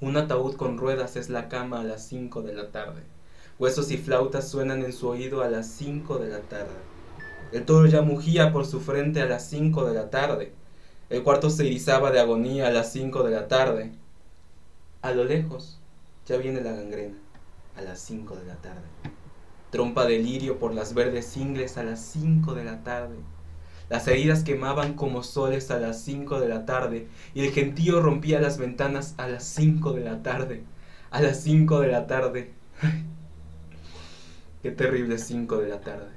Un 0.00 0.16
ataúd 0.16 0.54
con 0.54 0.78
ruedas 0.78 1.16
es 1.16 1.28
la 1.28 1.48
cama 1.48 1.80
a 1.80 1.84
las 1.84 2.06
5 2.06 2.42
de 2.42 2.54
la 2.54 2.70
tarde. 2.70 3.02
Huesos 3.58 3.90
y 3.90 3.98
flautas 3.98 4.48
suenan 4.48 4.84
en 4.84 4.92
su 4.92 5.08
oído 5.08 5.42
a 5.42 5.50
las 5.50 5.66
5 5.66 6.18
de 6.18 6.28
la 6.28 6.40
tarde. 6.40 6.70
El 7.52 7.64
toro 7.64 7.86
ya 7.86 8.00
mugía 8.00 8.52
por 8.52 8.64
su 8.64 8.80
frente 8.80 9.20
a 9.20 9.26
las 9.26 9.44
5 9.48 9.84
de 9.86 9.94
la 9.94 10.08
tarde. 10.08 10.52
El 11.10 11.24
cuarto 11.24 11.50
se 11.50 11.66
irizaba 11.66 12.12
de 12.12 12.20
agonía 12.20 12.68
a 12.68 12.70
las 12.70 12.92
5 12.92 13.24
de 13.24 13.30
la 13.32 13.48
tarde. 13.48 13.92
A 15.02 15.10
lo 15.10 15.24
lejos 15.24 15.80
ya 16.26 16.36
viene 16.36 16.60
la 16.60 16.72
gangrena 16.72 17.18
a 17.76 17.82
las 17.82 17.98
5 17.98 18.36
de 18.36 18.46
la 18.46 18.54
tarde. 18.54 19.19
Trompa 19.70 20.04
de 20.04 20.18
lirio 20.18 20.58
por 20.58 20.74
las 20.74 20.94
verdes 20.94 21.36
ingles 21.36 21.78
a 21.78 21.84
las 21.84 22.00
5 22.00 22.54
de 22.54 22.64
la 22.64 22.82
tarde. 22.82 23.16
Las 23.88 24.06
heridas 24.08 24.44
quemaban 24.44 24.94
como 24.94 25.22
soles 25.22 25.70
a 25.70 25.78
las 25.78 26.00
5 26.02 26.40
de 26.40 26.48
la 26.48 26.64
tarde 26.64 27.08
y 27.34 27.44
el 27.44 27.52
gentío 27.52 28.00
rompía 28.00 28.40
las 28.40 28.58
ventanas 28.58 29.14
a 29.16 29.26
las 29.28 29.44
5 29.44 29.92
de 29.92 30.00
la 30.00 30.22
tarde. 30.22 30.64
A 31.10 31.20
las 31.20 31.40
5 31.42 31.80
de 31.80 31.88
la 31.88 32.06
tarde. 32.06 32.52
Qué 34.62 34.70
terrible 34.70 35.18
5 35.18 35.56
de 35.58 35.68
la 35.68 35.80
tarde. 35.80 36.10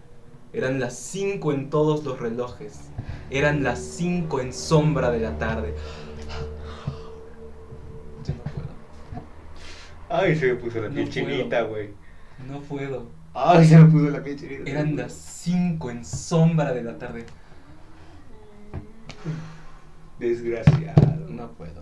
Eran 0.52 0.80
las 0.80 0.98
5 0.98 1.52
en 1.52 1.70
todos 1.72 2.04
los 2.04 2.20
relojes. 2.20 2.80
Eran 3.32 3.64
las 3.64 3.80
5 3.80 4.40
en 4.40 4.54
sombra 4.54 5.10
de 5.10 5.20
la 5.20 5.38
tarde. 5.40 5.74
Yo 8.24 8.34
no 8.36 8.44
puedo. 8.44 8.68
Ay, 10.10 10.36
se 10.36 10.54
me 10.54 10.56
puso 10.56 10.80
la 10.80 10.90
piel 10.90 11.10
chinita, 11.10 11.62
güey. 11.64 11.90
No 12.48 12.62
puedo. 12.62 13.23
Ay, 13.34 13.66
se 13.66 13.78
me 13.78 13.86
puso 13.86 14.10
la 14.10 14.24
piel 14.24 14.40
chinita. 14.40 14.70
Eran 14.70 14.96
las 14.96 15.14
5 15.14 15.90
en 15.92 16.06
sombra 16.06 16.72
de 16.74 16.84
la 16.84 16.98
tarde. 16.98 17.26
Desgraciado. 20.20 21.30
No 21.30 21.52
puedo. 21.52 21.82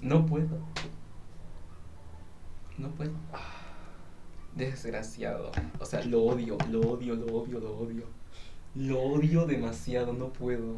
No 0.00 0.26
puedo. 0.26 0.58
No 2.76 2.88
puedo. 2.90 3.12
Desgraciado. 4.56 5.52
O 5.78 5.84
sea, 5.84 6.02
lo 6.04 6.22
odio, 6.22 6.58
lo 6.70 6.80
odio, 6.80 7.14
lo 7.14 7.26
odio, 7.26 7.60
lo 7.60 7.78
odio. 7.78 8.04
Lo 8.74 9.00
odio 9.00 9.46
demasiado, 9.46 10.12
no 10.12 10.28
puedo. 10.28 10.76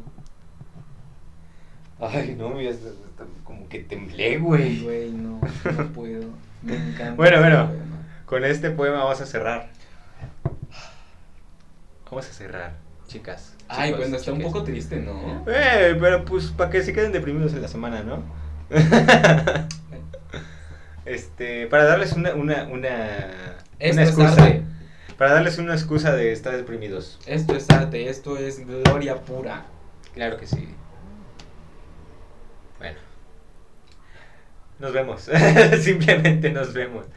Ay, 1.99 2.35
no, 2.37 2.57
hasta 2.57 3.25
como 3.43 3.67
que 3.67 3.79
temblé, 3.79 4.39
güey. 4.39 4.83
Güey, 4.83 5.11
no, 5.11 5.39
no 5.77 5.87
puedo. 5.93 6.29
Me 6.63 6.75
encanta. 6.75 7.13
Bueno, 7.15 7.39
bueno. 7.39 7.67
poema. 7.67 8.00
Con 8.31 8.45
este 8.45 8.71
poema 8.71 8.99
vamos 8.99 9.19
a 9.19 9.25
cerrar. 9.25 9.67
Vamos 12.05 12.29
a 12.29 12.31
cerrar. 12.31 12.71
chicas. 13.05 13.55
Ay, 13.67 13.89
chicos, 13.89 13.99
bueno, 13.99 14.15
está 14.15 14.31
un 14.31 14.41
poco 14.41 14.63
triste, 14.63 15.01
¿no? 15.01 15.43
Eh, 15.47 15.97
pero 15.99 16.23
pues 16.23 16.45
para 16.45 16.69
que 16.69 16.81
se 16.81 16.93
queden 16.93 17.11
deprimidos 17.11 17.51
en 17.51 17.61
la 17.61 17.67
semana, 17.67 18.03
¿no? 18.03 18.23
este, 21.05 21.67
para 21.67 21.83
darles 21.83 22.13
una, 22.13 22.33
una, 22.33 22.63
una, 22.69 23.17
Esto 23.79 23.95
una 23.95 24.03
es 24.03 24.09
excusa. 24.11 24.43
arte. 24.43 24.63
Para 25.17 25.33
darles 25.33 25.57
una 25.57 25.73
excusa 25.73 26.15
de 26.15 26.31
estar 26.31 26.55
deprimidos. 26.55 27.19
Esto 27.25 27.53
es 27.53 27.69
arte, 27.69 28.07
esto 28.07 28.37
es 28.37 28.65
gloria 28.65 29.17
pura. 29.17 29.65
Claro 30.13 30.37
que 30.37 30.47
sí. 30.47 30.69
Bueno. 32.79 32.97
Nos 34.79 34.93
vemos. 34.93 35.29
Simplemente 35.81 36.49
nos 36.49 36.73
vemos. 36.73 37.07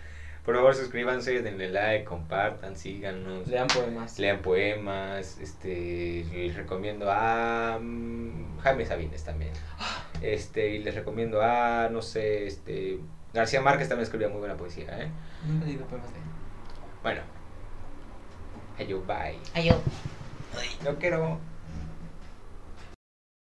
Por 0.45 0.57
favor, 0.57 0.75
suscríbanse, 0.75 1.41
denle 1.41 1.71
like, 1.71 2.05
compartan, 2.05 2.77
síganos. 2.77 3.49
Lean 3.49 3.67
poemas. 3.67 4.19
Lean 4.19 4.43
poemas, 4.43 5.39
este, 5.39 6.25
les 6.33 6.55
recomiendo 6.55 7.11
a 7.11 7.79
mm, 7.81 8.59
Jaime 8.61 8.85
Sabines 8.87 9.25
también. 9.25 9.53
Este, 10.23 10.71
y 10.71 10.79
les 10.79 10.95
recomiendo 10.95 11.43
a, 11.43 11.91
no 11.91 12.01
sé, 12.01 12.47
este, 12.47 12.99
García 13.35 13.61
Márquez 13.61 13.89
también 13.89 14.05
escribía 14.05 14.29
muy 14.29 14.39
buena 14.39 14.57
poesía, 14.57 15.03
¿eh? 15.03 15.11
Nunca 15.47 15.65
he 15.65 15.69
leído 15.69 15.85
poemas 15.87 16.11
de. 16.15 16.21
Bueno. 17.03 17.21
Ayo, 18.79 19.03
bye. 19.03 19.39
Ay, 19.53 19.69
yo. 19.69 19.75
No 20.85 20.97
quiero. 20.99 21.41